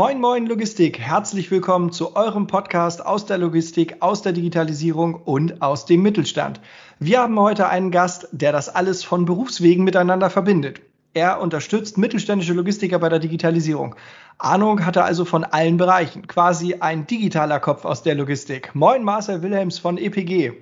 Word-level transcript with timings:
Moin, 0.00 0.18
moin 0.18 0.46
Logistik. 0.46 0.98
Herzlich 0.98 1.50
willkommen 1.50 1.92
zu 1.92 2.16
eurem 2.16 2.46
Podcast 2.46 3.04
aus 3.04 3.26
der 3.26 3.36
Logistik, 3.36 3.96
aus 4.00 4.22
der 4.22 4.32
Digitalisierung 4.32 5.14
und 5.14 5.60
aus 5.60 5.84
dem 5.84 6.00
Mittelstand. 6.00 6.58
Wir 6.98 7.20
haben 7.20 7.38
heute 7.38 7.68
einen 7.68 7.90
Gast, 7.90 8.26
der 8.32 8.50
das 8.50 8.70
alles 8.70 9.04
von 9.04 9.26
Berufswegen 9.26 9.84
miteinander 9.84 10.30
verbindet. 10.30 10.80
Er 11.12 11.38
unterstützt 11.42 11.98
mittelständische 11.98 12.54
Logistiker 12.54 12.98
bei 12.98 13.10
der 13.10 13.18
Digitalisierung. 13.18 13.94
Ahnung 14.38 14.86
hat 14.86 14.96
er 14.96 15.04
also 15.04 15.26
von 15.26 15.44
allen 15.44 15.76
Bereichen. 15.76 16.26
Quasi 16.26 16.76
ein 16.80 17.06
digitaler 17.06 17.60
Kopf 17.60 17.84
aus 17.84 18.02
der 18.02 18.14
Logistik. 18.14 18.74
Moin, 18.74 19.04
Marcel 19.04 19.42
Wilhelms 19.42 19.78
von 19.78 19.98
EPG. 19.98 20.52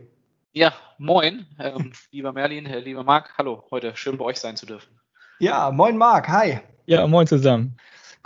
Ja, 0.53 0.73
moin, 0.99 1.47
ähm, 1.61 1.93
lieber 2.11 2.33
Merlin, 2.33 2.67
äh, 2.67 2.81
lieber 2.81 3.05
Marc. 3.05 3.39
Hallo, 3.39 3.63
heute 3.71 3.95
schön 3.95 4.19
bei 4.19 4.25
euch 4.25 4.41
sein 4.41 4.57
zu 4.57 4.67
dürfen. 4.67 4.99
Ja, 5.39 5.71
moin 5.71 5.97
Marc, 5.97 6.29
hi. 6.29 6.59
Ja, 6.87 7.07
moin 7.07 7.29
zusammen. 7.29 7.77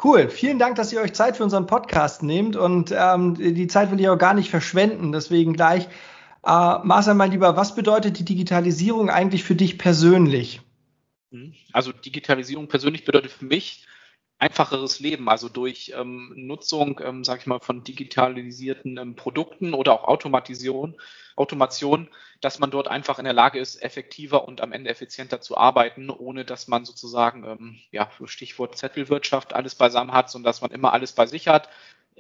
Cool, 0.03 0.29
vielen 0.29 0.59
Dank, 0.59 0.77
dass 0.77 0.93
ihr 0.93 1.01
euch 1.01 1.13
Zeit 1.13 1.37
für 1.37 1.45
unseren 1.45 1.67
Podcast 1.67 2.23
nehmt 2.23 2.57
und 2.57 2.93
ähm, 2.97 3.35
die 3.35 3.67
Zeit 3.69 3.91
will 3.93 4.01
ich 4.01 4.09
auch 4.09 4.19
gar 4.19 4.35
nicht 4.35 4.51
verschwenden. 4.51 5.13
Deswegen 5.13 5.53
gleich, 5.53 5.87
äh, 6.45 6.79
Marcel, 6.83 7.15
mein 7.15 7.31
Lieber, 7.31 7.57
was 7.57 7.77
bedeutet 7.77 8.19
die 8.19 8.25
Digitalisierung 8.25 9.11
eigentlich 9.11 9.45
für 9.45 9.55
dich 9.55 9.79
persönlich? 9.79 10.61
Also 11.73 11.93
Digitalisierung 11.93 12.69
persönlich 12.69 13.05
bedeutet 13.05 13.31
für 13.31 13.45
mich 13.45 13.87
einfacheres 14.43 14.99
Leben, 14.99 15.29
also 15.29 15.49
durch 15.49 15.93
ähm, 15.97 16.33
Nutzung, 16.35 17.01
ähm, 17.05 17.23
sage 17.23 17.41
ich 17.41 17.47
mal, 17.47 17.61
von 17.61 17.85
digitalisierten 17.85 18.99
ähm, 18.99 19.15
Produkten 19.15 19.73
oder 19.73 19.93
auch 19.93 20.05
Automatisation, 20.05 20.97
Automation, 21.37 22.09
dass 22.41 22.59
man 22.59 22.73
dort 22.73 22.89
einfach 22.89 23.21
in 23.21 23.25
der 23.25 23.35
Lage 23.35 23.61
ist, 23.61 23.81
effektiver 23.81 24.49
und 24.49 24.61
am 24.61 24.73
Ende 24.73 24.91
effizienter 24.91 25.41
zu 25.41 25.57
arbeiten, 25.57 26.11
ohne 26.11 26.45
dass 26.45 26.67
man 26.67 26.85
sozusagen, 26.85 27.45
ähm, 27.45 27.79
ja, 27.93 28.11
Stichwort 28.25 28.77
Zettelwirtschaft 28.77 29.53
alles 29.53 29.77
beisammen 29.77 30.13
hat, 30.13 30.29
sondern 30.29 30.51
dass 30.51 30.61
man 30.61 30.73
immer 30.73 30.93
alles 30.93 31.13
bei 31.13 31.27
sich 31.27 31.47
hat, 31.47 31.69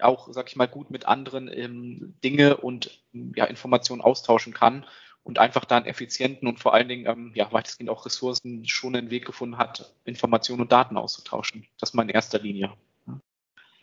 auch, 0.00 0.28
sag 0.30 0.48
ich 0.48 0.54
mal, 0.54 0.68
gut 0.68 0.92
mit 0.92 1.06
anderen 1.06 1.48
ähm, 1.52 2.14
Dinge 2.22 2.56
und 2.56 3.02
ja, 3.34 3.46
Informationen 3.46 4.00
austauschen 4.00 4.54
kann 4.54 4.86
und 5.24 5.38
einfach 5.38 5.64
da 5.64 5.76
einen 5.76 5.86
effizienten 5.86 6.48
und 6.48 6.60
vor 6.60 6.74
allen 6.74 6.88
Dingen 6.88 7.06
ähm, 7.06 7.32
ja, 7.34 7.52
weitestgehend 7.52 7.90
auch 7.90 8.06
Ressourcen 8.06 8.66
schon 8.66 8.96
einen 8.96 9.10
Weg 9.10 9.24
gefunden 9.24 9.58
hat, 9.58 9.92
Informationen 10.04 10.62
und 10.62 10.72
Daten 10.72 10.96
auszutauschen. 10.96 11.66
Das 11.78 11.94
mal 11.94 12.02
in 12.02 12.08
erster 12.08 12.38
Linie. 12.38 12.72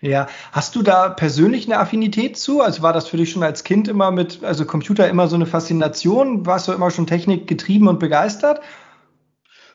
Ja, 0.02 0.28
hast 0.54 0.76
du 0.76 0.82
da 0.82 1.10
persönlich 1.10 1.66
eine 1.66 1.78
Affinität 1.78 2.38
zu? 2.38 2.62
Also 2.62 2.82
war 2.82 2.94
das 2.94 3.10
für 3.10 3.18
dich 3.18 3.32
schon 3.32 3.44
als 3.44 3.66
Kind 3.66 3.90
immer 3.90 4.12
mit, 4.12 4.44
also 4.44 4.66
Computer 4.66 5.10
immer 5.10 5.28
so 5.28 5.36
eine 5.36 5.46
Faszination? 5.46 6.46
Warst 6.46 6.70
du 6.70 6.72
immer 6.72 6.90
schon 6.90 7.06
Technik 7.06 7.48
getrieben 7.48 7.90
und 7.90 8.00
begeistert? 8.00 8.62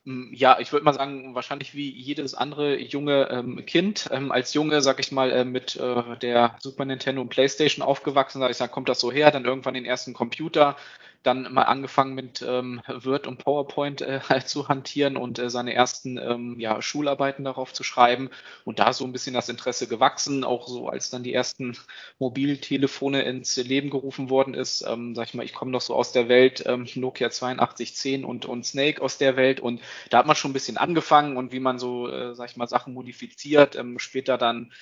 Hm, 0.05 0.33
ja, 0.35 0.59
ich 0.61 0.73
würde 0.73 0.85
mal 0.85 0.95
sagen, 0.95 1.35
wahrscheinlich 1.35 1.75
wie 1.75 1.91
jedes 1.91 2.35
andere 2.35 2.79
junge 2.79 3.29
ähm, 3.31 3.67
Kind. 3.67 4.09
Ähm, 4.13 4.33
als 4.33 4.55
Junge, 4.55 4.81
sag 4.81 4.99
ich 4.99 5.13
mal, 5.13 5.31
äh, 5.31 5.45
mit 5.45 5.77
äh, 5.77 6.17
der 6.19 6.57
Super 6.61 6.87
Nintendo 6.87 7.21
und 7.21 7.29
Playstation 7.29 7.85
aufgewachsen, 7.85 8.41
sag 8.41 8.51
ich, 8.51 8.59
dann 8.59 8.71
kommt 8.71 8.89
das 8.89 9.01
so 9.01 9.13
her, 9.13 9.31
dann 9.31 9.45
irgendwann 9.45 9.75
den 9.75 9.85
ersten 9.85 10.15
Computer, 10.15 10.77
dann 11.25 11.53
mal 11.53 11.63
angefangen 11.63 12.15
mit 12.15 12.45
ähm, 12.47 12.83
Word 12.87 13.27
und 13.27 13.39
PowerPoint 13.39 14.03
äh, 14.03 14.21
halt 14.29 14.49
zu 14.49 14.69
hantieren 14.69 15.17
und 15.17 15.39
äh, 15.39 15.51
seine 15.51 15.75
ersten 15.75 16.19
ähm, 16.19 16.61
ja, 16.61 16.81
Schularbeiten 16.83 17.45
darauf 17.45 17.73
zu 17.73 17.83
schreiben. 17.83 18.31
Und 18.65 18.79
da 18.79 18.93
so 18.93 19.05
ein 19.05 19.13
bisschen 19.13 19.35
das 19.35 19.49
Interesse 19.49 19.89
gewachsen, 19.89 20.45
auch 20.45 20.69
so 20.69 20.89
als 20.89 21.11
dann 21.11 21.23
die 21.23 21.33
ersten 21.33 21.77
Mobiltelefone 22.19 23.23
ins 23.23 23.57
Leben 23.57 23.91
gerufen 23.91 24.31
worden 24.31 24.55
ist, 24.55 24.85
ähm, 24.87 25.15
sag 25.15 25.29
ich 25.29 25.35
mal, 25.35 25.45
ich 25.45 25.55
komme 25.55 25.71
noch 25.71 25.81
so 25.81 25.95
aus 25.95 26.13
der 26.13 26.29
Welt 26.29 26.63
ähm, 26.67 26.87
Nokia 26.95 27.29
8210 27.29 28.25
und, 28.25 28.47
und 28.47 28.67
Snake 28.67 29.01
aus 29.01 29.19
der 29.19 29.37
Welt. 29.37 29.61
Und 29.61 29.81
da 30.11 30.19
hat 30.19 30.27
man 30.27 30.37
schon 30.37 30.51
ein 30.51 30.55
bisschen 30.55 30.77
angefangen 30.77 31.37
und 31.37 31.53
wie 31.53 31.61
man 31.61 31.79
so, 31.79 32.09
äh, 32.09 32.35
sag 32.35 32.51
ich 32.51 32.57
mal, 32.57 32.69
Sachen 32.69 32.95
modifiziert, 32.95 33.77
ähm, 33.77 33.99
später 33.99 34.39
dann 34.39 34.73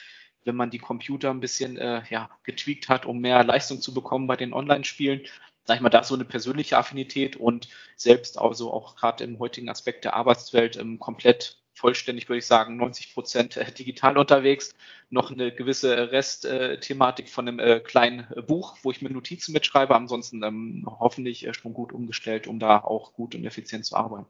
wenn 0.45 0.57
man 0.57 0.71
die 0.71 0.79
Computer 0.79 1.31
ein 1.31 1.39
bisschen 1.39 1.79
äh, 1.79 2.03
ja, 2.11 2.29
getweakt 2.43 2.89
hat, 2.89 3.07
um 3.07 3.21
mehr 3.21 3.45
Leistung 3.45 3.81
zu 3.81 3.95
bekommen 3.95 4.27
bei 4.27 4.35
den 4.35 4.53
Online-Spielen 4.53 5.23
sag 5.65 5.77
ich 5.77 5.81
mal, 5.81 5.91
da 5.91 6.03
so 6.03 6.15
eine 6.15 6.25
persönliche 6.25 6.77
Affinität 6.79 7.37
und 7.37 7.69
selbst 7.97 8.39
also 8.39 8.73
auch 8.73 8.97
gerade 8.97 9.25
im 9.25 9.39
heutigen 9.39 9.69
Aspekt 9.69 10.05
der 10.05 10.15
Arbeitswelt 10.15 10.77
ähm, 10.77 10.99
komplett 10.99 11.63
vollständig, 11.75 12.29
würde 12.29 12.39
ich 12.39 12.47
sagen, 12.47 12.77
90 12.77 13.15
Prozent 13.15 13.57
äh, 13.57 13.71
digital 13.73 14.19
unterwegs. 14.19 14.75
Noch 15.11 15.31
eine 15.31 15.53
gewisse 15.53 16.13
Restthematik 16.13 17.29
von 17.29 17.49
einem 17.49 17.59
äh, 17.59 17.81
kleinen 17.81 18.27
Buch, 18.47 18.77
wo 18.83 18.91
ich 18.91 19.03
mir 19.03 19.11
Notizen 19.11 19.53
mitschreibe. 19.53 19.95
Ansonsten 19.95 20.43
ähm, 20.43 20.87
hoffentlich 20.87 21.47
äh, 21.47 21.55
schon 21.55 21.75
gut 21.75 21.93
umgestellt, 21.93 22.47
um 22.47 22.59
da 22.59 22.79
auch 22.79 23.13
gut 23.15 23.35
und 23.35 23.45
effizient 23.45 23.85
zu 23.85 23.97
arbeiten. 23.97 24.27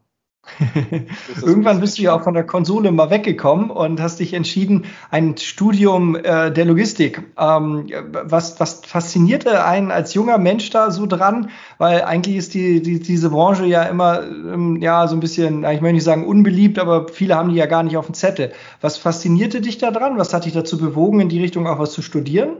Irgendwann 1.40 1.80
bist 1.80 1.98
du 1.98 2.02
ja 2.02 2.14
auch 2.14 2.22
von 2.22 2.34
der 2.34 2.44
Konsole 2.44 2.90
mal 2.90 3.10
weggekommen 3.10 3.70
und 3.70 4.00
hast 4.00 4.18
dich 4.18 4.34
entschieden, 4.34 4.86
ein 5.10 5.36
Studium 5.36 6.16
äh, 6.16 6.50
der 6.50 6.64
Logistik. 6.64 7.22
Ähm, 7.38 7.88
was, 8.10 8.58
was 8.58 8.80
faszinierte 8.84 9.64
einen 9.64 9.90
als 9.90 10.14
junger 10.14 10.38
Mensch 10.38 10.70
da 10.70 10.90
so 10.90 11.06
dran? 11.06 11.50
Weil 11.78 12.02
eigentlich 12.02 12.36
ist 12.36 12.54
die, 12.54 12.82
die, 12.82 12.98
diese 13.00 13.30
Branche 13.30 13.66
ja 13.66 13.84
immer 13.84 14.22
ähm, 14.22 14.80
ja 14.80 15.06
so 15.06 15.16
ein 15.16 15.20
bisschen, 15.20 15.64
ich 15.64 15.80
möchte 15.80 15.94
nicht 15.94 16.04
sagen 16.04 16.26
unbeliebt, 16.26 16.78
aber 16.78 17.08
viele 17.08 17.36
haben 17.36 17.50
die 17.50 17.56
ja 17.56 17.66
gar 17.66 17.82
nicht 17.82 17.96
auf 17.96 18.06
dem 18.06 18.14
Zettel. 18.14 18.52
Was 18.80 18.96
faszinierte 18.96 19.60
dich 19.60 19.78
da 19.78 19.90
dran? 19.90 20.18
Was 20.18 20.34
hat 20.34 20.44
dich 20.44 20.52
dazu 20.52 20.76
bewogen, 20.76 21.20
in 21.20 21.28
die 21.28 21.40
Richtung 21.40 21.66
auch 21.66 21.78
was 21.78 21.92
zu 21.92 22.02
studieren? 22.02 22.56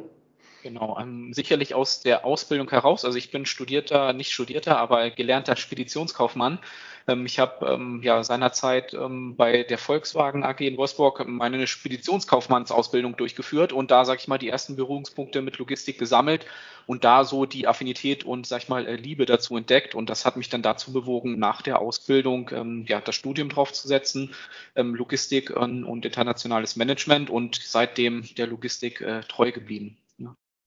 Genau, 0.63 0.97
ähm, 1.01 1.33
sicherlich 1.33 1.75
aus 1.75 2.03
der 2.03 2.25
Ausbildung 2.25 2.71
heraus. 2.71 3.05
Also 3.05 3.19
ich 3.19 3.33
bin 3.33 3.47
studierter, 3.47 4.13
nicht 4.13 4.31
studierter, 4.33 4.79
aber 4.79 5.11
gelernter 5.11 5.57
Speditionskaufmann. 5.57 6.61
Ähm, 7.09 7.27
ich 7.27 7.41
habe 7.41 7.67
ähm, 7.67 8.01
ja 8.05 8.23
seinerzeit 8.23 8.95
ähm, 8.95 9.35
bei 9.35 9.65
der 9.65 9.79
Volkswagen 9.79 10.45
AG 10.45 10.61
in 10.61 10.77
Wolfsburg 10.77 11.27
meine 11.27 11.67
Speditionskaufmannsausbildung 11.67 13.17
durchgeführt 13.17 13.73
und 13.73 13.91
da, 13.91 14.05
sage 14.05 14.21
ich 14.21 14.29
mal, 14.29 14.39
die 14.39 14.51
ersten 14.51 14.77
Berührungspunkte 14.77 15.43
mit 15.43 15.59
Logistik 15.59 15.99
gesammelt 15.99 16.47
und 16.87 17.03
da 17.03 17.25
so 17.25 17.45
die 17.45 17.67
Affinität 17.67 18.23
und, 18.23 18.47
sag 18.47 18.63
ich 18.63 18.69
mal, 18.69 18.87
äh, 18.87 18.95
Liebe 18.95 19.27
dazu 19.27 19.57
entdeckt. 19.57 19.97
Und 19.97 20.11
das 20.11 20.25
hat 20.25 20.37
mich 20.37 20.49
dann 20.49 20.63
dazu 20.63 20.93
bewogen, 20.93 21.41
nach 21.41 21.63
der 21.63 21.81
Ausbildung 21.81 22.51
ähm, 22.55 22.85
ja, 22.87 23.01
das 23.01 23.17
Studium 23.17 23.49
draufzusetzen, 23.49 24.33
ähm, 24.77 24.95
Logistik 24.95 25.51
und, 25.51 25.83
und 25.83 26.05
internationales 26.05 26.77
Management 26.77 27.31
und 27.31 27.61
seitdem 27.65 28.23
der 28.37 28.47
Logistik 28.47 29.01
äh, 29.01 29.23
treu 29.23 29.51
geblieben. 29.51 29.97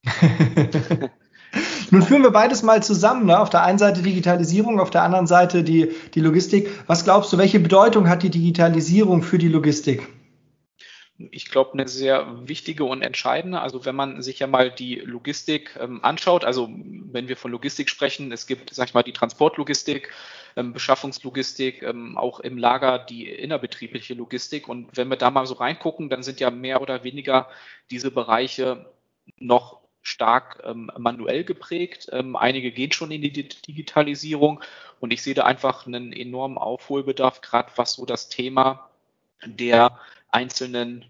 Nun 1.92 2.02
führen 2.02 2.24
wir 2.24 2.32
beides 2.32 2.64
mal 2.64 2.84
zusammen. 2.84 3.26
Ne? 3.28 3.40
Auf 3.40 3.50
der 3.50 3.64
einen 3.64 3.78
Seite 3.78 4.02
Digitalisierung, 4.02 4.80
auf 4.80 4.90
der 4.90 5.04
anderen 5.04 5.28
Seite 5.28 5.64
die, 5.64 5.92
die 6.14 6.20
Logistik. 6.20 6.70
Was 6.88 7.04
glaubst 7.04 7.32
du, 7.32 7.38
welche 7.38 7.60
Bedeutung 7.60 8.10
hat 8.10 8.24
die 8.24 8.30
Digitalisierung 8.30 9.24
für 9.24 9.38
die 9.38 9.48
Logistik? 9.48 10.08
ich 11.18 11.50
glaube, 11.50 11.74
eine 11.74 11.88
sehr 11.88 12.48
wichtige 12.48 12.84
und 12.84 13.02
entscheidende. 13.02 13.62
Also 13.62 13.86
wenn 13.86 13.96
man 13.96 14.22
sich 14.22 14.40
ja 14.40 14.48
mal 14.48 14.70
die 14.70 14.96
Logistik 14.96 15.78
ähm, 15.80 16.04
anschaut, 16.04 16.44
also 16.44 16.70
wenn 16.70 17.30
wir 17.30 17.38
von 17.38 17.52
Logistik 17.52 17.90
sprechen, 17.90 18.32
es 18.34 18.48
gibt, 18.48 18.74
sag 18.74 18.90
ich 18.90 18.94
mal, 18.94 19.04
die 19.04 19.14
Transportlogistik, 19.14 20.12
ähm, 20.58 20.74
Beschaffungslogistik, 20.74 21.84
ähm, 21.84 22.18
auch 22.18 22.42
im 22.42 22.58
Lager 22.58 23.00
die 23.00 23.30
innerbetriebliche 23.30 24.14
Logistik. 24.14 24.68
Und 24.68 24.98
wenn 24.98 25.08
wir 25.08 25.16
da 25.16 25.32
mal 25.32 25.46
so 25.46 25.56
reingucken, 25.56 26.10
dann 26.10 26.22
sind 26.22 26.42
ja 26.42 26.52
mehr 26.52 26.82
oder 26.82 27.06
weniger 27.06 27.48
diese 27.92 28.12
Bereiche 28.12 28.92
noch 29.38 29.85
stark 30.06 30.62
ähm, 30.64 30.92
manuell 30.98 31.44
geprägt. 31.44 32.10
Ähm, 32.12 32.36
einige 32.36 32.72
gehen 32.72 32.92
schon 32.92 33.12
in 33.12 33.22
die 33.22 33.32
Digitalisierung 33.32 34.62
und 35.00 35.12
ich 35.12 35.24
sehe 35.24 35.34
da 35.34 35.44
einfach 35.46 35.88
einen 35.88 36.14
enormen 36.14 36.58
Aufholbedarf, 36.58 37.42
gerade 37.42 37.72
was 37.76 37.94
so 37.94 38.06
das 38.06 38.30
Thema 38.30 38.90
der 39.44 40.00
einzelnen 40.32 41.06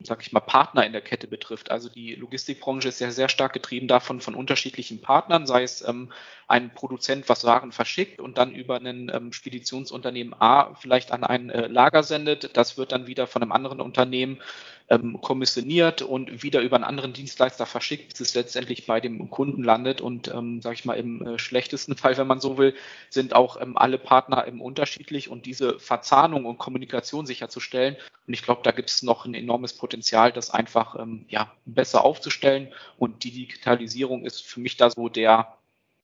sag 0.00 0.22
ich 0.22 0.32
mal, 0.32 0.40
Partner 0.40 0.86
in 0.86 0.92
der 0.92 1.00
Kette 1.00 1.26
betrifft. 1.26 1.72
Also 1.72 1.88
die 1.88 2.14
Logistikbranche 2.14 2.88
ist 2.88 3.00
ja 3.00 3.10
sehr 3.10 3.28
stark 3.28 3.52
getrieben 3.52 3.88
davon 3.88 4.20
von 4.20 4.36
unterschiedlichen 4.36 5.00
Partnern, 5.00 5.46
sei 5.46 5.64
es 5.64 5.86
ähm, 5.86 6.12
ein 6.46 6.72
Produzent, 6.72 7.28
was 7.28 7.44
Waren 7.44 7.72
verschickt 7.72 8.20
und 8.20 8.38
dann 8.38 8.52
über 8.52 8.76
ein 8.76 9.10
ähm, 9.12 9.32
Speditionsunternehmen 9.32 10.34
A 10.40 10.74
vielleicht 10.74 11.10
an 11.10 11.24
ein 11.24 11.50
äh, 11.50 11.66
Lager 11.66 12.04
sendet. 12.04 12.56
Das 12.56 12.78
wird 12.78 12.92
dann 12.92 13.08
wieder 13.08 13.26
von 13.26 13.42
einem 13.42 13.50
anderen 13.50 13.80
Unternehmen 13.80 14.40
ähm, 14.90 15.20
kommissioniert 15.20 16.02
und 16.02 16.42
wieder 16.42 16.60
über 16.60 16.76
einen 16.76 16.84
anderen 16.84 17.12
Dienstleister 17.12 17.66
verschickt, 17.66 18.08
bis 18.10 18.20
es 18.20 18.34
letztendlich 18.34 18.86
bei 18.86 19.00
dem 19.00 19.30
Kunden 19.30 19.62
landet. 19.62 20.00
Und 20.00 20.28
ähm, 20.28 20.62
sage 20.62 20.74
ich 20.74 20.84
mal, 20.84 20.94
im 20.94 21.26
äh, 21.26 21.38
schlechtesten 21.38 21.96
Fall, 21.96 22.16
wenn 22.16 22.26
man 22.26 22.40
so 22.40 22.56
will, 22.58 22.74
sind 23.10 23.34
auch 23.34 23.60
ähm, 23.60 23.76
alle 23.76 23.98
Partner 23.98 24.44
im 24.46 24.60
unterschiedlich 24.60 25.28
und 25.28 25.46
diese 25.46 25.78
Verzahnung 25.78 26.46
und 26.46 26.58
Kommunikation 26.58 27.26
sicherzustellen. 27.26 27.96
Und 28.26 28.34
ich 28.34 28.42
glaube, 28.42 28.62
da 28.64 28.70
gibt 28.70 28.90
es 28.90 29.02
noch 29.02 29.26
ein 29.26 29.34
enormes 29.34 29.74
Potenzial, 29.74 30.32
das 30.32 30.50
einfach 30.50 30.98
ähm, 30.98 31.26
ja, 31.28 31.52
besser 31.66 32.04
aufzustellen. 32.04 32.68
Und 32.98 33.24
die 33.24 33.30
Digitalisierung 33.30 34.24
ist 34.24 34.42
für 34.42 34.60
mich 34.60 34.76
da 34.76 34.90
so 34.90 35.08
der 35.08 35.57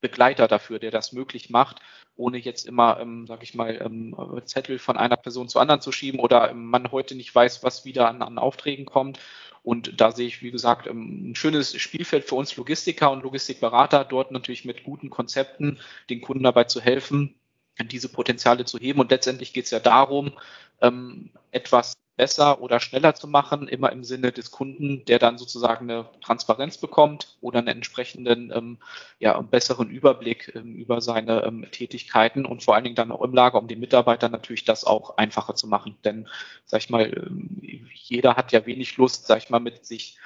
Begleiter 0.05 0.47
dafür, 0.47 0.77
der 0.77 0.91
das 0.91 1.13
möglich 1.13 1.49
macht, 1.49 1.79
ohne 2.15 2.37
jetzt 2.37 2.67
immer, 2.67 2.99
ähm, 2.99 3.25
sage 3.25 3.43
ich 3.43 3.55
mal, 3.55 3.81
ähm, 3.81 4.15
Zettel 4.45 4.77
von 4.77 4.97
einer 4.97 5.17
Person 5.17 5.49
zu 5.49 5.57
anderen 5.57 5.81
zu 5.81 5.91
schieben 5.91 6.19
oder 6.19 6.51
ähm, 6.51 6.65
man 6.65 6.91
heute 6.91 7.15
nicht 7.15 7.33
weiß, 7.33 7.63
was 7.63 7.85
wieder 7.85 8.07
an, 8.07 8.21
an 8.21 8.37
Aufträgen 8.37 8.85
kommt. 8.85 9.19
Und 9.63 9.99
da 9.99 10.11
sehe 10.11 10.27
ich, 10.27 10.43
wie 10.43 10.51
gesagt, 10.51 10.85
ähm, 10.85 11.31
ein 11.31 11.35
schönes 11.35 11.75
Spielfeld 11.81 12.25
für 12.25 12.35
uns 12.35 12.55
Logistiker 12.55 13.09
und 13.09 13.23
Logistikberater, 13.23 14.05
dort 14.05 14.31
natürlich 14.31 14.63
mit 14.63 14.83
guten 14.83 15.09
Konzepten 15.09 15.79
den 16.11 16.21
Kunden 16.21 16.43
dabei 16.43 16.65
zu 16.65 16.79
helfen, 16.81 17.33
diese 17.83 18.09
Potenziale 18.09 18.65
zu 18.65 18.77
heben. 18.77 18.99
Und 18.99 19.09
letztendlich 19.09 19.53
geht 19.53 19.65
es 19.65 19.71
ja 19.71 19.79
darum, 19.79 20.33
ähm, 20.81 21.31
etwas 21.51 21.95
besser 22.15 22.61
oder 22.61 22.79
schneller 22.79 23.13
zu 23.15 23.27
machen, 23.27 23.67
immer 23.67 23.91
im 23.91 24.03
Sinne 24.03 24.31
des 24.31 24.51
Kunden, 24.51 25.03
der 25.05 25.19
dann 25.19 25.37
sozusagen 25.37 25.89
eine 25.89 26.05
Transparenz 26.21 26.77
bekommt 26.77 27.37
oder 27.41 27.59
einen 27.59 27.67
entsprechenden, 27.67 28.51
ähm, 28.55 28.77
ja, 29.19 29.39
besseren 29.41 29.89
Überblick 29.89 30.53
ähm, 30.55 30.75
über 30.75 31.01
seine 31.01 31.43
ähm, 31.43 31.67
Tätigkeiten 31.71 32.45
und 32.45 32.63
vor 32.63 32.75
allen 32.75 32.85
Dingen 32.85 32.95
dann 32.95 33.11
auch 33.11 33.21
im 33.21 33.33
Lager, 33.33 33.59
um 33.59 33.67
den 33.67 33.79
Mitarbeitern 33.79 34.31
natürlich 34.31 34.63
das 34.63 34.85
auch 34.85 35.17
einfacher 35.17 35.55
zu 35.55 35.67
machen. 35.67 35.97
Denn, 36.05 36.27
sag 36.65 36.81
ich 36.81 36.89
mal, 36.89 37.05
ähm, 37.05 37.89
jeder 37.93 38.35
hat 38.35 38.51
ja 38.51 38.65
wenig 38.65 38.95
Lust, 38.97 39.27
sag 39.27 39.39
ich 39.39 39.49
mal, 39.49 39.59
mit 39.59 39.85
sich 39.85 40.17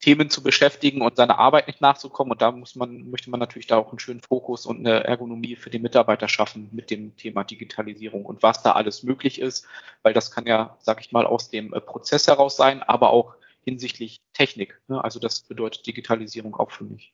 Themen 0.00 0.30
zu 0.30 0.42
beschäftigen 0.42 1.02
und 1.02 1.16
seiner 1.16 1.38
Arbeit 1.38 1.66
nicht 1.66 1.80
nachzukommen. 1.80 2.32
Und 2.32 2.42
da 2.42 2.50
muss 2.52 2.74
man, 2.74 3.10
möchte 3.10 3.30
man 3.30 3.38
natürlich 3.38 3.66
da 3.66 3.76
auch 3.76 3.90
einen 3.90 3.98
schönen 3.98 4.20
Fokus 4.20 4.66
und 4.66 4.78
eine 4.78 5.04
Ergonomie 5.04 5.56
für 5.56 5.70
den 5.70 5.82
Mitarbeiter 5.82 6.28
schaffen 6.28 6.68
mit 6.72 6.90
dem 6.90 7.16
Thema 7.16 7.44
Digitalisierung 7.44 8.24
und 8.24 8.42
was 8.42 8.62
da 8.62 8.72
alles 8.72 9.02
möglich 9.02 9.40
ist, 9.40 9.66
weil 10.02 10.14
das 10.14 10.30
kann 10.30 10.46
ja, 10.46 10.76
sag 10.80 11.00
ich 11.00 11.12
mal, 11.12 11.26
aus 11.26 11.50
dem 11.50 11.74
äh, 11.74 11.80
Prozess 11.80 12.26
heraus 12.26 12.56
sein, 12.56 12.82
aber 12.82 13.10
auch 13.10 13.34
hinsichtlich 13.64 14.20
Technik. 14.32 14.80
Ne? 14.88 15.02
Also 15.02 15.20
das 15.20 15.42
bedeutet 15.42 15.86
Digitalisierung 15.86 16.56
auch 16.56 16.70
für 16.70 16.84
mich. 16.84 17.12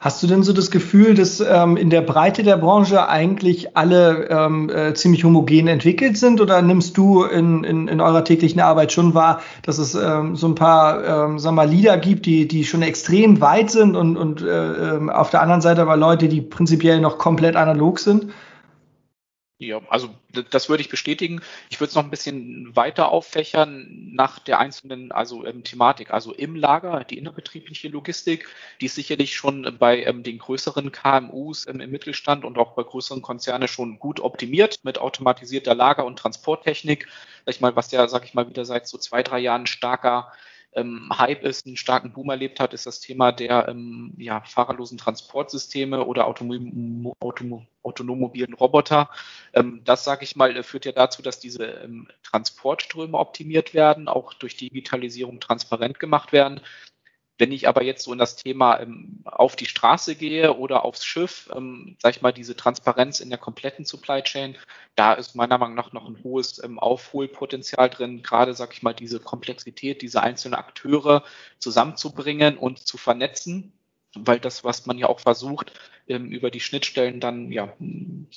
Hast 0.00 0.22
du 0.22 0.28
denn 0.28 0.44
so 0.44 0.52
das 0.52 0.70
Gefühl, 0.70 1.14
dass 1.14 1.40
ähm, 1.40 1.76
in 1.76 1.90
der 1.90 2.02
Breite 2.02 2.44
der 2.44 2.56
Branche 2.56 3.08
eigentlich 3.08 3.76
alle 3.76 4.28
ähm, 4.30 4.70
äh, 4.70 4.94
ziemlich 4.94 5.24
homogen 5.24 5.66
entwickelt 5.66 6.16
sind 6.16 6.40
oder 6.40 6.62
nimmst 6.62 6.96
du 6.96 7.24
in, 7.24 7.64
in, 7.64 7.88
in 7.88 8.00
eurer 8.00 8.22
täglichen 8.22 8.60
Arbeit 8.60 8.92
schon 8.92 9.14
wahr, 9.14 9.40
dass 9.62 9.78
es 9.78 9.96
ähm, 9.96 10.36
so 10.36 10.46
ein 10.46 10.54
paar 10.54 11.26
ähm, 11.26 11.40
sag 11.40 11.52
mal, 11.52 11.68
Leader 11.68 11.98
gibt, 11.98 12.26
die, 12.26 12.46
die 12.46 12.64
schon 12.64 12.82
extrem 12.82 13.40
weit 13.40 13.72
sind 13.72 13.96
und, 13.96 14.16
und 14.16 14.40
äh, 14.40 14.46
ähm, 14.96 15.10
auf 15.10 15.30
der 15.30 15.42
anderen 15.42 15.62
Seite 15.62 15.82
aber 15.82 15.96
Leute, 15.96 16.28
die 16.28 16.42
prinzipiell 16.42 17.00
noch 17.00 17.18
komplett 17.18 17.56
analog 17.56 17.98
sind? 17.98 18.26
Ja, 19.60 19.80
also 19.88 20.14
das 20.52 20.68
würde 20.68 20.82
ich 20.82 20.88
bestätigen. 20.88 21.40
Ich 21.68 21.80
würde 21.80 21.88
es 21.88 21.96
noch 21.96 22.04
ein 22.04 22.10
bisschen 22.10 22.76
weiter 22.76 23.08
auffächern 23.10 23.88
nach 24.12 24.38
der 24.38 24.60
einzelnen 24.60 25.10
also 25.10 25.44
ähm, 25.44 25.64
Thematik. 25.64 26.12
Also 26.12 26.32
im 26.32 26.54
Lager, 26.54 27.02
die 27.02 27.18
innerbetriebliche 27.18 27.88
Logistik, 27.88 28.46
die 28.80 28.86
ist 28.86 28.94
sicherlich 28.94 29.34
schon 29.34 29.76
bei 29.80 30.04
ähm, 30.04 30.22
den 30.22 30.38
größeren 30.38 30.92
KMUs 30.92 31.66
ähm, 31.66 31.80
im 31.80 31.90
Mittelstand 31.90 32.44
und 32.44 32.56
auch 32.56 32.74
bei 32.76 32.84
größeren 32.84 33.20
Konzernen 33.20 33.66
schon 33.66 33.98
gut 33.98 34.20
optimiert 34.20 34.78
mit 34.84 34.98
automatisierter 34.98 35.74
Lager- 35.74 36.04
und 36.06 36.20
Transporttechnik. 36.20 37.08
Sag 37.44 37.54
ich 37.56 37.60
mal, 37.60 37.74
was 37.74 37.90
ja, 37.90 38.06
sag 38.06 38.24
ich 38.26 38.34
mal, 38.34 38.48
wieder 38.48 38.64
seit 38.64 38.86
so 38.86 38.96
zwei, 38.96 39.24
drei 39.24 39.40
Jahren 39.40 39.66
starker 39.66 40.30
ähm, 40.72 41.10
Hype 41.16 41.44
ist, 41.44 41.66
einen 41.66 41.76
starken 41.76 42.12
Boom 42.12 42.30
erlebt 42.30 42.60
hat, 42.60 42.74
ist 42.74 42.86
das 42.86 43.00
Thema 43.00 43.32
der 43.32 43.68
ähm, 43.68 44.14
ja, 44.18 44.40
fahrerlosen 44.42 44.98
Transportsysteme 44.98 46.04
oder 46.04 46.26
autonom, 46.26 47.12
autonom, 47.20 47.66
autonomobilen 47.82 48.54
Roboter. 48.54 49.10
Ähm, 49.54 49.82
das, 49.84 50.04
sage 50.04 50.24
ich 50.24 50.36
mal, 50.36 50.62
führt 50.62 50.84
ja 50.84 50.92
dazu, 50.92 51.22
dass 51.22 51.40
diese 51.40 51.64
ähm, 51.64 52.08
Transportströme 52.22 53.18
optimiert 53.18 53.74
werden, 53.74 54.08
auch 54.08 54.34
durch 54.34 54.56
Digitalisierung 54.56 55.40
transparent 55.40 55.98
gemacht 55.98 56.32
werden. 56.32 56.60
Wenn 57.38 57.52
ich 57.52 57.68
aber 57.68 57.84
jetzt 57.84 58.02
so 58.02 58.12
in 58.12 58.18
das 58.18 58.34
Thema 58.34 58.80
ähm, 58.80 59.20
auf 59.24 59.54
die 59.54 59.66
Straße 59.66 60.16
gehe 60.16 60.56
oder 60.56 60.84
aufs 60.84 61.04
Schiff, 61.04 61.48
ähm, 61.54 61.96
sage 62.02 62.16
ich 62.16 62.22
mal, 62.22 62.32
diese 62.32 62.56
Transparenz 62.56 63.20
in 63.20 63.30
der 63.30 63.38
kompletten 63.38 63.84
Supply 63.84 64.22
Chain, 64.22 64.56
da 64.96 65.12
ist 65.12 65.36
meiner 65.36 65.56
Meinung 65.56 65.76
nach 65.76 65.92
noch 65.92 66.08
ein 66.08 66.22
hohes 66.24 66.62
ähm, 66.62 66.80
Aufholpotenzial 66.80 67.88
drin, 67.90 68.22
gerade, 68.24 68.54
sage 68.54 68.72
ich 68.74 68.82
mal, 68.82 68.92
diese 68.92 69.20
Komplexität, 69.20 70.02
diese 70.02 70.20
einzelnen 70.22 70.54
Akteure 70.54 71.22
zusammenzubringen 71.60 72.58
und 72.58 72.80
zu 72.80 72.98
vernetzen, 72.98 73.72
weil 74.16 74.40
das, 74.40 74.64
was 74.64 74.86
man 74.86 74.98
ja 74.98 75.06
auch 75.08 75.20
versucht, 75.20 75.72
ähm, 76.08 76.30
über 76.32 76.50
die 76.50 76.60
Schnittstellen 76.60 77.20
dann 77.20 77.52
ja 77.52 77.72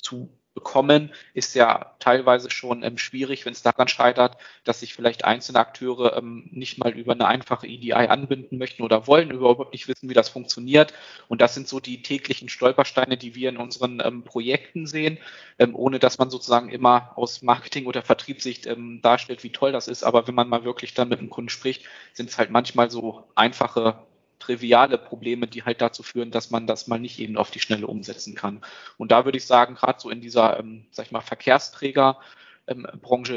zu 0.00 0.30
bekommen, 0.54 1.12
ist 1.34 1.54
ja 1.54 1.94
teilweise 1.98 2.50
schon 2.50 2.82
ähm, 2.82 2.98
schwierig, 2.98 3.46
wenn 3.46 3.52
es 3.52 3.62
daran 3.62 3.88
scheitert, 3.88 4.36
dass 4.64 4.80
sich 4.80 4.94
vielleicht 4.94 5.24
einzelne 5.24 5.58
Akteure 5.58 6.16
ähm, 6.16 6.48
nicht 6.52 6.78
mal 6.78 6.92
über 6.92 7.12
eine 7.12 7.26
einfache 7.26 7.66
EDI 7.66 7.92
anbinden 7.92 8.58
möchten 8.58 8.82
oder 8.82 9.06
wollen, 9.06 9.30
überhaupt 9.30 9.72
nicht 9.72 9.88
wissen, 9.88 10.08
wie 10.08 10.14
das 10.14 10.28
funktioniert. 10.28 10.92
Und 11.28 11.40
das 11.40 11.54
sind 11.54 11.68
so 11.68 11.80
die 11.80 12.02
täglichen 12.02 12.48
Stolpersteine, 12.48 13.16
die 13.16 13.34
wir 13.34 13.48
in 13.48 13.56
unseren 13.56 14.00
ähm, 14.04 14.24
Projekten 14.24 14.86
sehen, 14.86 15.18
ähm, 15.58 15.74
ohne 15.74 15.98
dass 15.98 16.18
man 16.18 16.30
sozusagen 16.30 16.68
immer 16.68 17.12
aus 17.16 17.42
Marketing- 17.42 17.86
oder 17.86 18.02
Vertriebssicht 18.02 18.66
ähm, 18.66 19.00
darstellt, 19.02 19.42
wie 19.44 19.52
toll 19.52 19.72
das 19.72 19.88
ist. 19.88 20.02
Aber 20.02 20.26
wenn 20.28 20.34
man 20.34 20.48
mal 20.48 20.64
wirklich 20.64 20.94
dann 20.94 21.08
mit 21.08 21.20
dem 21.20 21.30
Kunden 21.30 21.48
spricht, 21.48 21.84
sind 22.12 22.28
es 22.28 22.38
halt 22.38 22.50
manchmal 22.50 22.90
so 22.90 23.24
einfache 23.34 23.96
triviale 24.42 24.98
Probleme, 24.98 25.46
die 25.46 25.62
halt 25.62 25.80
dazu 25.80 26.02
führen, 26.02 26.30
dass 26.30 26.50
man 26.50 26.66
das 26.66 26.88
mal 26.88 26.98
nicht 26.98 27.18
eben 27.18 27.36
auf 27.36 27.50
die 27.50 27.60
Schnelle 27.60 27.86
umsetzen 27.86 28.34
kann. 28.34 28.60
Und 28.98 29.12
da 29.12 29.24
würde 29.24 29.38
ich 29.38 29.46
sagen, 29.46 29.74
gerade 29.76 30.00
so 30.00 30.10
in 30.10 30.20
dieser, 30.20 30.58
ähm, 30.58 30.86
sag 30.90 31.06
ich 31.06 31.12
mal, 31.12 31.20
Verkehrsträger, 31.20 32.18
ähm, 32.66 32.86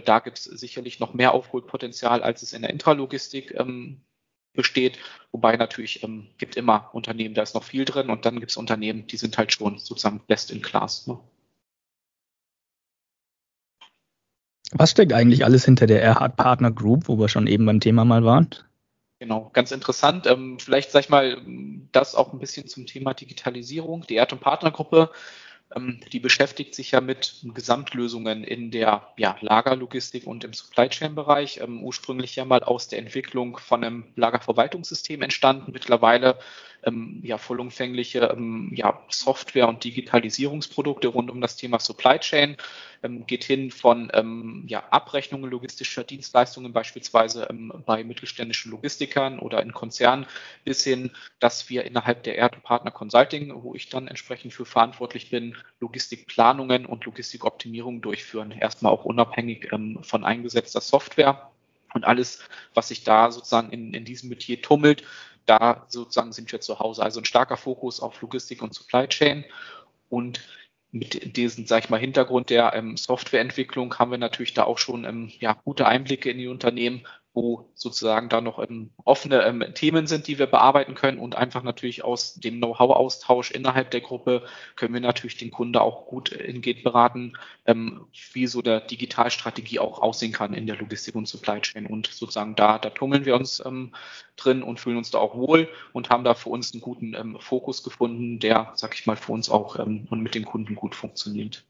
da 0.05 0.19
gibt 0.19 0.37
es 0.39 0.43
sicherlich 0.45 0.99
noch 0.99 1.13
mehr 1.13 1.33
Aufholpotenzial, 1.33 2.23
als 2.23 2.41
es 2.41 2.53
in 2.53 2.61
der 2.61 2.71
Intralogistik 2.71 3.53
ähm, 3.57 4.01
besteht. 4.53 4.97
Wobei 5.31 5.57
natürlich 5.57 6.03
ähm, 6.03 6.27
gibt 6.37 6.55
immer 6.55 6.89
Unternehmen, 6.93 7.35
da 7.35 7.43
ist 7.43 7.55
noch 7.55 7.63
viel 7.63 7.85
drin 7.85 8.09
und 8.09 8.25
dann 8.25 8.39
gibt 8.39 8.51
es 8.51 8.57
Unternehmen, 8.57 9.07
die 9.07 9.17
sind 9.17 9.37
halt 9.37 9.53
schon 9.53 9.77
sozusagen 9.77 10.21
best 10.27 10.51
in 10.51 10.61
class. 10.61 11.07
Ne? 11.07 11.19
Was 14.71 14.91
steckt 14.91 15.13
eigentlich 15.13 15.45
alles 15.45 15.65
hinter 15.65 15.85
der 15.85 16.01
Erhard 16.01 16.35
Partner 16.35 16.71
Group, 16.71 17.07
wo 17.07 17.19
wir 17.19 17.29
schon 17.29 17.47
eben 17.47 17.65
beim 17.65 17.79
Thema 17.79 18.05
mal 18.05 18.23
waren? 18.23 18.49
Genau, 19.25 19.49
ganz 19.53 19.71
interessant. 19.71 20.27
Ähm, 20.27 20.59
vielleicht 20.59 20.91
sag 20.91 20.99
ich 20.99 21.09
mal, 21.09 21.41
das 21.91 22.13
auch 22.13 22.31
ein 22.31 22.37
bisschen 22.37 22.67
zum 22.67 22.85
Thema 22.85 23.15
Digitalisierung. 23.15 24.05
Die 24.07 24.13
Erd- 24.13 24.33
und 24.33 24.39
Partnergruppe, 24.39 25.09
ähm, 25.75 25.99
die 26.13 26.19
beschäftigt 26.19 26.75
sich 26.75 26.91
ja 26.91 27.01
mit 27.01 27.43
Gesamtlösungen 27.55 28.43
in 28.43 28.69
der 28.69 29.07
ja, 29.17 29.35
Lagerlogistik 29.41 30.27
und 30.27 30.43
im 30.43 30.53
Supply 30.53 30.89
Chain 30.89 31.15
Bereich. 31.15 31.59
Ähm, 31.59 31.83
ursprünglich 31.83 32.35
ja 32.35 32.45
mal 32.45 32.61
aus 32.61 32.87
der 32.87 32.99
Entwicklung 32.99 33.57
von 33.57 33.83
einem 33.83 34.05
Lagerverwaltungssystem 34.15 35.23
entstanden. 35.23 35.71
Mittlerweile 35.71 36.37
ähm, 36.85 37.19
ja, 37.23 37.37
vollumfängliche 37.37 38.19
ähm, 38.35 38.71
ja, 38.73 39.01
Software- 39.09 39.67
und 39.67 39.83
Digitalisierungsprodukte 39.83 41.07
rund 41.07 41.29
um 41.31 41.41
das 41.41 41.55
Thema 41.55 41.79
Supply 41.79 42.19
Chain. 42.19 42.57
Ähm, 43.03 43.25
geht 43.27 43.43
hin 43.43 43.71
von 43.71 44.09
ähm, 44.13 44.63
ja, 44.67 44.83
Abrechnungen 44.89 45.49
logistischer 45.49 46.03
Dienstleistungen, 46.03 46.73
beispielsweise 46.73 47.47
ähm, 47.49 47.71
bei 47.85 48.03
mittelständischen 48.03 48.71
Logistikern 48.71 49.39
oder 49.39 49.61
in 49.61 49.73
Konzernen, 49.73 50.25
bis 50.63 50.83
hin, 50.83 51.11
dass 51.39 51.69
wir 51.69 51.85
innerhalb 51.85 52.23
der 52.23 52.35
Erd- 52.37 52.55
Partner 52.63 52.91
Consulting, 52.91 53.51
wo 53.63 53.75
ich 53.75 53.89
dann 53.89 54.07
entsprechend 54.07 54.53
für 54.53 54.65
verantwortlich 54.65 55.29
bin, 55.29 55.55
Logistikplanungen 55.79 56.85
und 56.85 57.05
Logistikoptimierung 57.05 58.01
durchführen. 58.01 58.51
Erstmal 58.51 58.91
auch 58.91 59.05
unabhängig 59.05 59.71
ähm, 59.71 59.99
von 60.01 60.23
eingesetzter 60.23 60.81
Software. 60.81 61.51
Und 61.93 62.03
alles, 62.03 62.39
was 62.73 62.89
sich 62.89 63.03
da 63.05 63.31
sozusagen 63.31 63.71
in, 63.71 63.93
in 63.93 64.03
diesem 64.03 64.29
Metier 64.29 64.61
tummelt, 64.61 65.03
da 65.45 65.85
sozusagen 65.87 66.31
sind 66.31 66.51
wir 66.51 66.61
zu 66.61 66.79
Hause. 66.79 67.03
Also 67.03 67.21
ein 67.21 67.25
starker 67.25 67.57
Fokus 67.57 67.99
auf 67.99 68.21
Logistik 68.21 68.61
und 68.61 68.73
Supply 68.73 69.07
Chain. 69.07 69.45
Und 70.09 70.41
mit 70.91 71.35
diesem, 71.35 71.67
sag 71.67 71.83
ich 71.83 71.89
mal, 71.89 71.99
Hintergrund 71.99 72.49
der 72.49 72.73
ähm, 72.73 72.95
Softwareentwicklung 72.95 73.97
haben 73.99 74.11
wir 74.11 74.17
natürlich 74.17 74.53
da 74.53 74.63
auch 74.63 74.77
schon 74.77 75.03
ähm, 75.03 75.31
ja, 75.39 75.53
gute 75.65 75.87
Einblicke 75.87 76.29
in 76.29 76.37
die 76.37 76.47
Unternehmen, 76.47 77.05
wo 77.35 77.69
sozusagen 77.75 78.29
da 78.29 78.39
noch 78.41 78.59
ähm, 78.59 78.91
offene 79.03 79.43
ähm, 79.43 79.63
Themen 79.75 80.07
sind, 80.07 80.27
die 80.27 80.39
wir 80.39 80.47
bearbeiten 80.47 80.95
können 80.95 81.19
und 81.19 81.35
einfach 81.35 81.63
natürlich 81.63 82.03
aus 82.03 82.35
dem 82.35 82.57
Know-how-Austausch 82.57 83.51
innerhalb 83.51 83.91
der 83.91 84.01
Gruppe 84.01 84.43
können 84.75 84.93
wir 84.93 85.01
natürlich 85.01 85.37
den 85.37 85.51
Kunde 85.51 85.81
auch 85.81 86.07
gut 86.07 86.31
in 86.31 86.61
Geht 86.61 86.83
beraten, 86.83 87.33
ähm, 87.65 88.07
wie 88.33 88.47
so 88.47 88.61
der 88.61 88.79
Digitalstrategie 88.79 89.79
auch 89.79 89.99
aussehen 89.99 90.31
kann 90.31 90.53
in 90.53 90.65
der 90.65 90.77
Logistik 90.77 91.15
und 91.15 91.27
Supply 91.27 91.59
Chain 91.59 91.85
und 91.85 92.07
sozusagen 92.07 92.55
da, 92.55 92.79
da 92.79 92.89
tummeln 92.89 93.25
wir 93.25 93.35
uns 93.35 93.61
ähm, 93.65 93.93
drin 94.37 94.63
und 94.63 94.79
fühlen 94.79 94.97
uns 94.97 95.11
da 95.11 95.19
auch 95.19 95.35
wohl 95.35 95.67
und 95.91 96.09
haben 96.09 96.23
da 96.23 96.33
für 96.33 96.49
uns 96.49 96.73
einen 96.73 96.81
guten 96.81 97.13
ähm, 97.13 97.37
Fokus 97.39 97.83
gefunden, 97.83 98.39
der, 98.39 98.71
sag 98.75 98.95
ich 98.95 99.05
mal, 99.05 99.17
für 99.17 99.33
uns 99.33 99.49
auch 99.49 99.77
ähm, 99.77 100.07
und 100.09 100.21
mit 100.21 100.35
dem 100.35 100.45
Kunden 100.45 100.75
gut 100.75 100.95
funktioniert. 100.95 101.65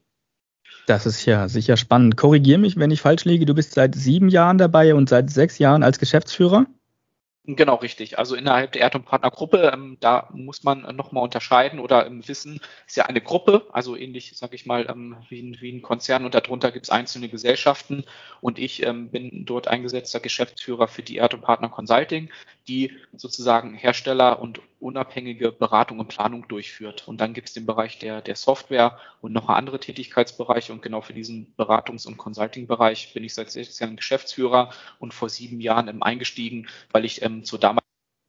Das 0.88 1.06
ist 1.06 1.26
ja 1.26 1.48
sicher 1.48 1.78
spannend. 1.78 2.18
Korrigier 2.18 2.58
mich, 2.58 2.78
wenn 2.78 2.92
ich 2.92 3.02
falsch 3.02 3.26
liege. 3.26 3.46
Du 3.46 3.56
bist 3.56 3.74
seit 3.74 3.96
sieben 3.96 4.30
Jahren 4.30 4.58
dabei 4.58 4.94
und 4.94 5.10
seit 5.10 5.30
sechs 5.30 5.58
Jahren 5.58 5.84
als 5.84 6.00
Geschäftsführer. 6.00 6.68
Genau, 7.48 7.76
richtig. 7.76 8.18
Also 8.18 8.36
innerhalb 8.36 8.72
der 8.72 8.82
Erd- 8.82 8.96
und 8.96 9.06
Partnergruppe, 9.06 9.72
ähm, 9.72 9.98
da 10.00 10.30
muss 10.34 10.64
man 10.64 10.82
nochmal 10.96 11.24
unterscheiden 11.24 11.80
oder 11.80 12.08
ähm, 12.08 12.28
wissen, 12.28 12.60
ist 12.88 12.98
ja 12.98 13.06
eine 13.06 13.22
Gruppe, 13.22 13.68
also 13.72 13.96
ähnlich, 13.96 14.36
sage 14.36 14.56
ich 14.56 14.66
mal, 14.66 14.88
ähm, 14.90 15.18
wie, 15.30 15.42
ein, 15.42 15.58
wie 15.62 15.72
ein 15.72 15.84
Konzern 15.84 16.26
und 16.26 16.34
darunter 16.34 16.72
gibt 16.72 16.86
es 16.86 16.90
einzelne 16.90 17.30
Gesellschaften 17.30 18.04
und 18.42 18.58
ich 18.58 18.84
ähm, 18.84 19.10
bin 19.12 19.46
dort 19.46 19.68
eingesetzter 19.68 20.20
Geschäftsführer 20.20 20.88
für 20.88 21.04
die 21.04 21.18
Erd- 21.18 21.36
und 21.36 21.42
Partner 21.42 21.70
Consulting, 21.70 22.32
die 22.68 22.94
sozusagen 23.16 23.76
Hersteller 23.76 24.42
und 24.42 24.60
unabhängige 24.86 25.52
Beratung 25.52 26.00
und 26.00 26.08
Planung 26.08 26.48
durchführt. 26.48 27.08
Und 27.08 27.20
dann 27.20 27.34
gibt 27.34 27.50
es 27.50 27.54
den 27.54 27.66
Bereich 27.66 28.00
der, 28.00 28.22
der 28.22 28.36
Software 28.36 29.00
und 29.22 29.34
noch 29.34 29.50
andere 29.50 29.80
Tätigkeitsbereiche. 29.80 30.72
Und 30.72 30.82
genau 30.82 31.02
für 31.02 31.14
diesen 31.14 31.54
Beratungs- 31.58 32.08
und 32.08 32.18
Consulting-Bereich 32.18 33.14
bin 33.14 33.24
ich 33.24 33.34
seit 33.34 33.52
sechs 33.52 33.80
Jahren 33.80 33.96
Geschäftsführer 33.96 34.72
und 35.00 35.14
vor 35.14 35.30
sieben 35.30 35.60
Jahren 35.60 35.88
ähm, 35.88 36.04
eingestiegen, 36.04 36.68
weil 36.92 37.06
ich 37.06 37.22
ähm, 37.24 37.44
zur 37.44 37.60
damaligen 37.60 37.82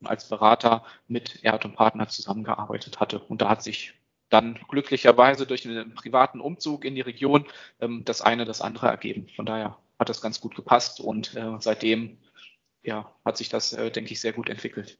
als 0.04 0.28
Berater 0.28 0.84
mit 1.08 1.44
Erd 1.44 1.64
und 1.64 1.76
Partner 1.76 2.08
zusammengearbeitet 2.08 3.00
hatte. 3.00 3.20
Und 3.20 3.42
da 3.42 3.48
hat 3.48 3.62
sich 3.62 3.94
dann 4.28 4.58
glücklicherweise 4.68 5.46
durch 5.46 5.66
einen 5.66 5.94
privaten 5.94 6.40
Umzug 6.40 6.84
in 6.84 6.94
die 6.94 7.00
Region 7.02 7.46
ähm, 7.80 8.04
das 8.04 8.22
eine 8.22 8.44
das 8.44 8.60
andere 8.60 8.88
ergeben. 8.88 9.28
Von 9.36 9.46
daher 9.46 9.78
hat 9.98 10.08
das 10.08 10.20
ganz 10.20 10.40
gut 10.40 10.54
gepasst 10.54 11.00
und 11.00 11.34
äh, 11.36 11.56
seitdem 11.60 12.18
ja, 12.82 13.12
hat 13.24 13.36
sich 13.36 13.48
das, 13.48 13.72
äh, 13.72 13.90
denke 13.90 14.12
ich, 14.12 14.20
sehr 14.20 14.32
gut 14.32 14.48
entwickelt. 14.48 14.98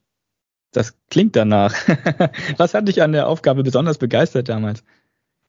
Das 0.73 0.95
klingt 1.11 1.37
danach. 1.37 1.75
Was 2.57 2.75
hat 2.75 2.89
dich 2.89 3.03
an 3.03 3.13
der 3.13 3.29
Aufgabe 3.29 3.63
besonders 3.63 3.99
begeistert 3.99 4.49
damals? 4.49 4.83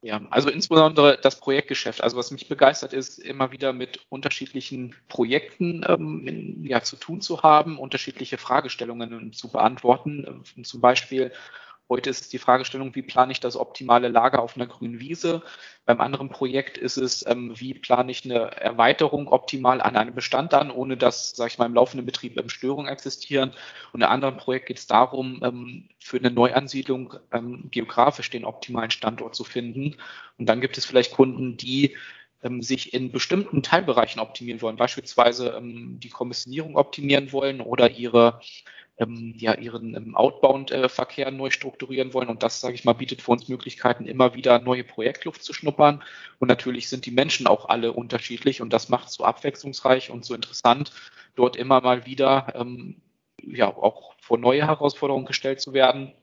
Ja, 0.01 0.21
also 0.29 0.50
insbesondere 0.50 1.17
das 1.21 1.39
Projektgeschäft. 1.39 2.03
Also 2.03 2.17
was 2.17 2.29
mich 2.29 2.47
begeistert 2.47 2.93
ist, 2.93 3.17
immer 3.17 3.51
wieder 3.51 3.74
mit 3.74 4.05
unterschiedlichen 4.09 4.95
Projekten 5.09 5.83
ähm, 5.88 6.63
ja, 6.63 6.81
zu 6.81 6.97
tun 6.97 7.19
zu 7.19 7.41
haben, 7.41 7.79
unterschiedliche 7.79 8.38
Fragestellungen 8.38 9.33
zu 9.33 9.51
beantworten. 9.51 10.43
Zum 10.63 10.81
Beispiel 10.81 11.31
Heute 11.89 12.10
ist 12.10 12.22
es 12.22 12.29
die 12.29 12.38
Fragestellung, 12.38 12.96
wie 12.96 13.01
plane 13.01 13.32
ich 13.32 13.39
das 13.39 13.56
optimale 13.56 14.10
Lager 14.10 14.41
auf 14.41 14.58
einer 14.58 14.67
grünen 14.67 15.00
Wiese? 15.00 15.41
Beim 15.86 16.01
anderen 16.01 16.27
Projekt 16.27 16.77
ist 16.77 16.98
es, 16.98 17.25
ähm, 17.25 17.53
wie 17.58 17.74
plane 17.74 18.12
ich 18.12 18.25
eine 18.25 18.51
Erweiterung 18.58 19.29
optimal 19.29 19.79
an 19.79 19.96
einem 19.96 20.13
Bestand 20.13 20.53
an, 20.53 20.70
ohne 20.70 20.98
dass, 20.98 21.32
sage 21.32 21.51
ich 21.51 21.58
mal, 21.58 21.65
im 21.65 21.74
laufenden 21.74 22.06
Betrieb 22.06 22.38
ähm, 22.38 22.50
Störungen 22.50 22.91
existieren. 22.91 23.53
Und 23.94 24.03
einem 24.03 24.12
anderen 24.12 24.36
Projekt 24.36 24.65
geht 24.65 24.79
es 24.79 24.88
darum, 24.88 25.39
ähm, 25.44 25.88
für 26.00 26.17
eine 26.17 26.32
Neuansiedlung 26.32 27.15
geografisch 27.72 28.29
den 28.29 28.46
optimalen 28.46 28.91
Standort 28.91 29.36
zu 29.36 29.44
finden. 29.44 29.96
Und 30.38 30.48
dann 30.48 30.62
gibt 30.62 30.77
es 30.77 30.86
vielleicht 30.86 31.12
Kunden, 31.12 31.58
die 31.58 31.98
sich 32.60 32.94
in 32.94 33.12
bestimmten 33.12 33.62
Teilbereichen 33.62 34.22
optimieren 34.22 34.62
wollen, 34.62 34.77
beispielsweise 34.77 35.60
die 35.62 36.10
Kommissionierung 36.10 36.77
optimieren 36.77 37.34
wollen 37.34 37.60
oder 37.60 37.91
ihre 37.91 38.39
ähm, 38.98 39.34
ja 39.38 39.54
ihren 39.56 39.96
ähm, 39.96 40.16
Outbound-Verkehr 40.16 41.32
neu 41.32 41.50
strukturieren 41.50 42.13
wollen. 42.13 42.30
Und 42.30 42.44
das, 42.44 42.62
sage 42.62 42.75
ich 42.75 42.86
mal, 42.86 42.94
bietet 42.94 43.22
für 43.22 43.32
uns 43.32 43.48
Möglichkeiten, 43.48 44.06
immer 44.06 44.34
wieder 44.34 44.60
neue 44.60 44.84
Projektluft 44.84 45.44
zu 45.44 45.54
schnuppern. 45.54 46.04
Und 46.39 46.48
natürlich 46.48 46.89
sind 46.89 47.06
die 47.06 47.12
Menschen 47.12 47.48
auch 47.48 47.70
alle 47.70 47.94
unterschiedlich 47.94 48.62
und 48.62 48.74
das 48.74 48.89
macht 48.89 49.10
es 49.10 49.13
so 49.16 49.24
abwechslungsreich 49.24 50.10
und 50.12 50.25
so 50.25 50.34
interessant, 50.34 50.92
dort 51.36 51.56
immer 51.56 51.82
mal 51.82 52.06
wieder 52.06 52.54
ähm, 52.56 53.01
ja 53.42 53.68
auch 53.68 54.16
vor 54.20 54.38
neue 54.38 54.66
Herausforderungen 54.66 55.25
gestellt 55.25 55.62
zu 55.62 55.74
werden 55.74 56.13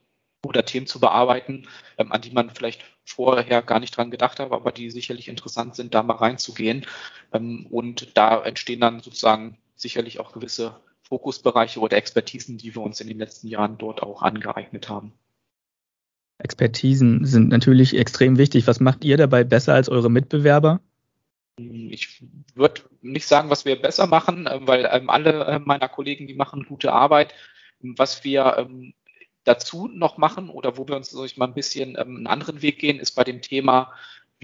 oder 0.45 0.65
Themen 0.65 0.87
zu 0.87 1.01
bearbeiten, 1.01 1.67
ähm, 1.99 2.13
an 2.13 2.21
die 2.21 2.31
man 2.31 2.51
vielleicht 2.51 2.83
vorher 3.05 3.63
gar 3.63 3.81
nicht 3.81 3.97
dran 3.97 4.11
gedacht 4.11 4.41
hat, 4.41 4.53
aber 4.53 4.73
die 4.73 4.91
sicherlich 4.91 5.29
interessant 5.29 5.75
sind, 5.75 5.95
da 5.95 6.03
mal 6.03 6.17
reinzugehen. 6.17 6.87
Ähm, 7.33 7.67
und 7.71 8.17
da 8.17 8.43
entstehen 8.43 8.81
dann 8.81 9.01
sozusagen 9.01 9.59
sicherlich 9.77 10.21
auch 10.21 10.33
gewisse 10.33 10.81
Fokusbereiche 11.09 11.81
oder 11.81 11.97
Expertisen, 11.97 12.59
die 12.59 12.75
wir 12.75 12.83
uns 12.83 13.01
in 13.01 13.09
den 13.09 13.19
letzten 13.19 13.49
Jahren 13.49 13.79
dort 13.79 14.03
auch 14.03 14.23
angeeignet 14.23 14.89
haben. 14.89 15.13
Expertisen 16.39 17.25
sind 17.25 17.49
natürlich 17.49 17.97
extrem 17.97 18.39
wichtig. 18.39 18.67
Was 18.67 18.81
macht 18.81 19.05
ihr 19.05 19.17
dabei 19.17 19.45
besser 19.45 19.75
als 19.75 19.89
eure 19.89 20.11
Mitbewerber? 20.11 20.81
Ich 21.57 22.25
würde 22.55 22.83
nicht 23.01 23.27
sagen, 23.27 23.51
was 23.51 23.65
wir 23.65 23.81
besser 23.81 24.07
machen, 24.07 24.47
äh, 24.47 24.61
weil 24.63 24.89
ähm, 24.91 25.09
alle 25.09 25.45
äh, 25.45 25.59
meiner 25.61 25.89
Kollegen, 25.89 26.27
die 26.27 26.35
machen 26.35 26.67
gute 26.67 26.93
Arbeit. 26.93 27.35
Was 27.81 28.25
wir 28.25 28.57
ähm, 28.59 28.95
dazu 29.45 29.89
noch 29.89 30.17
machen 30.17 30.49
oder 30.49 30.77
wo 30.77 30.89
wir 30.89 30.97
uns 30.97 31.15
ich 31.15 31.37
mal 31.37 31.47
ein 31.47 31.55
bisschen 31.55 31.91
ähm, 31.91 32.17
einen 32.17 32.27
anderen 32.27 32.63
Weg 32.63 32.79
gehen, 32.79 32.99
ist 32.99 33.13
bei 33.13 33.25
dem 33.25 33.41
Thema 33.41 33.93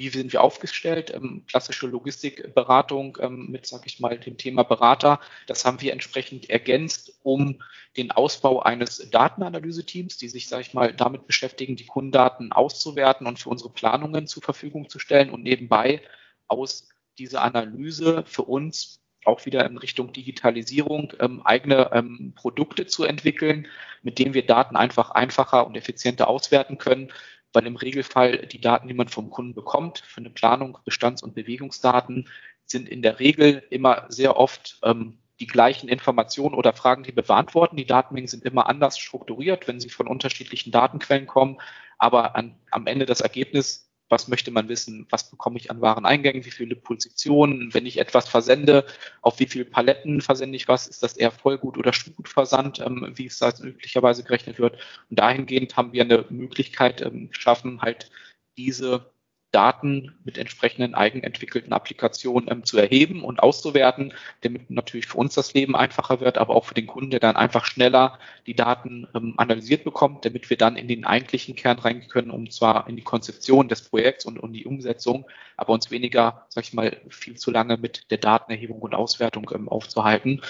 wie 0.01 0.09
sind 0.09 0.33
wir 0.33 0.43
aufgestellt? 0.43 1.13
Ähm, 1.15 1.45
klassische 1.47 1.87
Logistikberatung 1.87 3.19
ähm, 3.21 3.51
mit, 3.51 3.67
sag 3.67 3.87
ich 3.87 4.01
mal, 4.01 4.19
dem 4.19 4.37
Thema 4.37 4.63
Berater. 4.63 5.21
Das 5.47 5.65
haben 5.65 5.81
wir 5.81 5.93
entsprechend 5.93 6.49
ergänzt, 6.49 7.13
um 7.23 7.63
den 7.97 8.11
Ausbau 8.11 8.61
eines 8.61 9.11
Datenanalyse-Teams, 9.11 10.17
die 10.17 10.29
sich, 10.29 10.49
sag 10.49 10.61
ich 10.63 10.75
mal, 10.75 10.95
damit 10.95 11.27
beschäftigen, 11.27 11.77
die 11.77 11.87
Kundendaten 11.87 12.53
auszuwerten 12.53 13.27
und 13.27 13.39
für 13.39 13.51
unsere 13.51 13.71
Planungen 13.71 14.27
zur 14.27 14.43
Verfügung 14.43 14.89
zu 14.89 14.99
stellen 14.99 15.31
und 15.31 15.43
nebenbei 15.43 16.03
aus 16.49 16.89
dieser 17.19 17.43
Analyse 17.43 18.25
für 18.27 18.43
uns 18.43 19.01
auch 19.25 19.45
wieder 19.45 19.67
in 19.67 19.77
Richtung 19.77 20.13
Digitalisierung 20.13 21.13
ähm, 21.21 21.43
eigene 21.45 21.91
ähm, 21.93 22.33
Produkte 22.35 22.87
zu 22.87 23.05
entwickeln, 23.05 23.69
mit 24.03 24.19
denen 24.19 24.33
wir 24.35 24.47
Daten 24.47 24.77
einfach 24.77 25.11
einfacher 25.11 25.67
und 25.67 25.77
effizienter 25.77 26.29
auswerten 26.29 26.79
können, 26.79 27.13
weil 27.53 27.67
im 27.67 27.77
Regelfall 27.77 28.47
die 28.47 28.61
Daten, 28.61 28.89
die 28.89 28.95
man 28.95 29.09
vom 29.09 29.31
Kunden 29.31 29.55
bekommt, 29.55 29.99
für 30.01 30.21
eine 30.21 30.31
Planung, 30.31 30.79
Bestands- 30.85 31.23
und 31.23 31.35
Bewegungsdaten, 31.35 32.29
sind 32.67 32.89
in 32.89 33.03
der 33.03 33.19
Regel 33.19 33.63
immer 33.71 34.07
sehr 34.09 34.37
oft 34.37 34.79
ähm, 34.85 35.19
die 35.41 35.47
gleichen 35.47 35.89
Informationen 35.89 36.55
oder 36.55 36.73
Fragen, 36.73 37.03
die 37.03 37.17
wir 37.17 37.23
beantworten. 37.23 37.77
Die 37.77 37.87
Datenmengen 37.87 38.29
sind 38.29 38.45
immer 38.45 38.69
anders 38.69 38.99
strukturiert, 38.99 39.67
wenn 39.67 39.81
sie 39.81 39.89
von 39.89 40.07
unterschiedlichen 40.07 40.71
Datenquellen 40.71 41.27
kommen. 41.27 41.59
Aber 41.99 42.37
an, 42.37 42.57
am 42.71 42.87
Ende 42.87 43.07
das 43.07 43.21
Ergebnis 43.21 43.90
was 44.11 44.29
möchte 44.29 44.51
man 44.51 44.69
wissen, 44.69 45.07
was 45.11 45.31
bekomme 45.31 45.57
ich 45.57 45.71
an 45.71 45.81
Wareneingängen, 45.81 46.45
wie 46.45 46.51
viele 46.51 46.77
Positionen, 46.77 47.73
wenn 47.73 47.87
ich 47.87 47.99
etwas 47.99 48.29
versende, 48.29 48.85
auf 49.23 49.39
wie 49.39 49.47
viele 49.47 49.65
Paletten 49.65 50.21
versende 50.21 50.57
ich 50.57 50.69
was, 50.69 50.89
ist 50.89 51.03
das 51.03 51.17
eher 51.17 51.31
Vollgut 51.31 51.79
oder 51.79 51.93
Stückgutversand, 51.93 52.81
ähm, 52.81 53.13
wie 53.15 53.27
es 53.27 53.39
da 53.39 53.53
üblicherweise 53.63 54.25
gerechnet 54.25 54.59
wird. 54.59 54.75
Und 55.09 55.19
dahingehend 55.19 55.77
haben 55.77 55.93
wir 55.93 56.03
eine 56.03 56.27
Möglichkeit 56.29 57.01
ähm, 57.01 57.31
geschaffen, 57.31 57.81
halt 57.81 58.11
diese 58.57 59.11
Daten 59.53 60.15
mit 60.25 60.39
entsprechenden 60.39 60.95
eigenentwickelten 60.95 61.73
Applikationen 61.73 62.51
ähm, 62.51 62.65
zu 62.65 62.79
erheben 62.79 63.25
und 63.25 63.41
auszuwerten, 63.41 64.15
damit 64.43 64.71
natürlich 64.71 65.07
für 65.07 65.19
uns 65.19 65.35
das 65.35 65.55
Leben 65.55 65.75
einfacher 65.75 66.21
wird, 66.21 66.39
aber 66.39 66.55
auch 66.55 66.65
für 66.65 66.75
den 66.75 66.87
Kunden, 66.87 67.11
der 67.11 67.21
dann 67.21 67.37
einfach 67.37 67.65
schneller 67.65 68.19
die 68.47 68.55
Daten 68.55 69.09
ähm, 69.15 69.35
analysiert 69.37 69.85
bekommt, 69.85 70.25
damit 70.25 70.51
wir 70.51 70.57
dann 70.57 70.77
in 70.77 70.89
den 70.89 71.05
eigentlichen 71.05 71.57
Kern 71.57 71.79
rein 71.79 72.07
können, 72.09 72.31
um 72.31 72.51
zwar 72.51 72.89
in 72.89 72.97
die 72.97 73.03
Konzeption 73.03 73.69
des 73.69 73.83
Projekts 73.83 74.25
und, 74.25 74.39
und 74.39 74.53
die 74.53 74.67
Umsetzung, 74.67 75.27
aber 75.57 75.73
uns 75.73 75.91
weniger, 75.91 76.47
sag 76.49 76.65
ich 76.65 76.73
mal, 76.73 76.97
viel 77.09 77.37
zu 77.37 77.51
lange 77.51 77.77
mit 77.77 78.11
der 78.11 78.19
Datenerhebung 78.19 78.81
und 78.81 78.95
Auswertung 78.95 79.51
ähm, 79.55 79.69
aufzuhalten. 79.69 80.43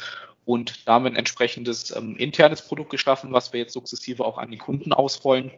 Und 0.45 0.89
da 0.89 0.95
haben 0.95 1.05
wir 1.05 1.11
ein 1.11 1.17
entsprechendes 1.17 1.95
ähm, 1.97 2.17
internes 2.17 2.63
Produkt 2.63 2.91
geschaffen, 2.91 3.33
was 3.33 3.53
wir 3.53 3.61
jetzt 3.61 3.73
sukzessive 3.73 4.25
auch 4.25 4.37
an 4.37 4.51
die 4.51 4.59
Kunden 4.59 4.93
ausrollen 4.93 5.53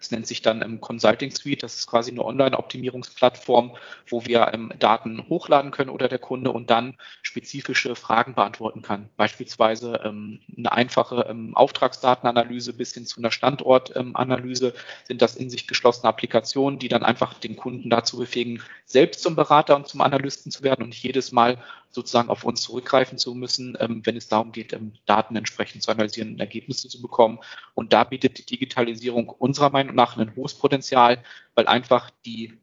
es 0.00 0.10
nennt 0.10 0.26
sich 0.26 0.42
dann 0.42 0.62
im 0.62 0.80
Consulting 0.80 1.30
Suite. 1.30 1.62
Das 1.62 1.76
ist 1.76 1.86
quasi 1.86 2.10
eine 2.10 2.24
Online-Optimierungsplattform, 2.24 3.76
wo 4.08 4.24
wir 4.24 4.50
ähm, 4.52 4.72
Daten 4.78 5.28
hochladen 5.28 5.70
können 5.70 5.90
oder 5.90 6.08
der 6.08 6.18
Kunde 6.18 6.52
und 6.52 6.70
dann 6.70 6.96
spezifische 7.32 7.96
Fragen 7.96 8.34
beantworten 8.34 8.82
kann. 8.82 9.08
Beispielsweise 9.16 10.02
ähm, 10.04 10.40
eine 10.54 10.70
einfache 10.70 11.34
Auftragsdatenanalyse 11.54 12.74
bis 12.74 12.92
hin 12.92 13.06
zu 13.06 13.20
einer 13.20 13.30
Standortanalyse 13.30 14.74
sind 15.04 15.22
das 15.22 15.36
in 15.36 15.48
sich 15.48 15.66
geschlossene 15.66 16.10
Applikationen, 16.10 16.78
die 16.78 16.88
dann 16.88 17.02
einfach 17.02 17.34
den 17.38 17.56
Kunden 17.56 17.88
dazu 17.88 18.18
befähigen, 18.18 18.62
selbst 18.84 19.22
zum 19.22 19.34
Berater 19.34 19.76
und 19.76 19.88
zum 19.88 20.02
Analysten 20.02 20.52
zu 20.52 20.62
werden 20.62 20.84
und 20.84 20.94
jedes 20.94 21.32
Mal 21.32 21.56
sozusagen 21.90 22.28
auf 22.28 22.44
uns 22.44 22.60
zurückgreifen 22.62 23.18
zu 23.18 23.34
müssen, 23.34 23.76
wenn 23.78 24.16
es 24.16 24.28
darum 24.28 24.52
geht, 24.52 24.76
Daten 25.06 25.36
entsprechend 25.36 25.82
zu 25.82 25.90
analysieren 25.90 26.32
und 26.32 26.40
Ergebnisse 26.40 26.88
zu 26.88 27.02
bekommen. 27.02 27.38
Und 27.74 27.92
da 27.92 28.04
bietet 28.04 28.38
die 28.38 28.46
Digitalisierung 28.46 29.28
unserer 29.28 29.70
Meinung 29.70 29.94
nach 29.94 30.16
ein 30.16 30.34
hohes 30.36 30.54
Potenzial, 30.54 31.22
weil 31.54 31.66
einfach 31.66 32.10
die 32.24 32.58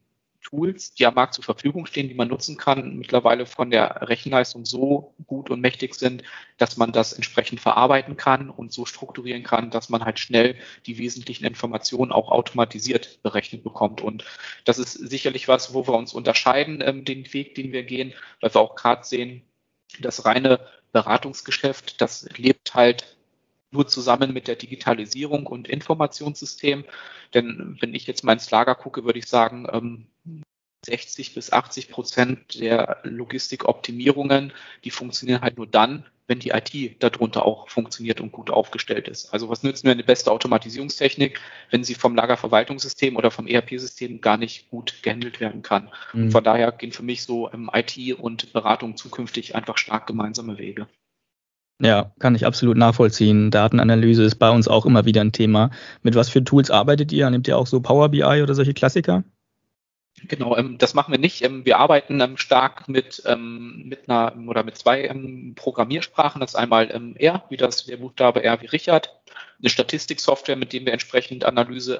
Tools, 0.50 0.94
die 0.94 1.06
am 1.06 1.14
Markt 1.14 1.34
zur 1.34 1.44
Verfügung 1.44 1.86
stehen, 1.86 2.08
die 2.08 2.14
man 2.14 2.28
nutzen 2.28 2.56
kann, 2.56 2.96
mittlerweile 2.96 3.46
von 3.46 3.70
der 3.70 4.08
Rechenleistung 4.08 4.64
so 4.64 5.14
gut 5.26 5.48
und 5.48 5.60
mächtig 5.60 5.94
sind, 5.94 6.22
dass 6.58 6.76
man 6.76 6.92
das 6.92 7.12
entsprechend 7.12 7.60
verarbeiten 7.60 8.16
kann 8.16 8.50
und 8.50 8.72
so 8.72 8.84
strukturieren 8.84 9.44
kann, 9.44 9.70
dass 9.70 9.88
man 9.88 10.04
halt 10.04 10.18
schnell 10.18 10.56
die 10.86 10.98
wesentlichen 10.98 11.44
Informationen 11.44 12.12
auch 12.12 12.30
automatisiert 12.30 13.22
berechnet 13.22 13.62
bekommt. 13.62 14.00
Und 14.00 14.24
das 14.64 14.78
ist 14.78 14.92
sicherlich 14.92 15.48
was, 15.48 15.72
wo 15.72 15.86
wir 15.86 15.94
uns 15.94 16.12
unterscheiden, 16.12 16.82
ähm, 16.84 17.04
den 17.04 17.32
Weg, 17.32 17.54
den 17.54 17.72
wir 17.72 17.84
gehen, 17.84 18.12
weil 18.40 18.52
wir 18.52 18.60
auch 18.60 18.74
gerade 18.74 19.04
sehen, 19.04 19.42
das 20.00 20.24
reine 20.24 20.60
Beratungsgeschäft, 20.92 22.00
das 22.00 22.28
lebt 22.36 22.74
halt 22.74 23.16
nur 23.70 23.86
zusammen 23.86 24.32
mit 24.32 24.48
der 24.48 24.56
Digitalisierung 24.56 25.46
und 25.46 25.68
Informationssystem. 25.68 26.84
Denn 27.34 27.76
wenn 27.80 27.94
ich 27.94 28.06
jetzt 28.06 28.24
mal 28.24 28.32
ins 28.32 28.50
Lager 28.50 28.74
gucke, 28.74 29.04
würde 29.04 29.18
ich 29.18 29.26
sagen, 29.26 30.08
60 30.84 31.28
ähm, 31.28 31.34
bis 31.34 31.52
80 31.52 31.90
Prozent 31.90 32.60
der 32.60 32.98
Logistikoptimierungen, 33.04 34.52
die 34.84 34.90
funktionieren 34.90 35.42
halt 35.42 35.56
nur 35.56 35.66
dann, 35.66 36.04
wenn 36.26 36.38
die 36.38 36.50
IT 36.50 37.02
darunter 37.02 37.44
auch 37.44 37.68
funktioniert 37.68 38.20
und 38.20 38.30
gut 38.30 38.50
aufgestellt 38.50 39.08
ist. 39.08 39.32
Also 39.32 39.48
was 39.48 39.64
nützt 39.64 39.84
mir 39.84 39.90
eine 39.90 40.04
beste 40.04 40.30
Automatisierungstechnik, 40.30 41.40
wenn 41.70 41.82
sie 41.82 41.94
vom 41.94 42.14
Lagerverwaltungssystem 42.14 43.16
oder 43.16 43.32
vom 43.32 43.48
ERP-System 43.48 44.20
gar 44.20 44.36
nicht 44.36 44.70
gut 44.70 45.02
gehandelt 45.02 45.40
werden 45.40 45.62
kann? 45.62 45.90
Mhm. 46.12 46.30
Von 46.30 46.44
daher 46.44 46.70
gehen 46.70 46.92
für 46.92 47.02
mich 47.02 47.24
so 47.24 47.52
ähm, 47.52 47.68
IT 47.72 48.16
und 48.16 48.52
Beratung 48.52 48.96
zukünftig 48.96 49.56
einfach 49.56 49.76
stark 49.76 50.06
gemeinsame 50.06 50.56
Wege. 50.58 50.86
Ja, 51.82 52.12
kann 52.18 52.34
ich 52.34 52.44
absolut 52.44 52.76
nachvollziehen. 52.76 53.50
Datenanalyse 53.50 54.22
ist 54.22 54.36
bei 54.36 54.50
uns 54.50 54.68
auch 54.68 54.84
immer 54.84 55.06
wieder 55.06 55.22
ein 55.22 55.32
Thema. 55.32 55.70
Mit 56.02 56.14
was 56.14 56.28
für 56.28 56.44
Tools 56.44 56.70
arbeitet 56.70 57.10
ihr? 57.10 57.28
Nehmt 57.30 57.48
ihr 57.48 57.56
auch 57.56 57.66
so 57.66 57.80
Power 57.80 58.10
BI 58.10 58.22
oder 58.22 58.54
solche 58.54 58.74
Klassiker? 58.74 59.24
Genau, 60.28 60.56
ähm, 60.56 60.76
das 60.76 60.92
machen 60.92 61.12
wir 61.12 61.18
nicht. 61.18 61.42
Ähm, 61.42 61.64
wir 61.64 61.78
arbeiten 61.78 62.20
ähm, 62.20 62.36
stark 62.36 62.88
mit, 62.88 63.22
mit 63.24 64.08
einer 64.08 64.34
oder 64.46 64.62
mit 64.62 64.76
zwei 64.76 65.08
Programmiersprachen. 65.54 66.40
Das 66.40 66.50
ist 66.50 66.56
einmal 66.56 67.14
R, 67.16 67.44
wie 67.48 67.56
das 67.56 67.86
der 67.86 67.96
Buchstabe 67.96 68.44
R 68.44 68.60
wie 68.60 68.66
Richard, 68.66 69.18
eine 69.58 69.70
Statistiksoftware, 69.70 70.56
mit 70.56 70.72
dem 70.72 70.84
wir 70.84 70.92
entsprechend 70.92 71.44
Analyse 71.44 71.98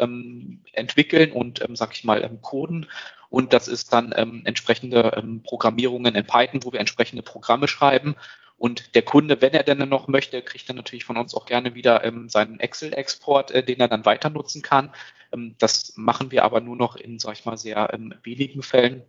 entwickeln 0.72 1.32
und, 1.32 1.62
sag 1.74 1.94
ich 1.94 2.04
mal, 2.04 2.28
coden. 2.42 2.86
Und 3.28 3.52
das 3.52 3.68
ist 3.68 3.92
dann 3.92 4.12
entsprechende 4.12 5.40
Programmierungen 5.44 6.14
in 6.14 6.26
Python, 6.26 6.64
wo 6.64 6.72
wir 6.72 6.80
entsprechende 6.80 7.22
Programme 7.22 7.68
schreiben. 7.68 8.16
Und 8.60 8.94
der 8.94 9.00
Kunde, 9.00 9.40
wenn 9.40 9.54
er 9.54 9.62
denn 9.62 9.88
noch 9.88 10.06
möchte, 10.06 10.42
kriegt 10.42 10.68
dann 10.68 10.76
natürlich 10.76 11.06
von 11.06 11.16
uns 11.16 11.34
auch 11.34 11.46
gerne 11.46 11.74
wieder 11.74 12.04
ähm, 12.04 12.28
seinen 12.28 12.60
Excel-Export, 12.60 13.50
äh, 13.52 13.62
den 13.64 13.80
er 13.80 13.88
dann 13.88 14.04
weiter 14.04 14.28
nutzen 14.28 14.60
kann. 14.60 14.92
Ähm, 15.32 15.54
das 15.58 15.94
machen 15.96 16.30
wir 16.30 16.44
aber 16.44 16.60
nur 16.60 16.76
noch 16.76 16.96
in, 16.96 17.18
sag 17.18 17.32
ich 17.32 17.46
mal, 17.46 17.56
sehr 17.56 17.90
ähm, 17.94 18.14
wenigen 18.22 18.62
Fällen. 18.62 19.02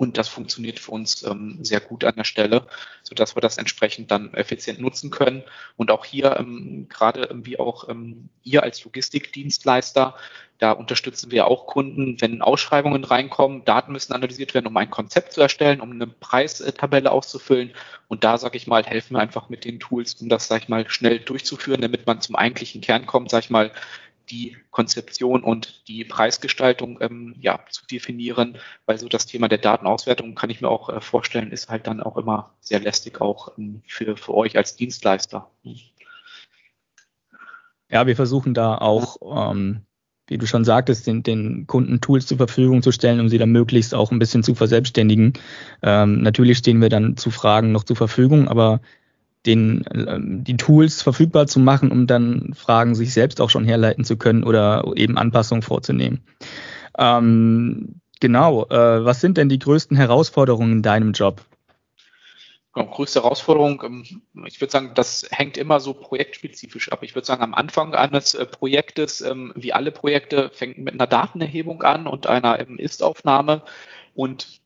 Und 0.00 0.16
das 0.16 0.28
funktioniert 0.28 0.78
für 0.78 0.92
uns 0.92 1.22
ähm, 1.24 1.58
sehr 1.60 1.78
gut 1.78 2.04
an 2.04 2.14
der 2.16 2.24
Stelle, 2.24 2.66
so 3.02 3.14
dass 3.14 3.36
wir 3.36 3.42
das 3.42 3.58
entsprechend 3.58 4.10
dann 4.10 4.32
effizient 4.32 4.80
nutzen 4.80 5.10
können. 5.10 5.42
Und 5.76 5.90
auch 5.90 6.06
hier, 6.06 6.38
ähm, 6.38 6.86
gerade 6.88 7.28
wie 7.44 7.58
auch 7.58 7.86
ähm, 7.86 8.30
ihr 8.42 8.62
als 8.62 8.82
Logistikdienstleister, 8.82 10.14
da 10.56 10.72
unterstützen 10.72 11.30
wir 11.30 11.46
auch 11.48 11.66
Kunden, 11.66 12.18
wenn 12.18 12.40
Ausschreibungen 12.40 13.04
reinkommen, 13.04 13.66
Daten 13.66 13.92
müssen 13.92 14.14
analysiert 14.14 14.54
werden, 14.54 14.68
um 14.68 14.76
ein 14.78 14.88
Konzept 14.88 15.34
zu 15.34 15.42
erstellen, 15.42 15.82
um 15.82 15.90
eine 15.90 16.06
Preistabelle 16.06 17.12
auszufüllen. 17.12 17.74
Und 18.08 18.24
da, 18.24 18.38
sage 18.38 18.56
ich 18.56 18.66
mal, 18.66 18.82
helfen 18.82 19.16
wir 19.16 19.20
einfach 19.20 19.50
mit 19.50 19.66
den 19.66 19.80
Tools, 19.80 20.14
um 20.14 20.30
das, 20.30 20.48
sage 20.48 20.62
ich 20.62 20.68
mal, 20.70 20.88
schnell 20.88 21.18
durchzuführen, 21.18 21.82
damit 21.82 22.06
man 22.06 22.22
zum 22.22 22.36
eigentlichen 22.36 22.80
Kern 22.80 23.04
kommt, 23.04 23.30
sage 23.30 23.44
ich 23.44 23.50
mal, 23.50 23.70
die 24.30 24.56
Konzeption 24.70 25.42
und 25.42 25.88
die 25.88 26.04
Preisgestaltung 26.04 26.98
ähm, 27.00 27.34
ja, 27.40 27.60
zu 27.68 27.86
definieren, 27.86 28.58
weil 28.86 28.98
so 28.98 29.08
das 29.08 29.26
Thema 29.26 29.48
der 29.48 29.58
Datenauswertung 29.58 30.34
kann 30.34 30.50
ich 30.50 30.60
mir 30.60 30.68
auch 30.68 30.88
äh, 30.88 31.00
vorstellen, 31.00 31.50
ist 31.50 31.68
halt 31.68 31.86
dann 31.86 32.02
auch 32.02 32.16
immer 32.16 32.54
sehr 32.60 32.80
lästig 32.80 33.20
auch 33.20 33.56
ähm, 33.58 33.82
für, 33.86 34.16
für 34.16 34.34
euch 34.34 34.56
als 34.56 34.76
Dienstleister. 34.76 35.50
Ja, 37.90 38.06
wir 38.06 38.16
versuchen 38.16 38.54
da 38.54 38.78
auch, 38.78 39.16
ähm, 39.50 39.82
wie 40.28 40.38
du 40.38 40.46
schon 40.46 40.64
sagtest, 40.64 41.08
den, 41.08 41.24
den 41.24 41.66
Kunden 41.66 42.00
Tools 42.00 42.26
zur 42.26 42.36
Verfügung 42.36 42.82
zu 42.82 42.92
stellen, 42.92 43.18
um 43.18 43.28
sie 43.28 43.38
dann 43.38 43.50
möglichst 43.50 43.94
auch 43.94 44.12
ein 44.12 44.20
bisschen 44.20 44.44
zu 44.44 44.54
verselbstständigen. 44.54 45.32
Ähm, 45.82 46.22
natürlich 46.22 46.58
stehen 46.58 46.80
wir 46.80 46.88
dann 46.88 47.16
zu 47.16 47.32
Fragen 47.32 47.72
noch 47.72 47.82
zur 47.82 47.96
Verfügung, 47.96 48.46
aber 48.46 48.80
den, 49.46 49.84
ähm, 49.92 50.44
die 50.44 50.56
Tools 50.56 51.02
verfügbar 51.02 51.46
zu 51.46 51.60
machen, 51.60 51.90
um 51.90 52.06
dann 52.06 52.52
Fragen 52.54 52.94
sich 52.94 53.12
selbst 53.12 53.40
auch 53.40 53.50
schon 53.50 53.64
herleiten 53.64 54.04
zu 54.04 54.16
können 54.16 54.44
oder 54.44 54.84
eben 54.96 55.16
Anpassungen 55.16 55.62
vorzunehmen. 55.62 56.22
Ähm, 56.98 58.00
genau, 58.20 58.66
äh, 58.66 59.04
was 59.04 59.20
sind 59.20 59.38
denn 59.38 59.48
die 59.48 59.58
größten 59.58 59.96
Herausforderungen 59.96 60.72
in 60.72 60.82
deinem 60.82 61.12
Job? 61.12 61.44
Genau, 62.72 62.86
größte 62.86 63.22
Herausforderung, 63.22 63.82
ähm, 63.84 64.22
ich 64.46 64.60
würde 64.60 64.70
sagen, 64.70 64.92
das 64.94 65.26
hängt 65.32 65.56
immer 65.56 65.80
so 65.80 65.92
projektspezifisch 65.92 66.92
ab. 66.92 67.02
Ich 67.02 67.14
würde 67.16 67.26
sagen, 67.26 67.42
am 67.42 67.54
Anfang 67.54 67.94
eines 67.94 68.34
äh, 68.34 68.46
Projektes, 68.46 69.22
ähm, 69.22 69.52
wie 69.56 69.72
alle 69.72 69.90
Projekte, 69.90 70.50
fängt 70.50 70.78
mit 70.78 70.94
einer 70.94 71.08
Datenerhebung 71.08 71.82
an 71.82 72.06
und 72.06 72.26
einer 72.28 72.60
Ist-Aufnahme. 72.78 73.62
Und 74.14 74.59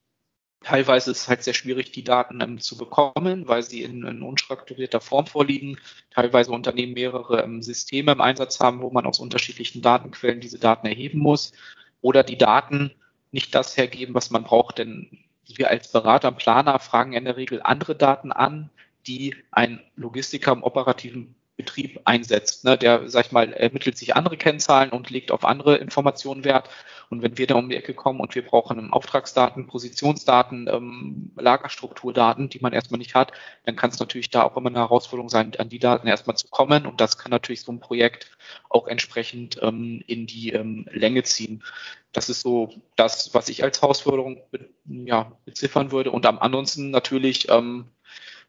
Teilweise 0.64 1.11
ist 1.11 1.23
es 1.23 1.28
halt 1.28 1.42
sehr 1.42 1.52
schwierig, 1.52 1.92
die 1.92 2.04
Daten 2.04 2.40
ähm, 2.40 2.59
zu 2.59 2.78
bekommen, 2.78 3.47
weil 3.47 3.62
sie 3.62 3.83
in, 3.83 4.04
in, 4.04 4.23
unstrukturierter 4.23 5.00
Form 5.00 5.26
vorliegen. 5.26 5.78
Teilweise 6.11 6.52
Unternehmen 6.52 6.94
mehrere 6.94 7.42
ähm, 7.42 7.62
Systeme 7.62 8.12
im 8.12 8.23
Einsatz 8.23 8.61
haben, 8.61 8.80
wo 8.80 8.90
man 8.90 9.04
aus 9.04 9.21
unterschiedlichen 9.21 9.83
Datenquellen 9.83 10.40
diese 10.40 10.59
Daten 10.59 10.87
erheben 10.87 11.18
muss. 11.18 11.52
Oder 12.00 12.23
die 12.23 12.38
Daten 12.38 12.92
nicht 13.30 13.54
das 13.54 13.76
hergeben, 13.76 14.14
was 14.14 14.30
man 14.30 14.44
braucht. 14.44 14.78
Denn 14.78 15.18
wir 15.47 15.68
als 15.68 15.92
Berater 15.92 16.28
und 16.28 16.38
Planer 16.38 16.78
fragen 16.78 17.12
in 17.12 17.26
der 17.26 17.37
Regel 17.37 17.61
andere 17.62 17.94
Daten 17.94 18.33
an, 18.33 18.71
die 19.06 19.37
ein 19.50 19.83
Logistiker 19.97 20.52
im 20.52 20.62
operativen 20.62 21.35
Betrieb 21.56 22.00
einsetzt. 22.04 22.64
Ne? 22.64 22.76
Der, 22.76 23.08
sag 23.08 23.26
ich 23.26 23.32
mal, 23.32 23.52
ermittelt 23.52 23.96
sich 23.96 24.16
andere 24.16 24.37
Kennzahlen 24.37 24.90
und 24.90 25.11
legt 25.11 25.30
auf 25.30 25.44
andere 25.44 25.76
Informationen 25.76 26.44
Wert. 26.44 26.68
Und 27.11 27.23
wenn 27.23 27.38
wir 27.38 27.46
da 27.46 27.54
um 27.54 27.68
die 27.68 27.76
Ecke 27.76 27.94
kommen 27.94 28.18
und 28.18 28.34
wir 28.34 28.44
brauchen 28.44 28.92
Auftragsdaten, 28.92 29.68
Positionsdaten, 29.68 30.68
ähm, 30.68 31.30
Lagerstrukturdaten, 31.37 32.49
die 32.49 32.58
man 32.58 32.73
erstmal 32.73 32.99
nicht 32.99 33.14
hat, 33.14 33.32
dann 33.64 33.76
kann 33.76 33.90
es 33.90 34.00
natürlich 34.00 34.30
da 34.30 34.43
auch 34.43 34.56
immer 34.56 34.71
eine 34.71 34.80
Herausforderung 34.80 35.28
sein, 35.28 35.52
an 35.58 35.69
die 35.69 35.78
Daten 35.78 36.08
erstmal 36.08 36.36
zu 36.36 36.49
kommen. 36.49 36.86
Und 36.86 37.00
das 37.00 37.19
kann 37.19 37.30
natürlich 37.30 37.60
so 37.60 37.71
ein 37.71 37.80
Projekt 37.80 38.36
auch 38.69 38.88
entsprechend 38.88 39.60
ähm, 39.62 40.02
in 40.06 40.26
die 40.26 40.50
ähm, 40.50 40.86
Länge 40.90 41.23
ziehen. 41.23 41.62
Das 42.12 42.28
ist 42.28 42.40
so 42.40 42.71
das, 42.97 43.34
was 43.34 43.49
ich 43.49 43.62
als 43.62 43.80
Herausforderung 43.80 44.40
ja, 44.86 45.32
beziffern 45.45 45.93
würde. 45.93 46.10
Und 46.10 46.26
am 46.26 46.38
ansonsten 46.38 46.90
natürlich 46.90 47.49
ähm, 47.49 47.90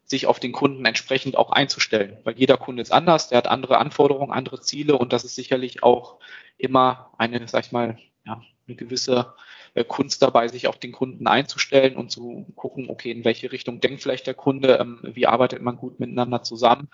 sich 0.06 0.26
auf 0.26 0.40
den 0.40 0.52
Kunden 0.52 0.84
entsprechend 0.84 1.36
auch 1.36 1.50
einzustellen. 1.50 2.16
Weil 2.24 2.38
jeder 2.38 2.56
Kunde 2.56 2.80
ist 2.80 2.92
anders, 2.92 3.28
der 3.28 3.38
hat 3.38 3.48
andere 3.48 3.78
Anforderungen, 3.78 4.32
andere 4.32 4.60
Ziele 4.60 4.96
und 4.96 5.12
das 5.12 5.24
ist 5.24 5.34
sicherlich 5.34 5.82
auch 5.82 6.18
immer 6.58 7.12
eine, 7.18 7.46
sag 7.48 7.66
ich 7.66 7.72
mal, 7.72 7.98
ja, 8.24 8.40
eine 8.66 8.76
gewisse 8.76 9.34
äh, 9.74 9.84
Kunst 9.84 10.22
dabei, 10.22 10.48
sich 10.48 10.68
auf 10.68 10.78
den 10.78 10.92
Kunden 10.92 11.26
einzustellen 11.26 11.96
und 11.96 12.10
zu 12.10 12.46
gucken, 12.54 12.88
okay, 12.88 13.10
in 13.10 13.24
welche 13.24 13.52
Richtung 13.52 13.80
denkt 13.80 14.02
vielleicht 14.02 14.26
der 14.26 14.34
Kunde, 14.34 14.78
ähm, 14.80 15.00
wie 15.02 15.26
arbeitet 15.26 15.60
man 15.62 15.76
gut 15.76 16.00
miteinander 16.00 16.42
zusammen 16.42 16.88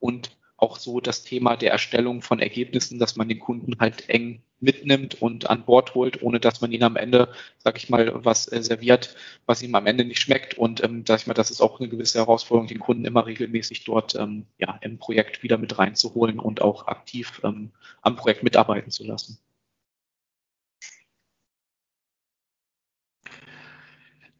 und 0.00 0.36
auch 0.64 0.78
so 0.78 1.00
das 1.00 1.22
Thema 1.24 1.56
der 1.56 1.72
Erstellung 1.72 2.22
von 2.22 2.40
Ergebnissen, 2.40 2.98
dass 2.98 3.16
man 3.16 3.28
den 3.28 3.38
Kunden 3.38 3.78
halt 3.78 4.08
eng 4.08 4.42
mitnimmt 4.60 5.20
und 5.20 5.50
an 5.50 5.66
Bord 5.66 5.94
holt, 5.94 6.22
ohne 6.22 6.40
dass 6.40 6.62
man 6.62 6.72
ihn 6.72 6.82
am 6.82 6.96
Ende, 6.96 7.28
sag 7.58 7.76
ich 7.76 7.90
mal, 7.90 8.24
was 8.24 8.50
äh, 8.50 8.62
serviert, 8.62 9.14
was 9.44 9.62
ihm 9.62 9.74
am 9.74 9.86
Ende 9.86 10.06
nicht 10.06 10.20
schmeckt. 10.20 10.56
Und 10.56 10.82
ähm, 10.82 11.04
sag 11.06 11.20
ich 11.20 11.26
mal, 11.26 11.34
das 11.34 11.50
ist 11.50 11.60
auch 11.60 11.80
eine 11.80 11.90
gewisse 11.90 12.18
Herausforderung, 12.18 12.68
den 12.68 12.78
Kunden 12.78 13.04
immer 13.04 13.26
regelmäßig 13.26 13.84
dort 13.84 14.14
ähm, 14.14 14.46
ja, 14.58 14.78
im 14.80 14.98
Projekt 14.98 15.42
wieder 15.42 15.58
mit 15.58 15.78
reinzuholen 15.78 16.38
und 16.38 16.62
auch 16.62 16.86
aktiv 16.86 17.42
ähm, 17.44 17.70
am 18.00 18.16
Projekt 18.16 18.42
mitarbeiten 18.42 18.90
zu 18.90 19.04
lassen. 19.04 19.38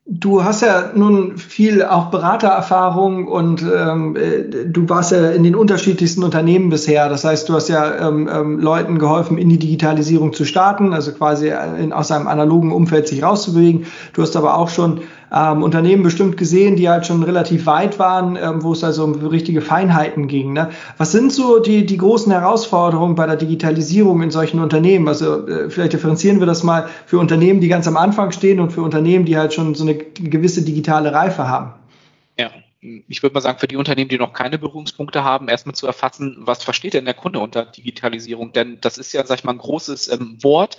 Du 0.07 0.45
hast 0.45 0.61
ja 0.61 0.91
nun 0.95 1.39
viel 1.39 1.83
auch 1.83 2.11
Beratererfahrung 2.11 3.27
und 3.27 3.63
ähm, 3.63 4.15
äh, 4.17 4.67
du 4.67 4.87
warst 4.87 5.13
ja 5.13 5.31
in 5.31 5.45
den 5.45 5.55
unterschiedlichsten 5.55 6.23
Unternehmen 6.23 6.69
bisher. 6.69 7.09
Das 7.09 7.25
heißt, 7.25 7.49
du 7.49 7.55
hast 7.55 7.71
ja 7.71 8.09
ähm, 8.09 8.29
ähm, 8.31 8.59
Leuten 8.61 8.99
geholfen, 8.99 9.39
in 9.39 9.49
die 9.49 9.59
Digitalisierung 9.59 10.35
zu 10.35 10.45
starten, 10.45 10.93
also 10.93 11.13
quasi 11.13 11.51
in, 11.81 11.95
aus 11.95 12.11
einem 12.11 12.27
analogen 12.27 12.71
Umfeld 12.71 13.09
sich 13.09 13.23
rauszubewegen. 13.23 13.87
Du 14.13 14.21
hast 14.21 14.37
aber 14.37 14.59
auch 14.59 14.69
schon 14.69 15.01
ähm, 15.35 15.63
Unternehmen 15.63 16.03
bestimmt 16.03 16.37
gesehen, 16.37 16.77
die 16.77 16.89
halt 16.89 17.07
schon 17.07 17.23
relativ 17.23 17.67
weit 17.67 17.99
waren, 17.99 18.37
ähm, 18.37 18.63
wo 18.63 18.73
es 18.73 18.85
also 18.85 19.05
um 19.05 19.15
richtige 19.27 19.61
Feinheiten 19.61 20.29
ging. 20.29 20.53
Ne? 20.53 20.71
Was 20.97 21.13
sind 21.13 21.33
so 21.33 21.59
die, 21.59 21.85
die 21.85 21.97
großen 21.97 22.31
Herausforderungen 22.31 23.17
bei 23.17 23.27
der 23.27 23.37
Digitalisierung 23.37 24.23
in 24.23 24.31
solchen 24.31 24.61
Unternehmen? 24.61 25.09
Also 25.09 25.47
äh, 25.49 25.71
vielleicht 25.71 25.93
differenzieren 25.93 26.39
wir 26.39 26.47
das 26.47 26.63
mal 26.63 26.89
für 27.07 27.19
Unternehmen, 27.19 27.61
die 27.61 27.69
ganz 27.69 27.89
am 27.89 27.97
Anfang 27.97 28.31
stehen 28.31 28.61
und 28.61 28.71
für 28.71 28.83
Unternehmen, 28.83 29.25
die 29.25 29.37
halt 29.37 29.53
schon 29.53 29.75
so 29.75 29.85
eine 29.85 29.97
gewisse 29.97 30.63
digitale 30.63 31.13
Reife 31.13 31.49
haben. 31.49 31.75
Ja, 32.39 32.51
ich 33.09 33.23
würde 33.23 33.35
mal 33.35 33.41
sagen, 33.41 33.59
für 33.59 33.67
die 33.67 33.77
Unternehmen, 33.77 34.11
die 34.11 34.19
noch 34.19 34.35
keine 34.35 34.59
Berührungspunkte 34.59 35.25
haben, 35.25 35.49
erstmal 35.49 35.75
zu 35.75 35.87
erfassen, 35.87 36.37
was 36.41 36.63
versteht 36.63 36.95
denn 36.95 37.07
der 37.07 37.15
Kunde 37.15 37.39
unter 37.41 37.65
Digitalisierung? 37.65 38.53
Denn 38.53 38.79
das 38.83 38.99
ist 38.99 39.13
ja, 39.13 39.25
sag 39.25 39.39
ich 39.39 39.45
mal, 39.45 39.53
ein 39.53 39.59
großes 39.59 40.09
ähm, 40.13 40.37
Wort, 40.43 40.77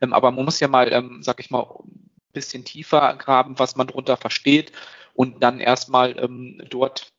ähm, 0.00 0.12
aber 0.12 0.30
man 0.30 0.44
muss 0.44 0.60
ja 0.60 0.68
mal, 0.68 0.92
ähm, 0.92 1.18
sag 1.20 1.40
ich 1.40 1.50
mal, 1.50 1.66
bisschen 2.38 2.64
tiefer 2.64 3.16
graben, 3.16 3.58
was 3.58 3.76
man 3.76 3.88
darunter 3.88 4.16
versteht 4.16 4.72
und 5.14 5.42
dann 5.42 5.60
erstmal 5.60 6.16
ähm, 6.18 6.62
dort 6.70 7.12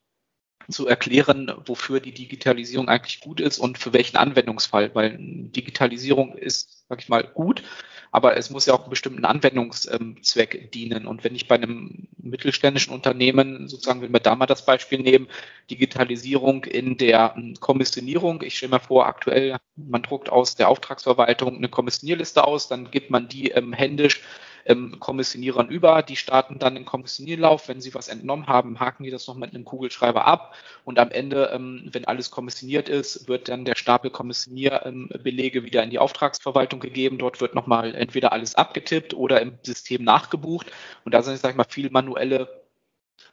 zu 0.70 0.88
erklären, 0.88 1.52
wofür 1.66 2.00
die 2.00 2.14
Digitalisierung 2.14 2.90
eigentlich 2.90 3.20
gut 3.22 3.42
ist 3.42 3.60
und 3.60 3.78
für 3.78 3.94
welchen 3.94 4.18
Anwendungsfall, 4.18 4.94
weil 4.94 5.18
Digitalisierung 5.20 6.38
ist, 6.38 6.86
sag 6.88 7.02
ich 7.02 7.10
mal, 7.10 7.24
gut, 7.24 7.64
aber 8.12 8.38
es 8.38 8.50
muss 8.50 8.66
ja 8.66 8.74
auch 8.74 8.82
einen 8.82 8.90
bestimmten 8.90 9.26
Anwendungszweck 9.26 10.72
dienen. 10.72 11.06
Und 11.06 11.24
wenn 11.24 11.36
ich 11.36 11.48
bei 11.48 11.56
einem 11.56 12.08
mittelständischen 12.18 12.94
Unternehmen, 12.94 13.68
sozusagen, 13.68 14.02
wenn 14.02 14.14
wir 14.14 14.20
da 14.20 14.36
mal 14.36 14.48
das 14.48 14.66
Beispiel 14.66 15.00
nehmen, 15.00 15.28
Digitalisierung 15.70 16.64
in 16.64 16.98
der 16.98 17.36
Kommissionierung, 17.60 18.42
ich 18.42 18.58
stelle 18.58 18.72
mir 18.72 18.80
vor, 18.80 19.06
aktuell, 19.06 19.58
man 19.76 20.02
druckt 20.02 20.30
aus 20.30 20.56
der 20.56 20.70
Auftragsverwaltung 20.70 21.58
eine 21.58 21.70
Kommissionierliste 21.70 22.44
aus, 22.44 22.68
dann 22.68 22.90
gibt 22.90 23.12
man 23.12 23.28
die 23.28 23.52
ähm, 23.52 23.74
händisch 23.74 24.22
ähm, 24.70 25.00
Kommissionierern 25.00 25.68
über. 25.68 26.04
Die 26.04 26.16
starten 26.16 26.60
dann 26.60 26.76
den 26.76 26.86
Kommissionierlauf. 26.86 27.68
Wenn 27.68 27.82
sie 27.82 27.94
was 27.94 28.08
entnommen 28.08 28.48
haben, 28.48 28.80
haken 28.80 29.04
die 29.04 29.10
das 29.10 29.28
noch 29.28 29.36
mit 29.36 29.54
einem 29.54 29.66
Kugelschreiber 29.66 30.26
ab. 30.26 30.56
Und 30.86 31.00
am 31.00 31.12
Ende, 31.12 31.50
ähm, 31.54 31.90
wenn 31.92 32.06
alles 32.06 32.32
kommissioniert 32.32 32.88
ist, 32.88 33.28
wird 33.28 33.50
dann 33.50 33.66
der 33.66 33.76
Stapel 33.76 34.12
Kommissionierbelege 34.12 35.64
wieder 35.64 35.84
in 35.84 35.90
die 35.90 36.00
Auftragsverwaltung 36.00 36.80
gegeben. 36.80 37.18
Dort 37.18 37.42
wird 37.42 37.56
nochmal 37.56 37.96
entweder 37.96 38.32
alles 38.32 38.56
abgetippt 38.56 39.14
oder 39.14 39.42
im 39.42 39.58
System 39.64 40.04
nachgebucht. 40.04 40.72
Und 41.04 41.14
da 41.14 41.24
sind, 41.24 41.38
sag 41.40 41.52
ich 41.52 41.58
mal, 41.58 41.66
viel 41.68 41.90
manuelle 41.90 42.48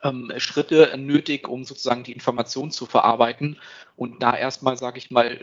ähm, 0.03 0.33
Schritte 0.39 0.95
nötig, 0.97 1.49
um 1.49 1.65
sozusagen 1.65 2.03
die 2.03 2.13
Information 2.13 2.71
zu 2.71 2.87
verarbeiten 2.87 3.59
und 3.97 4.23
da 4.23 4.37
erstmal, 4.37 4.77
sage 4.77 4.99
ich 4.99 5.11
mal, 5.11 5.39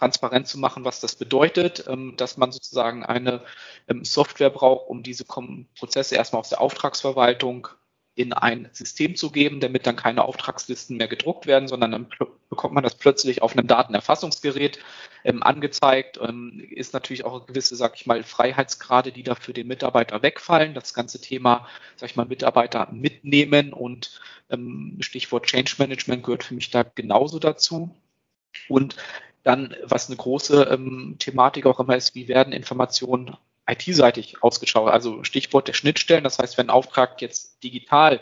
transparent 0.00 0.48
zu 0.48 0.58
machen, 0.58 0.84
was 0.84 1.00
das 1.00 1.14
bedeutet, 1.14 1.84
ähm, 1.86 2.14
dass 2.16 2.36
man 2.36 2.52
sozusagen 2.52 3.04
eine 3.04 3.42
ähm, 3.88 4.04
Software 4.04 4.50
braucht, 4.50 4.88
um 4.88 5.02
diese 5.02 5.24
Prozesse 5.24 6.16
erstmal 6.16 6.40
aus 6.40 6.48
der 6.48 6.60
Auftragsverwaltung 6.60 7.68
in 8.14 8.32
ein 8.32 8.68
System 8.72 9.14
zu 9.14 9.30
geben, 9.30 9.60
damit 9.60 9.86
dann 9.86 9.96
keine 9.96 10.24
Auftragslisten 10.24 10.96
mehr 10.96 11.06
gedruckt 11.06 11.46
werden, 11.46 11.68
sondern 11.68 11.92
dann 11.92 12.06
bekommt 12.48 12.74
man 12.74 12.82
das 12.82 12.96
plötzlich 12.96 13.40
auf 13.40 13.56
einem 13.56 13.66
Datenerfassungsgerät 13.66 14.80
ähm, 15.24 15.42
angezeigt. 15.42 16.18
Ähm, 16.20 16.66
ist 16.70 16.92
natürlich 16.92 17.24
auch 17.24 17.46
gewisse, 17.46 17.76
sag 17.76 17.94
ich 17.96 18.06
mal, 18.06 18.22
Freiheitsgrade, 18.24 19.12
die 19.12 19.22
da 19.22 19.34
für 19.36 19.52
den 19.52 19.68
Mitarbeiter 19.68 20.22
wegfallen. 20.22 20.74
Das 20.74 20.92
ganze 20.92 21.20
Thema, 21.20 21.68
sag 21.96 22.10
ich 22.10 22.16
mal, 22.16 22.26
Mitarbeiter 22.26 22.88
mitnehmen 22.90 23.72
und 23.72 24.20
ähm, 24.50 24.96
Stichwort 25.00 25.46
Change 25.46 25.76
Management 25.78 26.24
gehört 26.24 26.44
für 26.44 26.54
mich 26.54 26.70
da 26.70 26.82
genauso 26.82 27.38
dazu. 27.38 27.94
Und 28.68 28.96
dann, 29.42 29.74
was 29.84 30.08
eine 30.08 30.16
große 30.16 30.64
ähm, 30.64 31.16
Thematik 31.18 31.66
auch 31.66 31.80
immer 31.80 31.96
ist, 31.96 32.14
wie 32.14 32.28
werden 32.28 32.52
Informationen 32.52 33.36
IT-seitig 33.66 34.42
ausgeschaut. 34.42 34.90
Also 34.90 35.24
Stichwort 35.24 35.68
der 35.68 35.74
Schnittstellen. 35.74 36.24
Das 36.24 36.38
heißt, 36.38 36.58
wenn 36.58 36.66
ein 36.66 36.70
Auftrag 36.70 37.20
jetzt 37.22 37.62
digital 37.62 38.20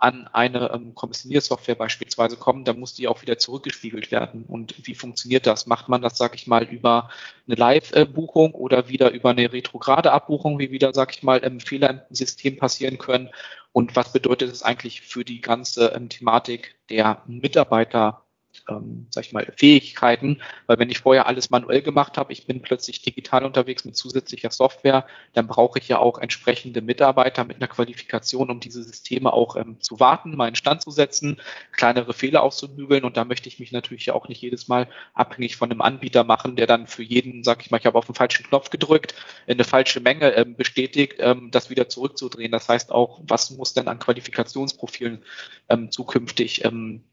an 0.00 0.28
eine 0.32 0.70
ähm, 0.72 0.94
Kommissioniersoftware 0.94 1.74
beispielsweise 1.74 2.36
kommt, 2.36 2.66
dann 2.66 2.80
muss 2.80 2.94
die 2.94 3.06
auch 3.06 3.20
wieder 3.20 3.38
zurückgespiegelt 3.38 4.10
werden. 4.10 4.44
Und 4.48 4.86
wie 4.86 4.94
funktioniert 4.94 5.46
das? 5.46 5.66
Macht 5.66 5.88
man 5.90 6.00
das, 6.00 6.16
sage 6.16 6.36
ich 6.36 6.46
mal, 6.46 6.64
über 6.64 7.10
eine 7.46 7.56
Live-Buchung 7.56 8.52
oder 8.52 8.88
wieder 8.88 9.10
über 9.10 9.30
eine 9.30 9.52
retrograde 9.52 10.12
Abbuchung, 10.12 10.58
wie 10.58 10.70
wieder, 10.70 10.94
sage 10.94 11.12
ich 11.14 11.22
mal, 11.22 11.44
ähm, 11.44 11.60
Fehler 11.60 11.90
im 12.08 12.14
System 12.14 12.56
passieren 12.56 12.96
können? 12.96 13.28
Und 13.72 13.94
was 13.94 14.12
bedeutet 14.12 14.50
es 14.50 14.62
eigentlich 14.62 15.02
für 15.02 15.24
die 15.24 15.42
ganze 15.42 15.88
ähm, 15.88 16.08
Thematik 16.08 16.76
der 16.88 17.22
Mitarbeiter 17.26 18.24
ähm, 18.68 19.06
sag 19.10 19.24
ich 19.24 19.32
mal, 19.32 19.52
Fähigkeiten, 19.56 20.40
weil 20.66 20.78
wenn 20.78 20.90
ich 20.90 20.98
vorher 20.98 21.26
alles 21.26 21.50
manuell 21.50 21.82
gemacht 21.82 22.16
habe, 22.18 22.32
ich 22.32 22.46
bin 22.46 22.62
plötzlich 22.62 23.02
digital 23.02 23.44
unterwegs 23.44 23.84
mit 23.84 23.96
zusätzlicher 23.96 24.50
Software, 24.50 25.06
dann 25.32 25.46
brauche 25.46 25.78
ich 25.78 25.88
ja 25.88 25.98
auch 25.98 26.18
entsprechende 26.18 26.82
Mitarbeiter 26.82 27.44
mit 27.44 27.56
einer 27.56 27.68
Qualifikation, 27.68 28.50
um 28.50 28.60
diese 28.60 28.82
Systeme 28.82 29.32
auch 29.32 29.56
ähm, 29.56 29.80
zu 29.80 30.00
warten, 30.00 30.40
in 30.40 30.54
Stand 30.54 30.82
zu 30.82 30.90
setzen, 30.90 31.40
kleinere 31.72 32.12
Fehler 32.12 32.42
auszubügeln 32.42 33.04
und 33.04 33.16
da 33.16 33.24
möchte 33.24 33.48
ich 33.48 33.60
mich 33.60 33.72
natürlich 33.72 34.06
ja 34.06 34.14
auch 34.14 34.28
nicht 34.28 34.40
jedes 34.40 34.68
Mal 34.68 34.88
abhängig 35.14 35.56
von 35.56 35.70
einem 35.70 35.80
Anbieter 35.80 36.24
machen, 36.24 36.56
der 36.56 36.66
dann 36.66 36.86
für 36.86 37.02
jeden, 37.02 37.44
sag 37.44 37.62
ich 37.62 37.70
mal, 37.70 37.78
ich 37.78 37.86
habe 37.86 37.98
auf 37.98 38.06
den 38.06 38.14
falschen 38.14 38.46
Knopf 38.46 38.70
gedrückt, 38.70 39.14
eine 39.46 39.64
falsche 39.64 40.00
Menge 40.00 40.32
ähm, 40.32 40.56
bestätigt, 40.56 41.16
ähm, 41.18 41.50
das 41.50 41.70
wieder 41.70 41.88
zurückzudrehen. 41.88 42.52
Das 42.52 42.68
heißt 42.68 42.92
auch, 42.92 43.20
was 43.22 43.50
muss 43.50 43.74
denn 43.74 43.88
an 43.88 43.98
Qualifikationsprofilen 43.98 45.22
ähm, 45.68 45.90
zukünftig 45.90 46.64
ähm, 46.64 47.04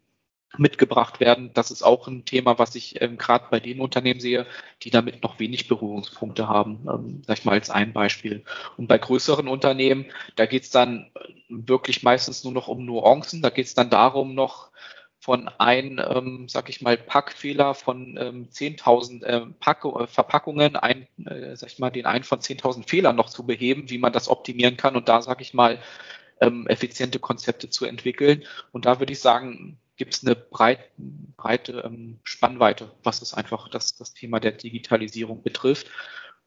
mitgebracht 0.57 1.19
werden. 1.19 1.51
Das 1.53 1.71
ist 1.71 1.83
auch 1.83 2.07
ein 2.07 2.25
Thema, 2.25 2.57
was 2.57 2.75
ich 2.75 3.01
ähm, 3.01 3.17
gerade 3.17 3.45
bei 3.51 3.59
den 3.59 3.81
Unternehmen 3.81 4.19
sehe, 4.19 4.45
die 4.83 4.89
damit 4.89 5.21
noch 5.23 5.39
wenig 5.39 5.67
Berührungspunkte 5.67 6.47
haben, 6.47 6.87
ähm, 6.89 7.21
sag 7.27 7.39
ich 7.39 7.45
mal 7.45 7.53
als 7.53 7.69
ein 7.69 7.93
Beispiel. 7.93 8.43
Und 8.77 8.87
bei 8.87 8.97
größeren 8.97 9.47
Unternehmen, 9.47 10.05
da 10.35 10.45
geht 10.45 10.63
es 10.63 10.69
dann 10.69 11.11
wirklich 11.49 12.03
meistens 12.03 12.43
nur 12.43 12.53
noch 12.53 12.67
um 12.67 12.85
Nuancen. 12.85 13.41
Da 13.41 13.49
geht 13.49 13.65
es 13.65 13.75
dann 13.75 13.89
darum, 13.89 14.35
noch 14.35 14.71
von 15.19 15.49
ein, 15.57 15.99
ähm, 16.03 16.47
sag 16.47 16.69
ich 16.69 16.81
mal, 16.81 16.97
Packfehler 16.97 17.73
von 17.73 18.17
ähm, 18.17 18.49
10.000 18.49 19.25
ähm, 19.25 19.55
äh, 19.59 20.07
Verpackungen, 20.07 20.75
ein, 20.75 21.07
äh, 21.25 21.55
sag 21.55 21.71
ich 21.71 21.79
mal, 21.79 21.89
den 21.89 22.05
einen 22.05 22.23
von 22.23 22.39
10.000 22.39 22.87
Fehlern 22.87 23.15
noch 23.15 23.29
zu 23.29 23.45
beheben, 23.45 23.89
wie 23.89 23.97
man 23.97 24.13
das 24.13 24.29
optimieren 24.29 24.77
kann 24.77 24.95
und 24.95 25.09
da, 25.09 25.21
sag 25.21 25.41
ich 25.41 25.53
mal, 25.53 25.79
ähm, 26.39 26.67
effiziente 26.67 27.19
Konzepte 27.19 27.69
zu 27.69 27.85
entwickeln. 27.85 28.43
Und 28.71 28.85
da 28.85 28.99
würde 28.99 29.11
ich 29.11 29.19
sagen, 29.19 29.79
gibt 29.97 30.13
es 30.13 30.25
eine 30.25 30.35
breit, 30.35 30.91
breite 31.35 31.83
ähm, 31.85 32.19
Spannweite, 32.23 32.91
was 33.03 33.21
es 33.21 33.33
einfach 33.33 33.69
das, 33.69 33.95
das 33.95 34.13
Thema 34.13 34.39
der 34.39 34.53
Digitalisierung 34.53 35.41
betrifft. 35.41 35.87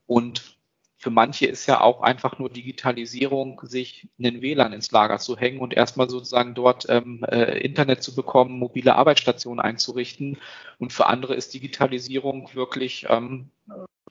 Und 0.07 0.57
für 0.97 1.11
manche 1.11 1.47
ist 1.47 1.67
ja 1.67 1.81
auch 1.81 2.03
einfach 2.03 2.39
nur 2.39 2.51
Digitalisierung, 2.51 3.61
sich 3.65 4.09
einen 4.19 4.43
WLAN 4.43 4.75
ins 4.75 4.91
Lager 4.91 5.19
zu 5.19 5.37
hängen 5.37 5.59
und 5.59 5.73
erstmal 5.73 6.11
sozusagen 6.11 6.55
dort 6.55 6.87
ähm, 6.91 7.25
äh, 7.25 7.59
Internet 7.59 8.03
zu 8.03 8.15
bekommen, 8.15 8.59
mobile 8.59 8.95
Arbeitsstationen 8.95 9.61
einzurichten. 9.61 10.37
Und 10.79 10.93
für 10.93 11.07
andere 11.07 11.35
ist 11.35 11.55
Digitalisierung 11.55 12.55
wirklich 12.55 13.07
ähm, 13.09 13.51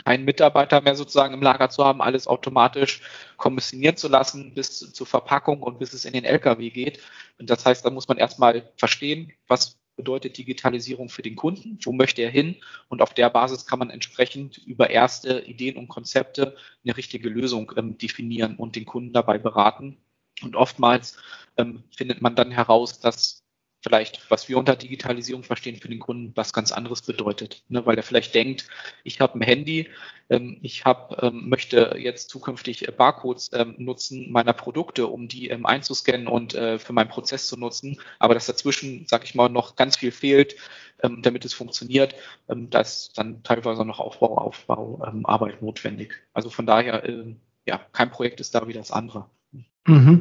keinen 0.04 0.26
Mitarbeiter 0.26 0.82
mehr 0.82 0.96
sozusagen 0.96 1.34
im 1.34 1.42
Lager 1.42 1.70
zu 1.70 1.84
haben, 1.86 2.02
alles 2.02 2.28
automatisch 2.28 3.02
kommissionieren 3.38 3.98
zu 3.98 4.08
lassen 4.08 4.54
bis 4.54 4.80
zur 4.80 5.08
Verpackung 5.08 5.62
und 5.62 5.80
bis 5.80 5.94
es 5.94 6.06
in 6.06 6.14
den 6.14 6.26
LKW 6.26 6.70
geht. 6.70 7.00
Und 7.40 7.50
das 7.50 7.66
heißt, 7.66 7.86
da 7.86 7.90
muss 7.90 8.08
man 8.08 8.18
erstmal 8.18 8.72
verstehen, 8.78 9.32
was 9.48 9.80
bedeutet 10.00 10.38
Digitalisierung 10.38 11.10
für 11.10 11.24
den 11.24 11.36
Kunden, 11.36 11.78
wo 11.84 11.92
möchte 11.92 12.22
er 12.22 12.30
hin 12.30 12.56
und 12.88 13.02
auf 13.02 13.14
der 13.14 13.30
Basis 13.30 13.66
kann 13.66 13.80
man 13.80 13.90
entsprechend 13.90 14.58
über 14.58 14.90
erste 14.90 15.42
Ideen 15.42 15.76
und 15.76 15.90
Konzepte 15.90 16.56
eine 16.86 16.96
richtige 16.96 17.28
Lösung 17.28 17.74
ähm, 17.76 17.98
definieren 17.98 18.56
und 18.56 18.78
den 18.78 18.86
Kunden 18.86 19.12
dabei 19.12 19.38
beraten. 19.38 19.98
Und 20.42 20.56
oftmals 20.56 21.18
ähm, 21.58 21.84
findet 21.94 22.22
man 22.22 22.34
dann 22.36 22.50
heraus, 22.50 23.02
dass 23.02 23.44
vielleicht, 23.82 24.30
was 24.30 24.50
wir 24.50 24.58
unter 24.58 24.76
Digitalisierung 24.76 25.44
verstehen, 25.44 25.78
für 25.78 25.88
den 25.88 26.00
Kunden 26.00 26.36
was 26.36 26.54
ganz 26.54 26.72
anderes 26.72 27.02
bedeutet. 27.02 27.64
Ne? 27.70 27.86
Weil 27.86 27.98
er 27.98 28.04
vielleicht 28.04 28.36
denkt, 28.36 28.68
ich 29.04 29.22
habe 29.22 29.40
ein 29.40 29.42
Handy, 29.42 29.90
ähm, 30.30 30.58
ich 30.62 30.86
hab, 30.86 31.22
ähm, 31.24 31.50
möchte 31.50 31.96
jetzt 31.98 32.30
zukünftig 32.30 32.88
äh, 32.88 32.92
Barcodes 32.92 33.50
ähm, 33.54 33.76
nutzen 33.78 34.32
meiner 34.32 34.54
Produkte, 34.54 35.08
um 35.08 35.28
die 35.28 35.50
ähm, 35.50 35.66
einzuscannen 35.66 36.28
und 36.28 36.56
äh, 36.56 36.80
für 36.80 36.94
meinen 36.94 37.10
Prozess 37.10 37.48
zu 37.48 37.58
nutzen, 37.58 38.00
aber 38.20 38.34
dass 38.34 38.48
dazwischen, 38.48 39.06
sag 39.08 39.24
ich 39.24 39.36
mal, 39.36 39.50
noch 39.50 39.76
ganz 39.76 39.98
viel 39.98 40.12
fehlt, 40.12 40.56
ähm, 41.02 41.22
damit 41.22 41.46
es 41.46 41.54
funktioniert, 41.54 42.16
ähm, 42.50 42.70
da 42.70 42.82
ist 42.82 43.18
dann 43.18 43.44
teilweise 43.44 43.86
noch 43.86 44.00
Aufbau, 44.00 44.38
Aufbau, 44.38 45.02
Arbeit 45.24 45.62
notwendig. 45.62 46.14
Also 46.34 46.50
von 46.50 46.66
daher, 46.66 47.04
äh, 47.06 47.36
ja, 47.66 47.80
kein 47.94 48.12
Projekt 48.12 48.40
ist 48.40 48.56
da 48.56 48.68
wie 48.68 48.74
das 48.74 48.92
andere. 48.92 49.30
Mhm. 49.90 50.20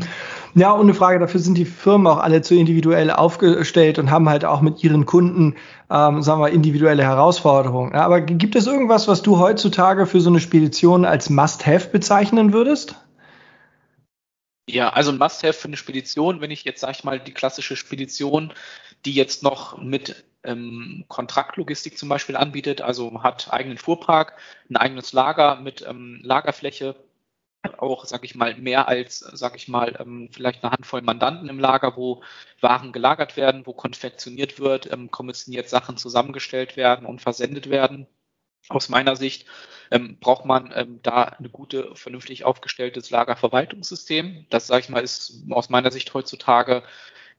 Ja, 0.55 0.75
ohne 0.75 0.95
Frage, 0.95 1.19
dafür 1.19 1.41
sind 1.41 1.59
die 1.59 1.67
Firmen 1.67 2.07
auch 2.07 2.19
alle 2.19 2.41
zu 2.41 2.55
individuell 2.55 3.11
aufgestellt 3.11 3.99
und 3.99 4.11
haben 4.11 4.29
halt 4.29 4.45
auch 4.45 4.62
mit 4.62 4.83
ihren 4.83 5.05
Kunden, 5.05 5.57
ähm, 5.91 6.23
sagen 6.23 6.41
wir, 6.41 6.49
individuelle 6.49 7.03
Herausforderungen. 7.03 7.93
Ja, 7.93 8.05
aber 8.05 8.23
gibt 8.23 8.57
es 8.57 8.67
irgendwas, 8.67 9.09
was 9.09 9.23
du 9.23 9.38
heutzutage 9.38 10.07
für 10.07 10.21
so 10.21 10.31
eine 10.31 10.41
Spedition 10.41 11.05
als 11.05 11.29
Must-Have 11.29 11.88
bezeichnen 11.91 12.53
würdest? 12.53 12.97
Ja, 14.69 14.91
also 14.91 15.12
ein 15.12 15.19
Must-Have 15.19 15.53
für 15.53 15.69
eine 15.69 15.77
Spedition, 15.77 16.41
wenn 16.41 16.51
ich 16.51 16.64
jetzt, 16.64 16.81
sag 16.81 16.91
ich 16.93 17.05
mal, 17.05 17.21
die 17.21 17.33
klassische 17.33 17.77
Spedition, 17.77 18.53
die 19.05 19.12
jetzt 19.12 19.43
noch 19.43 19.79
mit 19.79 20.25
ähm, 20.45 21.05
Kontraktlogistik 21.09 21.99
zum 21.99 22.09
Beispiel 22.09 22.37
anbietet, 22.37 22.81
also 22.81 23.23
hat 23.23 23.53
eigenen 23.53 23.79
Fuhrpark, 23.79 24.35
ein 24.71 24.77
eigenes 24.77 25.12
Lager 25.12 25.57
mit 25.57 25.85
ähm, 25.87 26.21
Lagerfläche, 26.23 26.97
auch, 27.79 28.05
sag 28.05 28.25
ich 28.25 28.35
mal, 28.35 28.55
mehr 28.57 28.88
als, 28.88 29.18
sag 29.18 29.57
ich 29.57 29.68
mal, 29.68 29.97
ähm, 30.01 30.29
vielleicht 30.33 30.62
eine 30.62 30.73
Handvoll 30.73 31.03
Mandanten 31.03 31.49
im 31.49 31.59
Lager, 31.59 31.97
wo 31.97 32.23
Waren 32.61 32.92
gelagert 32.92 33.37
werden, 33.37 33.66
wo 33.66 33.73
konfektioniert 33.73 34.59
wird, 34.61 34.90
ähm, 34.92 35.11
kommissioniert 35.11 35.68
Sachen 35.68 35.97
zusammengestellt 35.97 36.77
werden 36.77 37.07
und 37.07 37.21
versendet 37.21 37.71
werden. 37.71 38.07
Aus 38.68 38.88
meiner 38.88 39.16
Sicht 39.16 39.47
ähm, 39.90 40.18
braucht 40.21 40.44
man 40.44 41.01
da 41.03 41.23
eine 41.25 41.49
gute, 41.49 41.94
vernünftig 41.97 42.44
aufgestelltes 42.44 43.11
Lagerverwaltungssystem. 43.11 44.47
Das, 44.51 44.66
sage 44.66 44.81
ich 44.83 44.88
mal, 44.90 45.03
ist 45.03 45.44
aus 45.51 45.71
meiner 45.71 45.90
Sicht 45.90 46.12
heutzutage 46.12 46.83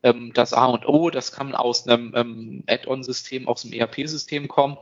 das 0.02 0.54
A 0.54 0.66
und 0.68 0.88
O. 0.88 1.10
Das 1.10 1.32
kann 1.34 1.54
aus 1.54 1.88
einem 1.88 2.64
Add-on-System, 2.68 3.48
aus 3.48 3.64
dem 3.64 3.74
ERP-System 3.74 4.48
kommen 4.48 4.78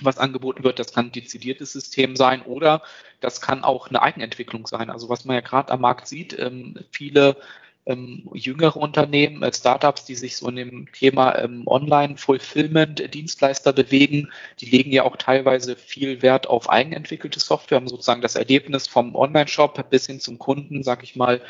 was 0.00 0.18
angeboten 0.18 0.64
wird. 0.64 0.78
Das 0.78 0.92
kann 0.92 1.06
ein 1.06 1.12
dezidiertes 1.12 1.72
System 1.72 2.16
sein 2.16 2.42
oder 2.42 2.82
das 3.20 3.40
kann 3.40 3.64
auch 3.64 3.88
eine 3.88 4.02
Eigenentwicklung 4.02 4.66
sein. 4.66 4.90
Also 4.90 5.08
was 5.08 5.24
man 5.24 5.34
ja 5.34 5.40
gerade 5.40 5.72
am 5.72 5.80
Markt 5.80 6.06
sieht, 6.06 6.38
ähm, 6.38 6.78
viele 6.90 7.36
ähm, 7.84 8.28
jüngere 8.32 8.76
Unternehmen, 8.76 9.42
äh, 9.42 9.52
Startups, 9.52 10.04
die 10.04 10.14
sich 10.14 10.36
so 10.36 10.48
in 10.48 10.54
dem 10.56 10.92
Thema 10.92 11.36
ähm, 11.38 11.64
Online-Fulfillment-Dienstleister 11.66 13.72
bewegen, 13.72 14.30
die 14.60 14.66
legen 14.66 14.92
ja 14.92 15.02
auch 15.02 15.16
teilweise 15.16 15.74
viel 15.76 16.22
Wert 16.22 16.46
auf 16.46 16.70
eigenentwickelte 16.70 17.40
Software, 17.40 17.78
um 17.78 17.88
sozusagen 17.88 18.22
das 18.22 18.36
Erlebnis 18.36 18.86
vom 18.86 19.16
Online-Shop 19.16 19.90
bis 19.90 20.06
hin 20.06 20.20
zum 20.20 20.38
Kunden, 20.38 20.84
sag 20.84 21.02
ich 21.02 21.16
mal, 21.16 21.40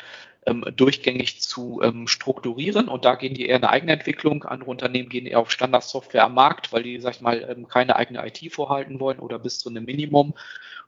ähm, 0.45 0.65
durchgängig 0.75 1.41
zu 1.41 1.81
ähm, 1.83 2.07
strukturieren. 2.07 2.87
Und 2.87 3.05
da 3.05 3.15
gehen 3.15 3.33
die 3.33 3.45
eher 3.45 3.57
eine 3.57 3.69
eigene 3.69 3.93
Entwicklung. 3.93 4.43
Andere 4.43 4.69
Unternehmen 4.69 5.09
gehen 5.09 5.25
eher 5.25 5.39
auf 5.39 5.51
Standardsoftware 5.51 6.23
am 6.23 6.33
Markt, 6.33 6.73
weil 6.73 6.83
die, 6.83 6.99
sag 6.99 7.15
ich 7.15 7.21
mal, 7.21 7.47
ähm, 7.49 7.67
keine 7.67 7.95
eigene 7.95 8.25
IT 8.25 8.53
vorhalten 8.53 8.99
wollen 8.99 9.19
oder 9.19 9.39
bis 9.39 9.59
zu 9.59 9.69
einem 9.69 9.85
Minimum. 9.85 10.33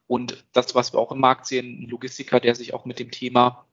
Und 0.08 0.44
das, 0.54 0.76
was 0.76 0.94
wir 0.94 1.00
auch 1.00 1.12
im 1.12 1.20
Markt 1.20 1.48
sehen, 1.48 1.84
ein 1.84 1.90
Logistiker, 1.90 2.40
der 2.40 2.56
sich 2.56 2.74
auch 2.74 2.86
mit 2.86 3.00
dem 3.00 3.12
Thema 3.12 3.66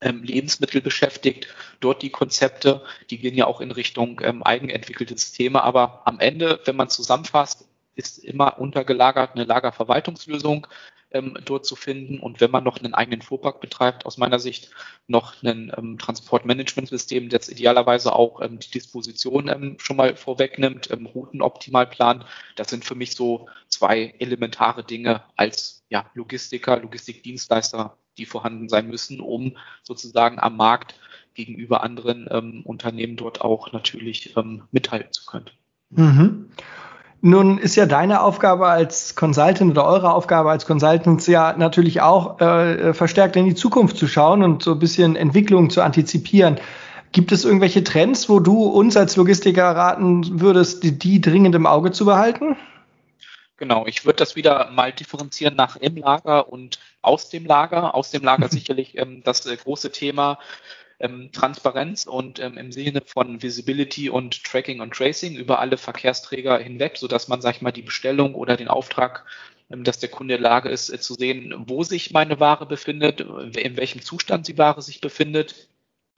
ähm, 0.00 0.22
Lebensmittel 0.22 0.80
beschäftigt. 0.80 1.48
Dort 1.80 2.02
die 2.02 2.10
Konzepte, 2.10 2.82
die 3.10 3.18
gehen 3.18 3.34
ja 3.34 3.46
auch 3.46 3.60
in 3.60 3.70
Richtung 3.70 4.20
ähm, 4.22 4.42
eigenentwickelte 4.42 5.16
Systeme. 5.18 5.62
Aber 5.62 6.02
am 6.06 6.20
Ende, 6.20 6.60
wenn 6.64 6.76
man 6.76 6.88
zusammenfasst, 6.88 7.68
ist 7.94 8.18
immer 8.18 8.58
untergelagert 8.60 9.34
eine 9.34 9.44
Lagerverwaltungslösung 9.44 10.66
ähm, 11.10 11.38
dort 11.44 11.66
zu 11.66 11.76
finden. 11.76 12.20
Und 12.20 12.40
wenn 12.40 12.50
man 12.50 12.64
noch 12.64 12.78
einen 12.78 12.94
eigenen 12.94 13.22
Fuhrpark 13.22 13.60
betreibt, 13.60 14.06
aus 14.06 14.18
meiner 14.18 14.38
Sicht 14.38 14.70
noch 15.06 15.42
ein 15.42 15.72
ähm, 15.76 15.98
Transportmanagementsystem, 15.98 17.28
das 17.28 17.48
idealerweise 17.48 18.14
auch 18.14 18.40
ähm, 18.42 18.58
die 18.58 18.70
Disposition 18.70 19.48
ähm, 19.48 19.76
schon 19.78 19.96
mal 19.96 20.16
vorwegnimmt, 20.16 20.90
ähm, 20.90 21.06
Routen 21.06 21.42
optimal 21.42 21.86
plant. 21.86 22.24
Das 22.56 22.68
sind 22.68 22.84
für 22.84 22.94
mich 22.94 23.14
so 23.14 23.48
zwei 23.68 24.14
elementare 24.18 24.84
Dinge 24.84 25.22
als 25.36 25.84
ja, 25.88 26.10
Logistiker, 26.14 26.78
Logistikdienstleister, 26.78 27.96
die 28.18 28.26
vorhanden 28.26 28.68
sein 28.68 28.88
müssen, 28.88 29.20
um 29.20 29.56
sozusagen 29.82 30.38
am 30.38 30.56
Markt 30.56 30.94
gegenüber 31.34 31.82
anderen 31.82 32.28
ähm, 32.30 32.62
Unternehmen 32.64 33.16
dort 33.16 33.40
auch 33.40 33.72
natürlich 33.72 34.36
ähm, 34.36 34.64
mithalten 34.72 35.12
zu 35.12 35.24
können. 35.24 35.50
Mhm. 35.90 36.50
Nun 37.20 37.58
ist 37.58 37.74
ja 37.74 37.86
deine 37.86 38.22
Aufgabe 38.22 38.68
als 38.68 39.16
Consultant 39.16 39.72
oder 39.72 39.84
eure 39.84 40.12
Aufgabe 40.12 40.50
als 40.50 40.66
Consultants 40.66 41.26
ja 41.26 41.52
natürlich 41.56 42.00
auch 42.00 42.40
äh, 42.40 42.94
verstärkt 42.94 43.34
in 43.34 43.44
die 43.44 43.56
Zukunft 43.56 43.96
zu 43.96 44.06
schauen 44.06 44.44
und 44.44 44.62
so 44.62 44.72
ein 44.72 44.78
bisschen 44.78 45.16
Entwicklung 45.16 45.68
zu 45.68 45.82
antizipieren. 45.82 46.60
Gibt 47.10 47.32
es 47.32 47.44
irgendwelche 47.44 47.82
Trends, 47.82 48.28
wo 48.28 48.38
du 48.38 48.64
uns 48.64 48.96
als 48.96 49.16
Logistiker 49.16 49.64
raten 49.64 50.40
würdest, 50.40 50.84
die, 50.84 50.96
die 50.96 51.20
dringend 51.20 51.56
im 51.56 51.66
Auge 51.66 51.90
zu 51.90 52.04
behalten? 52.04 52.56
Genau, 53.56 53.86
ich 53.86 54.04
würde 54.04 54.18
das 54.18 54.36
wieder 54.36 54.70
mal 54.70 54.92
differenzieren 54.92 55.56
nach 55.56 55.74
im 55.74 55.96
Lager 55.96 56.48
und 56.52 56.78
aus 57.02 57.28
dem 57.28 57.44
Lager. 57.44 57.96
Aus 57.96 58.12
dem 58.12 58.22
Lager 58.22 58.48
sicherlich 58.50 58.96
ähm, 58.96 59.22
das 59.24 59.46
äh, 59.46 59.56
große 59.56 59.90
Thema 59.90 60.38
ähm, 61.00 61.30
Transparenz 61.32 62.06
und 62.06 62.40
ähm, 62.40 62.56
im 62.58 62.72
Sinne 62.72 63.02
von 63.04 63.42
Visibility 63.42 64.10
und 64.10 64.42
Tracking 64.44 64.80
und 64.80 64.94
Tracing 64.94 65.36
über 65.36 65.58
alle 65.60 65.76
Verkehrsträger 65.76 66.58
hinweg, 66.58 66.96
so 66.96 67.08
dass 67.08 67.28
man, 67.28 67.40
sag 67.40 67.56
ich 67.56 67.62
mal, 67.62 67.72
die 67.72 67.82
Bestellung 67.82 68.34
oder 68.34 68.56
den 68.56 68.68
Auftrag 68.68 69.24
ähm, 69.70 69.84
dass 69.84 69.98
der 69.98 70.08
Kunde 70.08 70.34
in 70.34 70.42
der 70.42 70.50
Lage 70.50 70.68
ist, 70.70 70.90
äh, 70.90 70.98
zu 70.98 71.14
sehen, 71.14 71.54
wo 71.66 71.82
sich 71.82 72.12
meine 72.12 72.40
Ware 72.40 72.66
befindet, 72.66 73.20
in 73.20 73.76
welchem 73.76 74.02
Zustand 74.02 74.48
die 74.48 74.58
Ware 74.58 74.82
sich 74.82 75.00
befindet, 75.00 75.68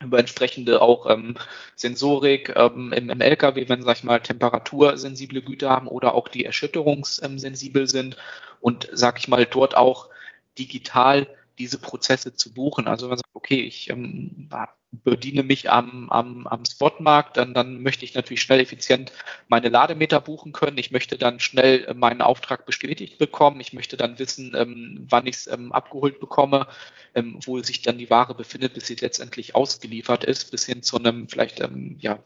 über 0.01 0.19
entsprechende 0.19 0.81
auch 0.81 1.09
ähm, 1.09 1.35
Sensorik 1.75 2.53
ähm, 2.55 2.93
im, 2.93 3.09
im 3.09 3.21
LKW, 3.21 3.69
wenn, 3.69 3.83
sag 3.83 3.97
ich 3.97 4.03
mal, 4.03 4.19
temperatursensible 4.19 5.41
Güter 5.41 5.69
haben 5.69 5.87
oder 5.87 6.15
auch 6.15 6.27
die 6.27 6.45
erschütterungssensibel 6.45 7.87
sind 7.87 8.17
und, 8.61 8.89
sag 8.91 9.19
ich 9.19 9.27
mal, 9.27 9.45
dort 9.45 9.75
auch 9.75 10.09
digital 10.57 11.27
diese 11.61 11.79
Prozesse 11.79 12.33
zu 12.33 12.53
buchen. 12.53 12.87
Also 12.87 13.05
wenn 13.05 13.11
man 13.11 13.17
sagt, 13.19 13.29
okay, 13.33 13.61
ich 13.61 13.89
ähm, 13.89 14.49
bediene 14.91 15.43
mich 15.43 15.69
am, 15.69 16.09
am, 16.09 16.47
am 16.47 16.65
Spotmarkt, 16.65 17.37
dann, 17.37 17.53
dann 17.53 17.81
möchte 17.81 18.03
ich 18.03 18.13
natürlich 18.13 18.41
schnell 18.41 18.59
effizient 18.59 19.11
meine 19.47 19.69
Lademeter 19.69 20.19
buchen 20.19 20.51
können. 20.51 20.77
Ich 20.77 20.91
möchte 20.91 21.17
dann 21.17 21.39
schnell 21.39 21.85
äh, 21.85 21.93
meinen 21.93 22.21
Auftrag 22.21 22.65
bestätigt 22.65 23.17
bekommen. 23.17 23.61
Ich 23.61 23.73
möchte 23.73 23.95
dann 23.95 24.19
wissen, 24.19 24.53
ähm, 24.55 25.05
wann 25.09 25.27
ich 25.27 25.35
es 25.35 25.47
ähm, 25.47 25.71
abgeholt 25.71 26.19
bekomme, 26.19 26.67
ähm, 27.15 27.39
wo 27.45 27.61
sich 27.61 27.81
dann 27.81 27.97
die 27.97 28.09
Ware 28.09 28.35
befindet, 28.35 28.73
bis 28.73 28.87
sie 28.87 28.95
letztendlich 28.95 29.55
ausgeliefert 29.55 30.23
ist, 30.23 30.51
bis 30.51 30.65
hin 30.65 30.83
zu 30.83 30.97
einem 30.97 31.29
vielleicht 31.29 31.61
ähm, 31.61 31.97
ja, 31.99 32.19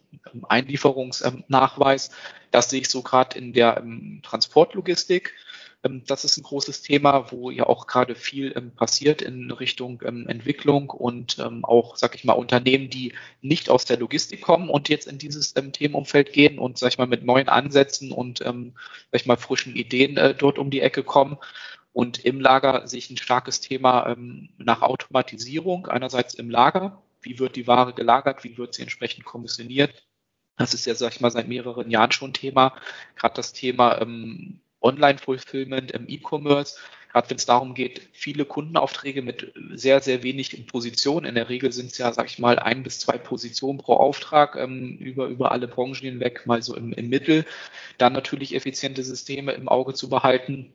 Einlieferungsnachweis. 0.47 2.09
Das 2.51 2.69
sehe 2.69 2.81
ich 2.81 2.89
so 2.89 3.01
gerade 3.03 3.37
in 3.37 3.53
der 3.53 3.77
ähm, 3.77 4.21
Transportlogistik. 4.23 5.33
Ähm, 5.85 6.03
das 6.07 6.25
ist 6.25 6.37
ein 6.37 6.43
großes 6.43 6.81
Thema, 6.81 7.31
wo 7.31 7.51
ja 7.51 7.67
auch 7.67 7.87
gerade 7.87 8.15
viel 8.15 8.53
ähm, 8.55 8.71
passiert 8.71 9.21
in 9.21 9.51
Richtung 9.51 10.01
ähm, 10.05 10.27
Entwicklung 10.27 10.89
und 10.89 11.39
auch, 11.63 11.95
sag 11.95 12.15
ich 12.15 12.23
mal, 12.23 12.33
Unternehmen, 12.33 12.89
die 12.89 13.13
nicht 13.41 13.69
aus 13.69 13.85
der 13.85 13.97
Logistik 13.97 14.41
kommen 14.41 14.69
und 14.69 14.89
jetzt 14.89 15.07
in 15.07 15.17
dieses 15.17 15.53
Themenumfeld 15.53 16.33
gehen 16.33 16.59
und, 16.59 16.77
sag 16.77 16.89
ich 16.89 16.97
mal, 16.97 17.07
mit 17.07 17.23
neuen 17.23 17.49
Ansätzen 17.49 18.11
und, 18.11 18.39
sag 18.39 18.55
ich 19.11 19.25
mal, 19.25 19.37
frischen 19.37 19.75
Ideen 19.75 20.17
äh, 20.17 20.33
dort 20.33 20.57
um 20.57 20.71
die 20.71 20.81
Ecke 20.81 21.03
kommen. 21.03 21.37
Und 21.93 22.25
im 22.25 22.41
Lager 22.41 22.87
sehe 22.87 22.99
ich 22.99 23.09
ein 23.09 23.17
starkes 23.17 23.61
Thema 23.61 24.15
nach 24.57 24.81
Automatisierung, 24.81 25.87
einerseits 25.87 26.33
im 26.33 26.49
Lager. 26.49 27.01
Wie 27.21 27.39
wird 27.39 27.55
die 27.55 27.67
Ware 27.67 27.93
gelagert? 27.93 28.43
Wie 28.43 28.57
wird 28.57 28.73
sie 28.73 28.81
entsprechend 28.81 29.23
kommissioniert? 29.23 30.05
Das 30.57 30.73
ist 30.73 30.85
ja, 30.85 30.95
sag 30.95 31.13
ich 31.13 31.21
mal, 31.21 31.31
seit 31.31 31.47
mehreren 31.47 31.89
Jahren 31.89 32.11
schon 32.11 32.33
Thema. 32.33 32.75
Gerade 33.15 33.35
das 33.35 33.53
Thema 33.53 34.01
ähm, 34.01 34.59
Online-Fulfillment, 34.85 35.91
im 35.91 36.07
E-Commerce, 36.07 36.77
gerade 37.11 37.29
wenn 37.29 37.37
es 37.37 37.45
darum 37.45 37.73
geht, 37.73 38.01
viele 38.11 38.45
Kundenaufträge 38.45 39.21
mit 39.21 39.53
sehr, 39.73 40.01
sehr 40.01 40.21
wenig 40.23 40.67
Positionen. 40.67 41.25
In 41.25 41.35
der 41.35 41.49
Regel 41.49 41.71
sind 41.71 41.91
es 41.91 41.97
ja, 41.97 42.11
sag 42.11 42.27
ich 42.27 42.39
mal, 42.39 42.59
ein 42.59 42.83
bis 42.83 42.99
zwei 42.99 43.17
Positionen 43.17 43.79
pro 43.79 43.93
Auftrag 43.93 44.55
ähm, 44.57 44.97
über, 44.97 45.27
über 45.27 45.51
alle 45.51 45.67
Branchen 45.67 45.95
hinweg, 45.95 46.45
mal 46.45 46.61
so 46.61 46.75
im, 46.75 46.93
im 46.93 47.09
Mittel. 47.09 47.45
Dann 47.97 48.13
natürlich 48.13 48.53
effiziente 48.53 49.03
Systeme 49.03 49.53
im 49.53 49.69
Auge 49.69 49.93
zu 49.93 50.09
behalten 50.09 50.73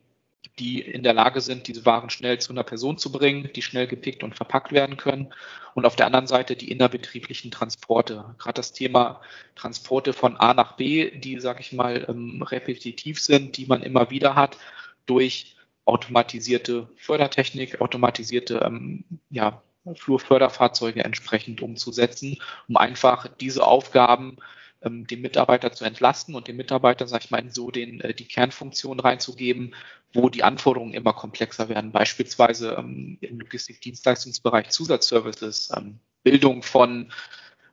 die 0.59 0.81
in 0.81 1.03
der 1.03 1.13
Lage 1.13 1.41
sind, 1.41 1.67
diese 1.67 1.85
Waren 1.85 2.09
schnell 2.09 2.39
zu 2.39 2.51
einer 2.51 2.63
Person 2.63 2.97
zu 2.97 3.11
bringen, 3.11 3.49
die 3.55 3.61
schnell 3.61 3.87
gepickt 3.87 4.23
und 4.23 4.35
verpackt 4.35 4.71
werden 4.71 4.97
können. 4.97 5.33
Und 5.73 5.85
auf 5.85 5.95
der 5.95 6.05
anderen 6.05 6.27
Seite 6.27 6.55
die 6.55 6.71
innerbetrieblichen 6.71 7.51
Transporte. 7.51 8.35
Gerade 8.37 8.55
das 8.55 8.73
Thema 8.73 9.21
Transporte 9.55 10.13
von 10.13 10.37
A 10.37 10.53
nach 10.53 10.75
B, 10.75 11.11
die, 11.11 11.39
sag 11.39 11.59
ich 11.59 11.71
mal, 11.71 12.05
ähm, 12.09 12.41
repetitiv 12.41 13.19
sind, 13.19 13.57
die 13.57 13.65
man 13.65 13.81
immer 13.83 14.09
wieder 14.09 14.35
hat, 14.35 14.57
durch 15.05 15.55
automatisierte 15.85 16.87
Fördertechnik, 16.95 17.81
automatisierte 17.81 18.61
ähm, 18.65 19.03
ja, 19.29 19.61
Flurförderfahrzeuge 19.95 21.03
entsprechend 21.03 21.61
umzusetzen, 21.61 22.37
um 22.67 22.77
einfach 22.77 23.27
diese 23.39 23.65
Aufgaben 23.65 24.37
ähm, 24.81 25.07
den 25.07 25.21
Mitarbeiter 25.21 25.71
zu 25.71 25.85
entlasten 25.85 26.35
und 26.35 26.47
dem 26.47 26.57
Mitarbeiter, 26.57 27.07
sag 27.07 27.23
ich 27.23 27.31
mal, 27.31 27.43
so 27.49 27.71
den, 27.71 28.01
äh, 28.01 28.13
die 28.13 28.27
Kernfunktion 28.27 28.99
reinzugeben, 28.99 29.75
wo 30.13 30.29
die 30.29 30.43
Anforderungen 30.43 30.93
immer 30.93 31.13
komplexer 31.13 31.69
werden. 31.69 31.91
Beispielsweise 31.91 32.75
ähm, 32.77 33.17
im 33.21 33.39
Logistikdienstleistungsbereich 33.39 34.69
Zusatzservices, 34.69 35.71
ähm, 35.75 35.99
Bildung 36.23 36.63
von 36.63 37.11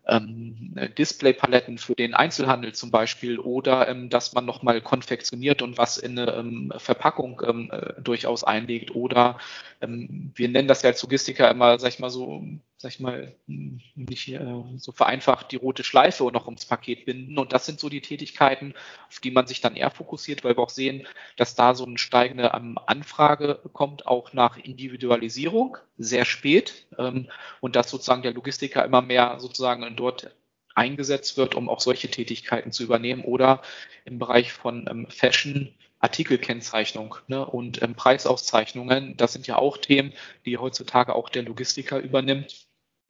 ähm, 0.08 0.74
Displaypaletten 0.96 1.78
für 1.78 1.94
den 1.94 2.14
Einzelhandel 2.14 2.74
zum 2.74 2.90
Beispiel 2.90 3.38
oder 3.38 3.88
ähm, 3.88 4.08
dass 4.08 4.32
man 4.32 4.46
nochmal 4.46 4.80
konfektioniert 4.80 5.62
und 5.62 5.76
was 5.76 5.98
in 5.98 6.18
eine 6.18 6.32
ähm, 6.32 6.72
Verpackung 6.78 7.42
ähm, 7.46 7.70
äh, 7.70 8.00
durchaus 8.00 8.42
einlegt 8.42 8.94
oder 8.94 9.38
ähm, 9.82 10.32
wir 10.34 10.48
nennen 10.48 10.68
das 10.68 10.82
ja 10.82 10.90
als 10.90 11.02
Logistiker 11.02 11.50
immer, 11.50 11.78
sag 11.78 11.90
ich 11.90 11.98
mal 11.98 12.10
so, 12.10 12.42
sag 12.80 12.92
ich 12.92 13.00
mal, 13.00 13.34
nicht 13.46 14.28
äh, 14.28 14.62
so 14.76 14.92
vereinfacht 14.92 15.50
die 15.50 15.56
rote 15.56 15.82
Schleife 15.82 16.22
noch 16.32 16.46
ums 16.46 16.64
Paket 16.64 17.06
binden 17.06 17.36
und 17.36 17.52
das 17.52 17.66
sind 17.66 17.80
so 17.80 17.88
die 17.88 18.00
Tätigkeiten, 18.00 18.72
auf 19.08 19.18
die 19.18 19.32
man 19.32 19.48
sich 19.48 19.60
dann 19.60 19.74
eher 19.74 19.90
fokussiert, 19.90 20.44
weil 20.44 20.56
wir 20.56 20.62
auch 20.62 20.70
sehen, 20.70 21.04
dass 21.36 21.56
da 21.56 21.74
so 21.74 21.84
eine 21.84 21.98
steigende 21.98 22.52
ähm, 22.54 22.78
Anfrage 22.86 23.60
kommt, 23.72 24.06
auch 24.06 24.32
nach 24.32 24.56
Individualisierung, 24.56 25.76
sehr 25.98 26.24
spät 26.24 26.86
ähm, 26.98 27.28
und 27.60 27.74
dass 27.74 27.90
sozusagen 27.90 28.22
der 28.22 28.32
Logistiker 28.32 28.84
immer 28.84 29.02
mehr 29.02 29.40
sozusagen 29.40 29.96
dort 29.96 30.36
eingesetzt 30.76 31.36
wird, 31.36 31.56
um 31.56 31.68
auch 31.68 31.80
solche 31.80 32.08
Tätigkeiten 32.08 32.70
zu 32.70 32.84
übernehmen 32.84 33.24
oder 33.24 33.60
im 34.04 34.20
Bereich 34.20 34.52
von 34.52 34.86
ähm, 34.88 35.08
Fashion 35.10 35.74
Artikelkennzeichnung 35.98 37.16
ne, 37.26 37.44
und 37.44 37.82
ähm, 37.82 37.96
Preisauszeichnungen. 37.96 39.16
Das 39.16 39.32
sind 39.32 39.48
ja 39.48 39.56
auch 39.56 39.78
Themen, 39.78 40.12
die 40.46 40.58
heutzutage 40.58 41.16
auch 41.16 41.28
der 41.28 41.42
Logistiker 41.42 41.98
übernimmt 41.98 42.67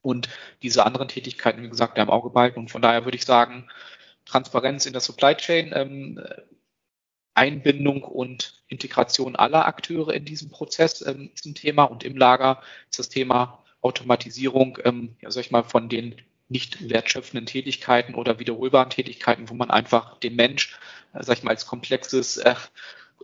und 0.08 0.30
diese 0.62 0.86
anderen 0.86 1.08
Tätigkeiten, 1.08 1.62
wie 1.62 1.68
gesagt, 1.68 1.98
im 1.98 2.08
Auge 2.08 2.30
behalten. 2.30 2.60
Und 2.60 2.70
von 2.70 2.80
daher 2.80 3.04
würde 3.04 3.16
ich 3.16 3.26
sagen, 3.26 3.68
Transparenz 4.24 4.86
in 4.86 4.92
der 4.92 5.02
Supply 5.02 5.34
Chain, 5.34 5.72
ähm, 5.74 6.20
Einbindung 7.34 8.02
und 8.02 8.62
Integration 8.68 9.36
aller 9.36 9.66
Akteure 9.66 10.14
in 10.14 10.24
diesem 10.24 10.50
Prozess 10.50 11.02
ähm, 11.06 11.30
ist 11.34 11.44
ein 11.44 11.54
Thema 11.54 11.84
und 11.84 12.04
im 12.04 12.16
Lager 12.16 12.62
ist 12.90 12.98
das 12.98 13.10
Thema 13.10 13.62
Automatisierung, 13.82 14.78
ähm, 14.84 15.14
ja, 15.20 15.30
sag 15.30 15.42
ich 15.42 15.50
mal, 15.50 15.62
von 15.62 15.90
den 15.90 16.16
nicht 16.48 16.88
wertschöpfenden 16.88 17.44
Tätigkeiten 17.46 18.14
oder 18.14 18.38
wiederholbaren 18.38 18.90
Tätigkeiten, 18.90 19.50
wo 19.50 19.54
man 19.54 19.70
einfach 19.70 20.18
den 20.18 20.36
Mensch, 20.36 20.78
äh, 21.12 21.22
sag 21.22 21.36
ich 21.38 21.44
mal, 21.44 21.50
als 21.50 21.66
komplexes 21.66 22.38
äh, 22.38 22.54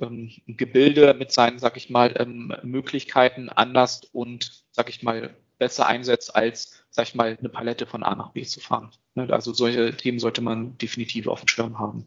ähm, 0.03 0.31
Gebilde 0.47 1.15
mit 1.15 1.33
seinen, 1.33 1.59
sag 1.59 1.79
ich 1.79 1.89
mal, 1.89 2.15
ähm, 2.19 2.55
Möglichkeiten 2.63 3.49
anders 3.49 4.03
und, 4.13 4.65
sag 4.71 4.91
ich 4.91 5.03
mal, 5.03 5.35
besser 5.59 5.87
einsetzt, 5.87 6.35
als, 6.35 6.85
sag 6.91 7.09
ich 7.09 7.15
mal, 7.15 7.37
eine 7.39 7.49
Palette 7.49 7.87
von 7.87 8.03
A 8.03 8.15
nach 8.15 8.33
B 8.33 8.43
zu 8.45 8.61
fahren. 8.61 8.91
Ne, 9.15 9.29
also 9.33 9.53
solche 9.53 9.97
Themen 9.97 10.19
sollte 10.19 10.41
man 10.41 10.77
definitiv 10.79 11.29
auf 11.29 11.41
dem 11.41 11.49
Schirm 11.49 11.79
haben. 11.79 12.07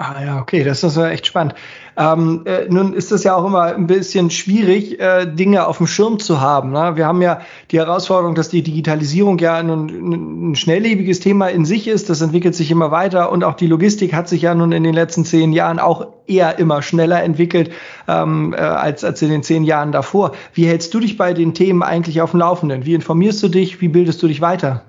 Ah 0.00 0.22
ja, 0.24 0.40
okay, 0.40 0.62
das 0.62 0.84
ist 0.84 0.96
echt 0.96 1.26
spannend. 1.26 1.56
Ähm, 1.96 2.42
äh, 2.44 2.66
nun 2.68 2.92
ist 2.92 3.10
es 3.10 3.24
ja 3.24 3.34
auch 3.34 3.44
immer 3.44 3.62
ein 3.62 3.88
bisschen 3.88 4.30
schwierig, 4.30 5.00
äh, 5.00 5.26
Dinge 5.26 5.66
auf 5.66 5.78
dem 5.78 5.88
Schirm 5.88 6.20
zu 6.20 6.40
haben. 6.40 6.70
Ne? 6.70 6.92
Wir 6.94 7.04
haben 7.04 7.20
ja 7.20 7.40
die 7.72 7.78
Herausforderung, 7.78 8.36
dass 8.36 8.48
die 8.48 8.62
Digitalisierung 8.62 9.38
ja 9.38 9.56
ein, 9.56 10.50
ein, 10.50 10.54
schnelllebiges 10.54 11.18
Thema 11.18 11.48
in 11.48 11.64
sich 11.64 11.88
ist. 11.88 12.10
Das 12.10 12.20
entwickelt 12.20 12.54
sich 12.54 12.70
immer 12.70 12.92
weiter 12.92 13.32
und 13.32 13.42
auch 13.42 13.54
die 13.54 13.66
Logistik 13.66 14.14
hat 14.14 14.28
sich 14.28 14.42
ja 14.42 14.54
nun 14.54 14.70
in 14.70 14.84
den 14.84 14.94
letzten 14.94 15.24
zehn 15.24 15.52
Jahren 15.52 15.80
auch 15.80 16.06
eher 16.28 16.60
immer 16.60 16.80
schneller 16.80 17.20
entwickelt 17.24 17.72
ähm, 18.06 18.54
äh, 18.56 18.60
als, 18.60 19.02
als 19.02 19.20
in 19.20 19.30
den 19.30 19.42
zehn 19.42 19.64
Jahren 19.64 19.90
davor. 19.90 20.30
Wie 20.54 20.68
hältst 20.68 20.94
du 20.94 21.00
dich 21.00 21.16
bei 21.16 21.34
den 21.34 21.54
Themen 21.54 21.82
eigentlich 21.82 22.22
auf 22.22 22.30
dem 22.30 22.38
Laufenden? 22.38 22.86
Wie 22.86 22.94
informierst 22.94 23.42
du 23.42 23.48
dich? 23.48 23.80
Wie 23.80 23.88
bildest 23.88 24.22
du 24.22 24.28
dich 24.28 24.40
weiter? 24.40 24.84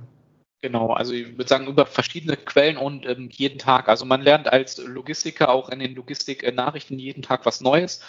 Genau, 0.62 0.92
also 0.92 1.14
ich 1.14 1.38
würde 1.38 1.48
sagen, 1.48 1.68
über 1.68 1.86
verschiedene 1.86 2.36
Quellen 2.36 2.76
und 2.76 3.06
ähm, 3.06 3.30
jeden 3.32 3.60
Tag. 3.60 3.88
Also 3.88 4.04
man 4.06 4.22
lernt 4.22 4.52
als 4.52 4.78
Logistiker 4.78 5.50
auch 5.50 5.70
in 5.70 5.80
den 5.80 5.96
Logistik-Nachrichten 5.96 7.00
jeden 7.00 7.22
Tag 7.22 7.46
was 7.46 7.62
Neues. 7.62 8.02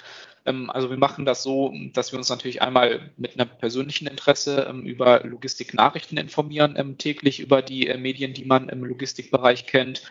Ähm, 0.45 0.69
also 0.69 0.91
wir 0.91 0.97
machen 0.97 1.25
das 1.25 1.45
so, 1.45 1.73
dass 1.93 2.11
wir 2.11 2.19
uns 2.19 2.29
natürlich 2.29 2.61
einmal 2.61 3.13
mit 3.17 3.39
einem 3.39 3.49
persönlichen 3.59 4.09
Interesse 4.09 4.67
ähm, 4.69 4.83
über 4.83 5.23
Logistik-Nachrichten 5.25 6.17
informieren, 6.17 6.75
ähm, 6.77 6.99
täglich 6.99 7.39
über 7.39 7.63
die 7.63 7.87
äh, 7.87 7.97
Medien, 7.97 8.35
die 8.35 8.45
man 8.45 8.69
im 8.69 8.83
Logistikbereich 8.83 9.67
kennt, 9.67 10.03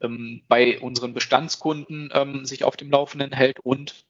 ähm, 0.00 0.42
bei 0.48 0.80
unseren 0.80 1.14
Bestandskunden 1.14 2.10
ähm, 2.12 2.44
sich 2.46 2.64
auf 2.64 2.76
dem 2.76 2.90
Laufenden 2.90 3.32
hält 3.32 3.60
und 3.60 4.06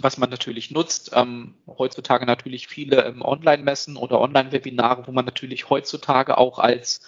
was 0.00 0.18
man 0.18 0.30
natürlich 0.30 0.70
nutzt. 0.70 1.10
Ähm, 1.14 1.54
heutzutage 1.66 2.26
natürlich 2.26 2.68
viele 2.68 3.04
ähm, 3.04 3.22
Online-Messen 3.22 3.96
oder 3.96 4.20
Online-Webinare, 4.20 5.06
wo 5.06 5.12
man 5.12 5.24
natürlich 5.24 5.70
heutzutage 5.70 6.38
auch 6.38 6.58
als, 6.58 7.00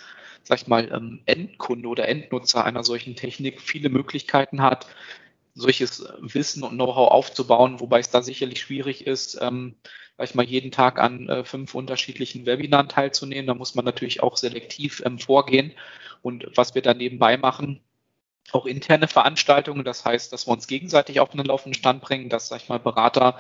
sag 0.43 0.61
ich 0.61 0.67
mal, 0.67 0.91
ähm, 0.93 1.23
Endkunde 1.27 1.89
oder 1.89 2.09
Endnutzer 2.09 2.65
einer 2.65 2.85
solchen 2.85 3.17
Technik 3.17 3.61
viele 3.61 3.89
Möglichkeiten 3.89 4.63
hat, 4.63 4.87
solches 5.55 6.05
Wissen 6.21 6.63
und 6.63 6.75
Know-how 6.75 7.11
aufzubauen, 7.11 7.81
wobei 7.81 8.01
es 8.01 8.11
da 8.11 8.23
sicherlich 8.23 8.61
schwierig 8.61 9.07
ist, 9.07 9.39
ähm, 9.41 9.77
sag 10.17 10.29
ich 10.29 10.35
mal, 10.35 10.45
jeden 10.45 10.71
Tag 10.71 10.99
an 10.99 11.29
äh, 11.29 11.45
fünf 11.45 11.75
unterschiedlichen 11.75 12.47
Webinaren 12.47 12.89
teilzunehmen. 12.89 13.47
Da 13.47 13.55
muss 13.55 13.75
man 13.75 13.85
natürlich 13.85 14.23
auch 14.23 14.37
selektiv 14.37 15.03
ähm, 15.05 15.19
vorgehen. 15.19 15.73
Und 16.23 16.47
was 16.55 16.75
wir 16.75 16.83
da 16.83 16.95
nebenbei 16.95 17.37
machen, 17.37 17.81
auch 18.55 18.67
interne 18.67 19.09
Veranstaltungen. 19.09 19.85
Das 19.85 20.05
heißt, 20.05 20.33
dass 20.33 20.47
wir 20.47 20.53
uns 20.53 20.67
gegenseitig 20.67 21.21
auf 21.21 21.33
einen 21.33 21.45
laufenden 21.45 21.75
Stand 21.75 22.03
bringen, 22.03 22.29
dass, 22.29 22.49
sag 22.49 22.63
ich 22.63 22.69
mal, 22.69 22.79
Berater 22.79 23.39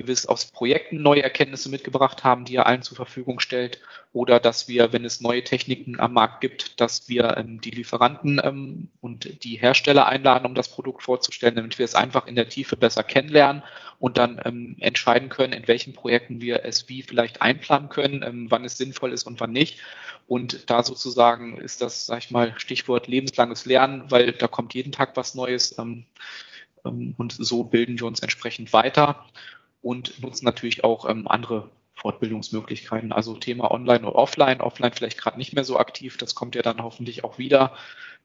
gewiss 0.00 0.24
aus 0.24 0.46
Projekten 0.46 1.02
neue 1.02 1.22
Erkenntnisse 1.22 1.68
mitgebracht 1.68 2.24
haben, 2.24 2.46
die 2.46 2.56
er 2.56 2.66
allen 2.66 2.80
zur 2.80 2.96
Verfügung 2.96 3.38
stellt. 3.38 3.80
Oder 4.14 4.40
dass 4.40 4.66
wir, 4.66 4.94
wenn 4.94 5.04
es 5.04 5.20
neue 5.20 5.44
Techniken 5.44 6.00
am 6.00 6.14
Markt 6.14 6.40
gibt, 6.40 6.80
dass 6.80 7.08
wir 7.08 7.36
ähm, 7.36 7.60
die 7.60 7.70
Lieferanten 7.70 8.40
ähm, 8.42 8.88
und 9.02 9.44
die 9.44 9.56
Hersteller 9.56 10.06
einladen, 10.06 10.46
um 10.46 10.54
das 10.54 10.70
Produkt 10.70 11.02
vorzustellen, 11.02 11.54
damit 11.54 11.78
wir 11.78 11.84
es 11.84 11.94
einfach 11.94 12.26
in 12.26 12.34
der 12.34 12.48
Tiefe 12.48 12.76
besser 12.76 13.02
kennenlernen 13.02 13.62
und 13.98 14.16
dann 14.16 14.40
ähm, 14.46 14.76
entscheiden 14.80 15.28
können, 15.28 15.52
in 15.52 15.68
welchen 15.68 15.92
Projekten 15.92 16.40
wir 16.40 16.64
es 16.64 16.88
wie 16.88 17.02
vielleicht 17.02 17.42
einplanen 17.42 17.90
können, 17.90 18.22
ähm, 18.22 18.46
wann 18.50 18.64
es 18.64 18.78
sinnvoll 18.78 19.12
ist 19.12 19.24
und 19.24 19.38
wann 19.38 19.52
nicht. 19.52 19.80
Und 20.26 20.70
da 20.70 20.82
sozusagen 20.82 21.58
ist 21.58 21.82
das, 21.82 22.06
sag 22.06 22.18
ich 22.20 22.30
mal, 22.30 22.54
Stichwort 22.56 23.06
lebenslanges 23.06 23.66
Lernen, 23.66 24.04
weil 24.10 24.32
da 24.32 24.48
kommt 24.48 24.72
jeden 24.72 24.92
Tag 24.92 25.16
was 25.16 25.34
Neues. 25.34 25.78
Ähm, 25.78 26.06
ähm, 26.86 27.14
und 27.18 27.32
so 27.32 27.64
bilden 27.64 28.00
wir 28.00 28.06
uns 28.06 28.20
entsprechend 28.20 28.72
weiter 28.72 29.26
und 29.82 30.20
nutzen 30.20 30.44
natürlich 30.44 30.84
auch 30.84 31.08
ähm, 31.08 31.28
andere 31.28 31.70
Fortbildungsmöglichkeiten. 31.94 33.12
Also 33.12 33.36
Thema 33.36 33.70
Online 33.70 34.06
oder 34.06 34.16
Offline. 34.16 34.60
Offline 34.60 34.92
vielleicht 34.92 35.18
gerade 35.18 35.38
nicht 35.38 35.54
mehr 35.54 35.64
so 35.64 35.78
aktiv. 35.78 36.16
Das 36.16 36.34
kommt 36.34 36.54
ja 36.54 36.62
dann 36.62 36.82
hoffentlich 36.82 37.24
auch 37.24 37.38
wieder. 37.38 37.74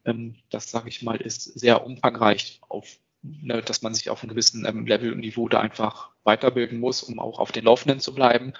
Ähm, 0.06 0.36
das, 0.50 0.72
sage 0.72 0.90
ich 0.90 1.02
mal, 1.02 1.18
ist 1.18 1.44
sehr 1.44 1.86
umfangreich 1.86 2.62
auf 2.68 3.00
ne, 3.42 3.62
dass 3.62 3.82
man 3.82 3.94
sich 3.94 4.10
auf 4.10 4.22
einem 4.22 4.30
gewissen 4.30 4.66
ähm, 4.66 4.86
Level 4.86 5.12
und 5.12 5.20
Niveau 5.20 5.48
da 5.48 5.60
einfach 5.60 6.10
weiterbilden 6.24 6.80
muss, 6.80 7.04
um 7.04 7.20
auch 7.20 7.40
auf 7.40 7.52
den 7.52 7.66
Laufenden 7.66 8.00
zu 8.00 8.14
bleiben. 8.14 8.54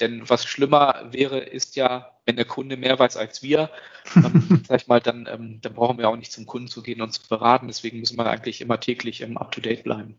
Denn 0.00 0.28
was 0.28 0.44
schlimmer 0.44 1.06
wäre, 1.10 1.38
ist 1.38 1.76
ja, 1.76 2.12
wenn 2.26 2.36
der 2.36 2.44
Kunde 2.44 2.76
mehr 2.76 2.98
weiß 2.98 3.16
als 3.16 3.42
wir, 3.42 3.70
ähm, 4.14 4.62
sag 4.68 4.82
ich 4.82 4.88
mal, 4.88 5.00
dann, 5.00 5.26
ähm, 5.30 5.60
dann 5.62 5.74
brauchen 5.74 5.98
wir 5.98 6.08
auch 6.08 6.16
nicht 6.16 6.32
zum 6.32 6.46
Kunden 6.46 6.68
zu 6.68 6.82
gehen 6.82 7.00
und 7.00 7.12
zu 7.12 7.26
beraten. 7.28 7.66
Deswegen 7.66 8.00
müssen 8.00 8.18
wir 8.18 8.26
eigentlich 8.26 8.60
immer 8.60 8.80
täglich 8.80 9.20
im 9.20 9.38
Up-to-Date 9.38 9.84
bleiben. 9.84 10.18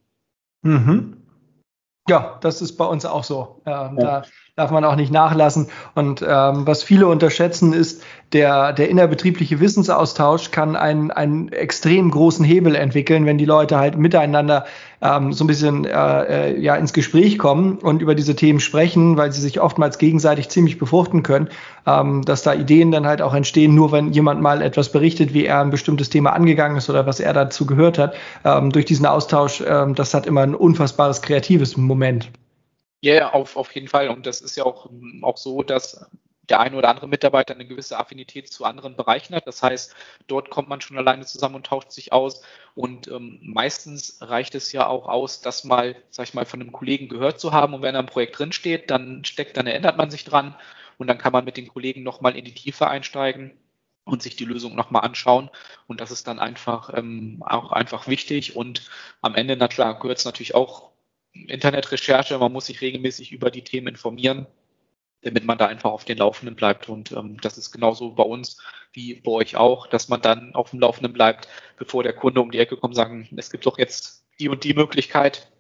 Mhm. 0.64 1.27
Ja, 2.10 2.38
das 2.42 2.62
ist 2.62 2.78
bei 2.78 2.86
uns 2.86 3.06
auch 3.06 3.24
so. 3.24 3.62
Ähm, 3.66 3.98
ja. 4.00 4.22
Da 4.22 4.24
darf 4.56 4.72
man 4.72 4.84
auch 4.84 4.96
nicht 4.96 5.12
nachlassen. 5.12 5.70
Und 5.94 6.22
ähm, 6.28 6.66
was 6.66 6.84
viele 6.84 7.08
unterschätzen, 7.08 7.74
ist, 7.74 8.04
der, 8.34 8.74
der 8.74 8.90
innerbetriebliche 8.90 9.60
Wissensaustausch 9.60 10.52
kann 10.52 10.76
einen, 10.76 11.12
einen 11.12 11.50
extrem 11.50 12.10
großen 12.10 12.44
Hebel 12.44 12.76
entwickeln, 12.76 13.26
wenn 13.26 13.38
die 13.38 13.46
Leute 13.46 13.78
halt 13.78 13.98
miteinander 13.98 14.66
ähm, 15.02 15.34
so 15.34 15.44
ein 15.44 15.48
bisschen 15.48 15.86
äh, 15.86 16.52
äh, 16.52 16.60
ja 16.60 16.76
ins 16.76 16.94
Gespräch 16.94 17.38
kommen 17.38 17.78
und 17.78 18.02
über 18.02 18.16
diese 18.16 18.36
Themen 18.36 18.60
sprechen, 18.60 19.18
weil 19.18 19.32
sie 19.32 19.42
sich 19.42 19.60
oftmals 19.60 19.98
gegenseitig 19.98 20.50
ziemlich 20.50 20.78
befruchten 20.78 21.24
können, 21.24 21.50
ähm, 21.86 22.24
dass 22.24 22.44
da 22.44 22.54
Ideen 22.54 22.92
dann 22.92 23.06
halt 23.06 23.22
auch 23.22 23.34
entstehen, 23.34 23.76
nur 23.76 23.92
wenn 23.92 24.12
jemand 24.12 24.42
mal 24.42 24.62
etwas 24.62 24.92
berichtet, 24.92 25.34
wie 25.34 25.46
er 25.46 25.62
ein 25.62 25.70
bestimmtes 25.70 26.10
Thema 26.10 26.34
angegangen 26.34 26.78
ist 26.78 26.90
oder 26.90 27.06
was 27.06 27.20
er 27.20 27.34
dazu 27.34 27.66
gehört 27.66 27.98
hat. 27.98 28.16
Ähm, 28.44 28.72
durch 28.72 28.86
diesen 28.86 29.06
Austausch, 29.06 29.64
ähm, 29.66 29.96
das 29.96 30.14
hat 30.14 30.26
immer 30.26 30.42
ein 30.42 30.56
unfassbares 30.56 31.22
kreatives 31.22 31.78
Moment. 31.78 32.32
Ja, 33.02 33.14
yeah, 33.14 33.34
auf, 33.34 33.56
auf 33.56 33.72
jeden 33.74 33.88
Fall. 33.88 34.10
Und 34.10 34.26
das 34.26 34.42
ist 34.42 34.58
ja 34.58 34.66
auch, 34.66 34.90
auch 35.22 35.38
so, 35.38 35.62
dass 35.62 36.04
der 36.50 36.60
eine 36.60 36.78
oder 36.78 36.90
andere 36.90 37.08
Mitarbeiter 37.08 37.54
eine 37.54 37.66
gewisse 37.66 37.98
Affinität 37.98 38.52
zu 38.52 38.66
anderen 38.66 38.96
Bereichen 38.96 39.36
hat. 39.36 39.48
Das 39.48 39.62
heißt, 39.62 39.96
dort 40.28 40.50
kommt 40.50 40.70
man 40.70 40.82
schon 40.82 40.98
alleine 40.98 41.26
zusammen 41.26 41.56
und 41.56 41.66
tauscht 41.66 41.92
sich 41.92 42.14
aus. 42.14 42.42
Und 42.76 43.08
ähm, 43.08 43.40
meistens 43.42 44.18
reicht 44.22 44.56
es 44.56 44.72
ja 44.72 44.88
auch 44.88 45.08
aus, 45.08 45.42
das 45.42 45.64
mal, 45.64 45.96
sag 46.10 46.28
ich 46.28 46.34
mal, 46.34 46.46
von 46.46 46.62
einem 46.62 46.72
Kollegen 46.72 47.10
gehört 47.10 47.40
zu 47.40 47.52
haben. 47.52 47.74
Und 47.74 47.82
wenn 47.82 47.96
im 47.96 48.06
Projekt 48.06 48.40
drinsteht, 48.40 48.90
dann 48.90 49.26
steckt, 49.26 49.58
dann 49.58 49.68
erinnert 49.68 49.98
man 49.98 50.10
sich 50.10 50.24
dran 50.24 50.56
und 50.98 51.08
dann 51.08 51.18
kann 51.18 51.34
man 51.34 51.46
mit 51.46 51.58
den 51.58 51.68
Kollegen 51.68 52.04
nochmal 52.04 52.38
in 52.38 52.46
die 52.46 52.54
Tiefe 52.54 52.88
einsteigen 52.88 53.52
und 54.06 54.24
sich 54.24 54.38
die 54.38 54.46
Lösung 54.46 54.76
nochmal 54.76 55.04
anschauen. 55.04 55.50
Und 55.88 56.00
das 56.00 56.12
ist 56.12 56.28
dann 56.28 56.40
einfach 56.40 56.92
ähm, 56.96 57.44
auch 57.46 57.74
einfach 57.74 58.08
wichtig. 58.08 58.56
Und 58.56 58.90
am 59.22 59.36
Ende, 59.36 59.58
na 59.58 59.68
klar, 59.68 60.00
gehört 60.00 60.20
es 60.20 60.26
natürlich 60.26 60.56
auch 60.56 60.92
Internetrecherche. 61.34 62.38
Man 62.38 62.54
muss 62.54 62.68
sich 62.68 62.82
regelmäßig 62.82 63.34
über 63.34 63.52
die 63.52 63.64
Themen 63.64 63.88
informieren 63.88 64.48
damit 65.22 65.46
man 65.46 65.58
da 65.58 65.68
einfach 65.68 65.92
auf 65.92 66.06
den 66.06 66.18
Laufenden 66.18 66.56
bleibt. 66.56 66.90
Und 66.90 67.12
ähm, 67.12 67.38
das 67.42 67.58
ist 67.58 67.72
genauso 67.72 68.12
bei 68.12 68.24
uns 68.24 68.62
wie 68.94 69.16
bei 69.16 69.32
euch 69.32 69.56
auch, 69.56 69.88
dass 69.88 70.10
man 70.10 70.22
dann 70.22 70.56
auf 70.56 70.72
dem 70.72 70.80
Laufenden 70.80 71.14
bleibt, 71.14 71.48
bevor 71.78 72.04
der 72.04 72.14
Kunde 72.14 72.42
um 72.42 72.52
die 72.52 72.60
Ecke 72.60 72.78
kommt 72.78 72.92
und 72.92 72.96
sagen, 72.96 73.28
es 73.36 73.52
gibt 73.52 73.66
doch 73.66 73.78
jetzt 73.78 74.26
die 74.40 74.50
und 74.50 74.64
die 74.64 74.74
Möglichkeit. 74.74 75.52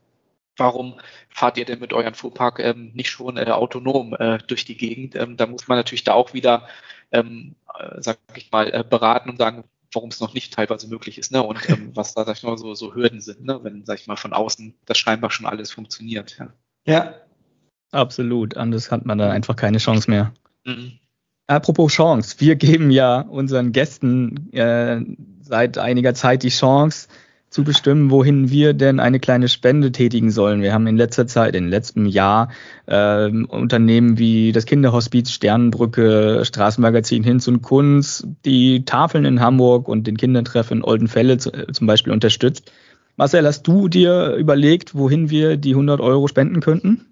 Warum 0.57 0.99
fahrt 1.29 1.57
ihr 1.57 1.65
denn 1.65 1.79
mit 1.79 1.93
eurem 1.93 2.15
Fuhrpark 2.15 2.59
ähm, 2.59 2.91
nicht 2.95 3.11
schon 3.11 3.37
äh, 3.37 3.45
autonom 3.51 4.15
äh, 4.15 4.39
durch 4.47 4.65
die 4.65 4.77
Gegend? 4.77 5.15
Ähm, 5.15 5.37
da 5.37 5.45
muss 5.45 5.67
man 5.67 5.77
natürlich 5.77 6.03
da 6.03 6.13
auch 6.13 6.33
wieder, 6.33 6.67
ähm, 7.11 7.55
äh, 7.77 8.01
sag 8.01 8.17
ich 8.35 8.51
mal, 8.51 8.73
äh, 8.73 8.83
beraten 8.83 9.29
und 9.29 9.37
sagen, 9.37 9.65
warum 9.93 10.09
es 10.09 10.19
noch 10.19 10.33
nicht 10.33 10.53
teilweise 10.53 10.87
möglich 10.87 11.19
ist, 11.19 11.31
ne? 11.31 11.43
Und 11.43 11.69
ähm, 11.69 11.91
was 11.95 12.15
da, 12.15 12.25
sag 12.25 12.37
ich 12.37 12.43
mal, 12.43 12.57
so, 12.57 12.73
so 12.73 12.95
Hürden 12.95 13.21
sind, 13.21 13.45
ne? 13.45 13.59
Wenn, 13.63 13.85
sag 13.85 13.99
ich 13.99 14.07
mal, 14.07 14.15
von 14.15 14.33
außen 14.33 14.75
das 14.85 14.97
scheinbar 14.97 15.29
schon 15.29 15.45
alles 15.45 15.71
funktioniert. 15.71 16.37
Ja, 16.39 16.53
ja 16.85 17.26
Absolut, 17.91 18.57
anders 18.57 18.91
hat 18.91 19.05
man 19.05 19.17
da 19.17 19.29
einfach 19.31 19.55
keine 19.55 19.77
Chance 19.77 20.09
mehr. 20.09 20.33
Mhm. 20.65 20.93
Apropos 21.47 21.93
Chance, 21.93 22.35
wir 22.39 22.55
geben 22.57 22.91
ja 22.91 23.21
unseren 23.21 23.71
Gästen 23.71 24.51
äh, 24.51 24.99
seit 25.41 25.77
einiger 25.77 26.13
Zeit 26.13 26.43
die 26.43 26.49
Chance 26.49 27.07
zu 27.49 27.63
bestimmen, 27.63 28.11
wohin 28.11 28.51
wir 28.51 28.73
denn 28.73 28.99
eine 28.99 29.21
kleine 29.21 29.47
Spende 29.47 29.93
tätigen 29.93 30.31
sollen. 30.31 30.61
Wir 30.61 30.73
haben 30.73 30.85
in 30.87 30.97
letzter 30.97 31.27
Zeit, 31.27 31.55
in 31.55 31.69
letztem 31.69 32.05
Jahr 32.05 32.49
äh, 32.87 33.29
Unternehmen 33.29 34.17
wie 34.17 34.51
das 34.51 34.65
Kinderhospiz 34.65 35.31
Sternenbrücke, 35.31 36.43
Straßenmagazin 36.43 37.23
Hinz 37.23 37.47
und 37.47 37.61
Kunz, 37.61 38.27
die 38.43 38.83
Tafeln 38.83 39.23
in 39.23 39.39
Hamburg 39.39 39.87
und 39.87 40.05
den 40.07 40.17
Kindertreff 40.17 40.71
in 40.71 40.83
Oldenfelle 40.83 41.37
zum 41.37 41.87
Beispiel 41.87 42.11
unterstützt. 42.11 42.71
Marcel, 43.15 43.47
hast 43.47 43.63
du 43.63 43.87
dir 43.87 44.33
überlegt, 44.33 44.93
wohin 44.93 45.29
wir 45.29 45.55
die 45.55 45.71
100 45.71 46.01
Euro 46.01 46.27
spenden 46.27 46.59
könnten? 46.59 47.06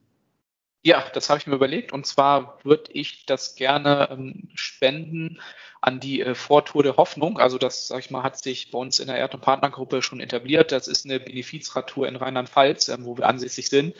Ja, 0.85 1.03
das 1.13 1.29
habe 1.29 1.39
ich 1.39 1.47
mir 1.47 1.55
überlegt. 1.55 1.91
Und 1.93 2.05
zwar 2.05 2.59
würde 2.63 2.91
ich 2.93 3.25
das 3.25 3.55
gerne 3.55 4.07
ähm, 4.11 4.49
spenden 4.53 5.41
an 5.81 5.99
die 5.99 6.21
äh, 6.21 6.35
Vortour 6.35 6.83
der 6.83 6.97
Hoffnung. 6.97 7.39
Also 7.39 7.57
das, 7.57 7.87
sag 7.87 8.01
ich 8.01 8.11
mal, 8.11 8.21
hat 8.21 8.37
sich 8.37 8.69
bei 8.69 8.77
uns 8.77 8.99
in 8.99 9.07
der 9.07 9.17
Erd- 9.17 9.33
und 9.33 9.41
Partnergruppe 9.41 10.03
schon 10.03 10.19
etabliert. 10.19 10.71
Das 10.71 10.87
ist 10.87 11.05
eine 11.05 11.19
Benefizradtour 11.19 12.07
in 12.07 12.15
Rheinland-Pfalz, 12.15 12.89
ähm, 12.89 13.03
wo 13.05 13.17
wir 13.17 13.25
ansässig 13.27 13.67
sind, 13.67 13.95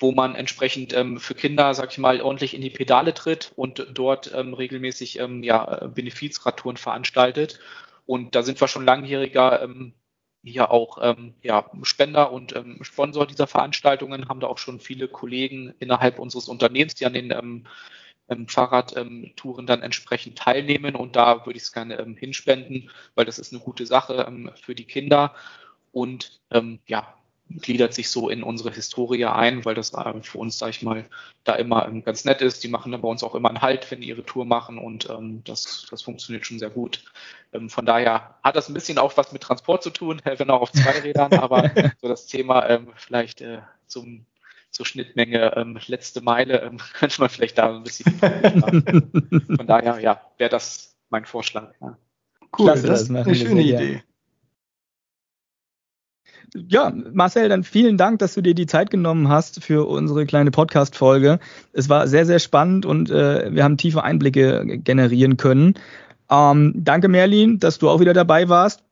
wo 0.00 0.10
man 0.10 0.34
entsprechend 0.34 0.92
ähm, 0.92 1.20
für 1.20 1.36
Kinder, 1.36 1.72
sag 1.72 1.92
ich 1.92 1.98
mal, 1.98 2.20
ordentlich 2.20 2.54
in 2.54 2.62
die 2.62 2.70
Pedale 2.70 3.14
tritt 3.14 3.52
und 3.54 3.86
dort 3.92 4.32
ähm, 4.34 4.54
regelmäßig 4.54 5.20
ähm, 5.20 5.44
ja, 5.44 5.86
Benefizradtouren 5.86 6.76
veranstaltet. 6.76 7.60
Und 8.06 8.34
da 8.34 8.42
sind 8.42 8.60
wir 8.60 8.66
schon 8.66 8.84
langjähriger 8.84 9.62
hier 10.44 10.70
auch 10.70 10.98
ähm, 11.00 11.34
ja, 11.42 11.70
Spender 11.82 12.32
und 12.32 12.54
ähm, 12.54 12.78
Sponsor 12.82 13.26
dieser 13.26 13.46
Veranstaltungen, 13.46 14.28
haben 14.28 14.40
da 14.40 14.46
auch 14.46 14.58
schon 14.58 14.80
viele 14.80 15.08
Kollegen 15.08 15.74
innerhalb 15.78 16.18
unseres 16.18 16.48
Unternehmens, 16.48 16.94
die 16.94 17.06
an 17.06 17.14
den 17.14 17.30
ähm, 17.30 17.66
ähm, 18.28 18.48
Fahrradtouren 18.48 19.66
dann 19.66 19.82
entsprechend 19.82 20.38
teilnehmen. 20.38 20.94
Und 20.94 21.16
da 21.16 21.46
würde 21.46 21.56
ich 21.56 21.64
es 21.64 21.72
gerne 21.72 21.98
ähm, 21.98 22.16
hinspenden, 22.16 22.90
weil 23.14 23.24
das 23.24 23.38
ist 23.38 23.52
eine 23.52 23.62
gute 23.62 23.86
Sache 23.86 24.24
ähm, 24.28 24.50
für 24.60 24.74
die 24.74 24.86
Kinder. 24.86 25.34
Und 25.92 26.40
ähm, 26.50 26.80
ja, 26.86 27.14
gliedert 27.50 27.94
sich 27.94 28.08
so 28.08 28.28
in 28.28 28.42
unsere 28.42 28.72
Historie 28.72 29.26
ein, 29.26 29.64
weil 29.64 29.74
das 29.74 29.92
äh, 29.92 30.22
für 30.22 30.38
uns, 30.38 30.58
sag 30.58 30.70
ich 30.70 30.82
mal, 30.82 31.04
da 31.44 31.54
immer 31.54 31.86
ähm, 31.86 32.02
ganz 32.02 32.24
nett 32.24 32.40
ist. 32.40 32.64
Die 32.64 32.68
machen 32.68 32.92
dann 32.92 33.02
bei 33.02 33.08
uns 33.08 33.22
auch 33.22 33.34
immer 33.34 33.48
einen 33.48 33.62
Halt, 33.62 33.90
wenn 33.90 34.00
die 34.00 34.08
ihre 34.08 34.24
Tour 34.24 34.44
machen 34.44 34.78
und 34.78 35.08
ähm, 35.10 35.42
das, 35.44 35.86
das 35.90 36.02
funktioniert 36.02 36.46
schon 36.46 36.58
sehr 36.58 36.70
gut. 36.70 37.04
Ähm, 37.52 37.68
von 37.68 37.86
daher 37.86 38.38
hat 38.42 38.56
das 38.56 38.68
ein 38.68 38.74
bisschen 38.74 38.98
auch 38.98 39.16
was 39.16 39.32
mit 39.32 39.42
Transport 39.42 39.82
zu 39.82 39.90
tun, 39.90 40.20
wenn 40.36 40.50
auch 40.50 40.62
auf 40.62 40.72
zwei 40.72 41.00
Rädern, 41.00 41.34
aber 41.34 41.70
so 42.00 42.08
das 42.08 42.26
Thema 42.26 42.68
ähm, 42.68 42.88
vielleicht 42.96 43.40
äh, 43.40 43.60
zum 43.86 44.26
zur 44.70 44.86
Schnittmenge 44.86 45.54
ähm, 45.56 45.78
letzte 45.86 46.20
Meile 46.20 46.62
ähm, 46.62 46.78
könnte 46.94 47.20
man 47.20 47.30
vielleicht 47.30 47.58
da 47.58 47.76
ein 47.76 47.84
bisschen 47.84 48.12
von 48.18 49.66
daher 49.68 50.00
ja 50.00 50.20
wäre 50.36 50.50
das 50.50 50.96
mein 51.10 51.24
Vorschlag. 51.26 51.72
Ja. 51.80 51.96
Cool, 52.58 52.66
Klasse, 52.66 52.86
das, 52.88 53.06
das 53.06 53.10
ist 53.10 53.26
eine 53.26 53.34
schöne 53.36 53.62
Idee. 53.62 54.02
Ja, 56.56 56.92
Marcel, 57.12 57.48
dann 57.48 57.64
vielen 57.64 57.96
Dank, 57.96 58.20
dass 58.20 58.34
du 58.34 58.40
dir 58.40 58.54
die 58.54 58.66
Zeit 58.66 58.90
genommen 58.90 59.28
hast 59.28 59.64
für 59.64 59.88
unsere 59.88 60.24
kleine 60.24 60.52
Podcast-Folge. 60.52 61.40
Es 61.72 61.88
war 61.88 62.06
sehr, 62.06 62.26
sehr 62.26 62.38
spannend 62.38 62.86
und 62.86 63.10
äh, 63.10 63.52
wir 63.52 63.64
haben 63.64 63.76
tiefe 63.76 64.04
Einblicke 64.04 64.78
generieren 64.78 65.36
können. 65.36 65.74
Ähm, 66.30 66.72
danke, 66.76 67.08
Merlin, 67.08 67.58
dass 67.58 67.78
du 67.78 67.90
auch 67.90 67.98
wieder 67.98 68.12
dabei 68.12 68.48
warst. 68.48 68.84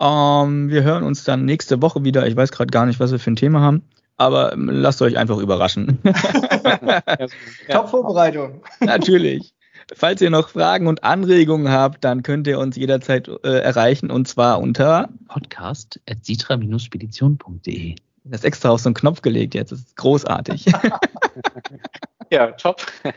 Ähm, 0.00 0.68
wir 0.68 0.82
hören 0.82 1.04
uns 1.04 1.22
dann 1.22 1.44
nächste 1.44 1.80
Woche 1.80 2.02
wieder. 2.02 2.26
Ich 2.26 2.36
weiß 2.36 2.50
gerade 2.50 2.72
gar 2.72 2.86
nicht, 2.86 2.98
was 2.98 3.12
wir 3.12 3.20
für 3.20 3.30
ein 3.30 3.36
Thema 3.36 3.60
haben, 3.60 3.82
aber 4.16 4.52
ähm, 4.52 4.68
lasst 4.68 5.02
euch 5.02 5.16
einfach 5.16 5.38
überraschen. 5.38 6.00
Top-Vorbereitung. 7.68 8.62
Natürlich. 8.80 9.54
Falls 9.94 10.20
ihr 10.20 10.30
noch 10.30 10.48
Fragen 10.48 10.88
und 10.88 11.04
Anregungen 11.04 11.70
habt, 11.70 12.02
dann 12.04 12.24
könnt 12.24 12.48
ihr 12.48 12.58
uns 12.58 12.74
jederzeit 12.76 13.28
äh, 13.28 13.60
erreichen 13.60 14.10
und 14.10 14.26
zwar 14.26 14.60
unter 14.60 15.10
podcast.sitra-spedition.de. 15.28 17.94
Das 18.24 18.40
ist 18.40 18.44
extra 18.44 18.70
auf 18.70 18.80
so 18.80 18.88
einen 18.88 18.94
Knopf 18.94 19.22
gelegt 19.22 19.54
jetzt. 19.54 19.70
Das 19.70 19.78
ist 19.78 19.94
großartig. 19.96 20.66
ja, 22.32 22.50
top. 22.52 22.84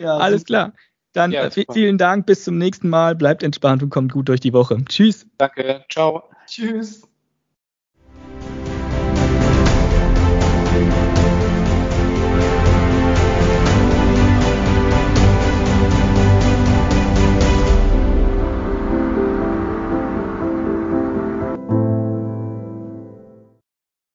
ja, 0.00 0.18
Alles 0.18 0.44
klar. 0.44 0.74
Dann 1.14 1.32
ja, 1.32 1.44
äh, 1.44 1.64
vielen 1.72 1.96
Dank, 1.96 2.26
bis 2.26 2.44
zum 2.44 2.58
nächsten 2.58 2.90
Mal. 2.90 3.14
Bleibt 3.14 3.42
entspannt 3.42 3.82
und 3.82 3.88
kommt 3.90 4.12
gut 4.12 4.28
durch 4.28 4.40
die 4.40 4.52
Woche. 4.52 4.84
Tschüss. 4.84 5.26
Danke, 5.38 5.82
ciao. 5.88 6.24
Tschüss. 6.46 7.08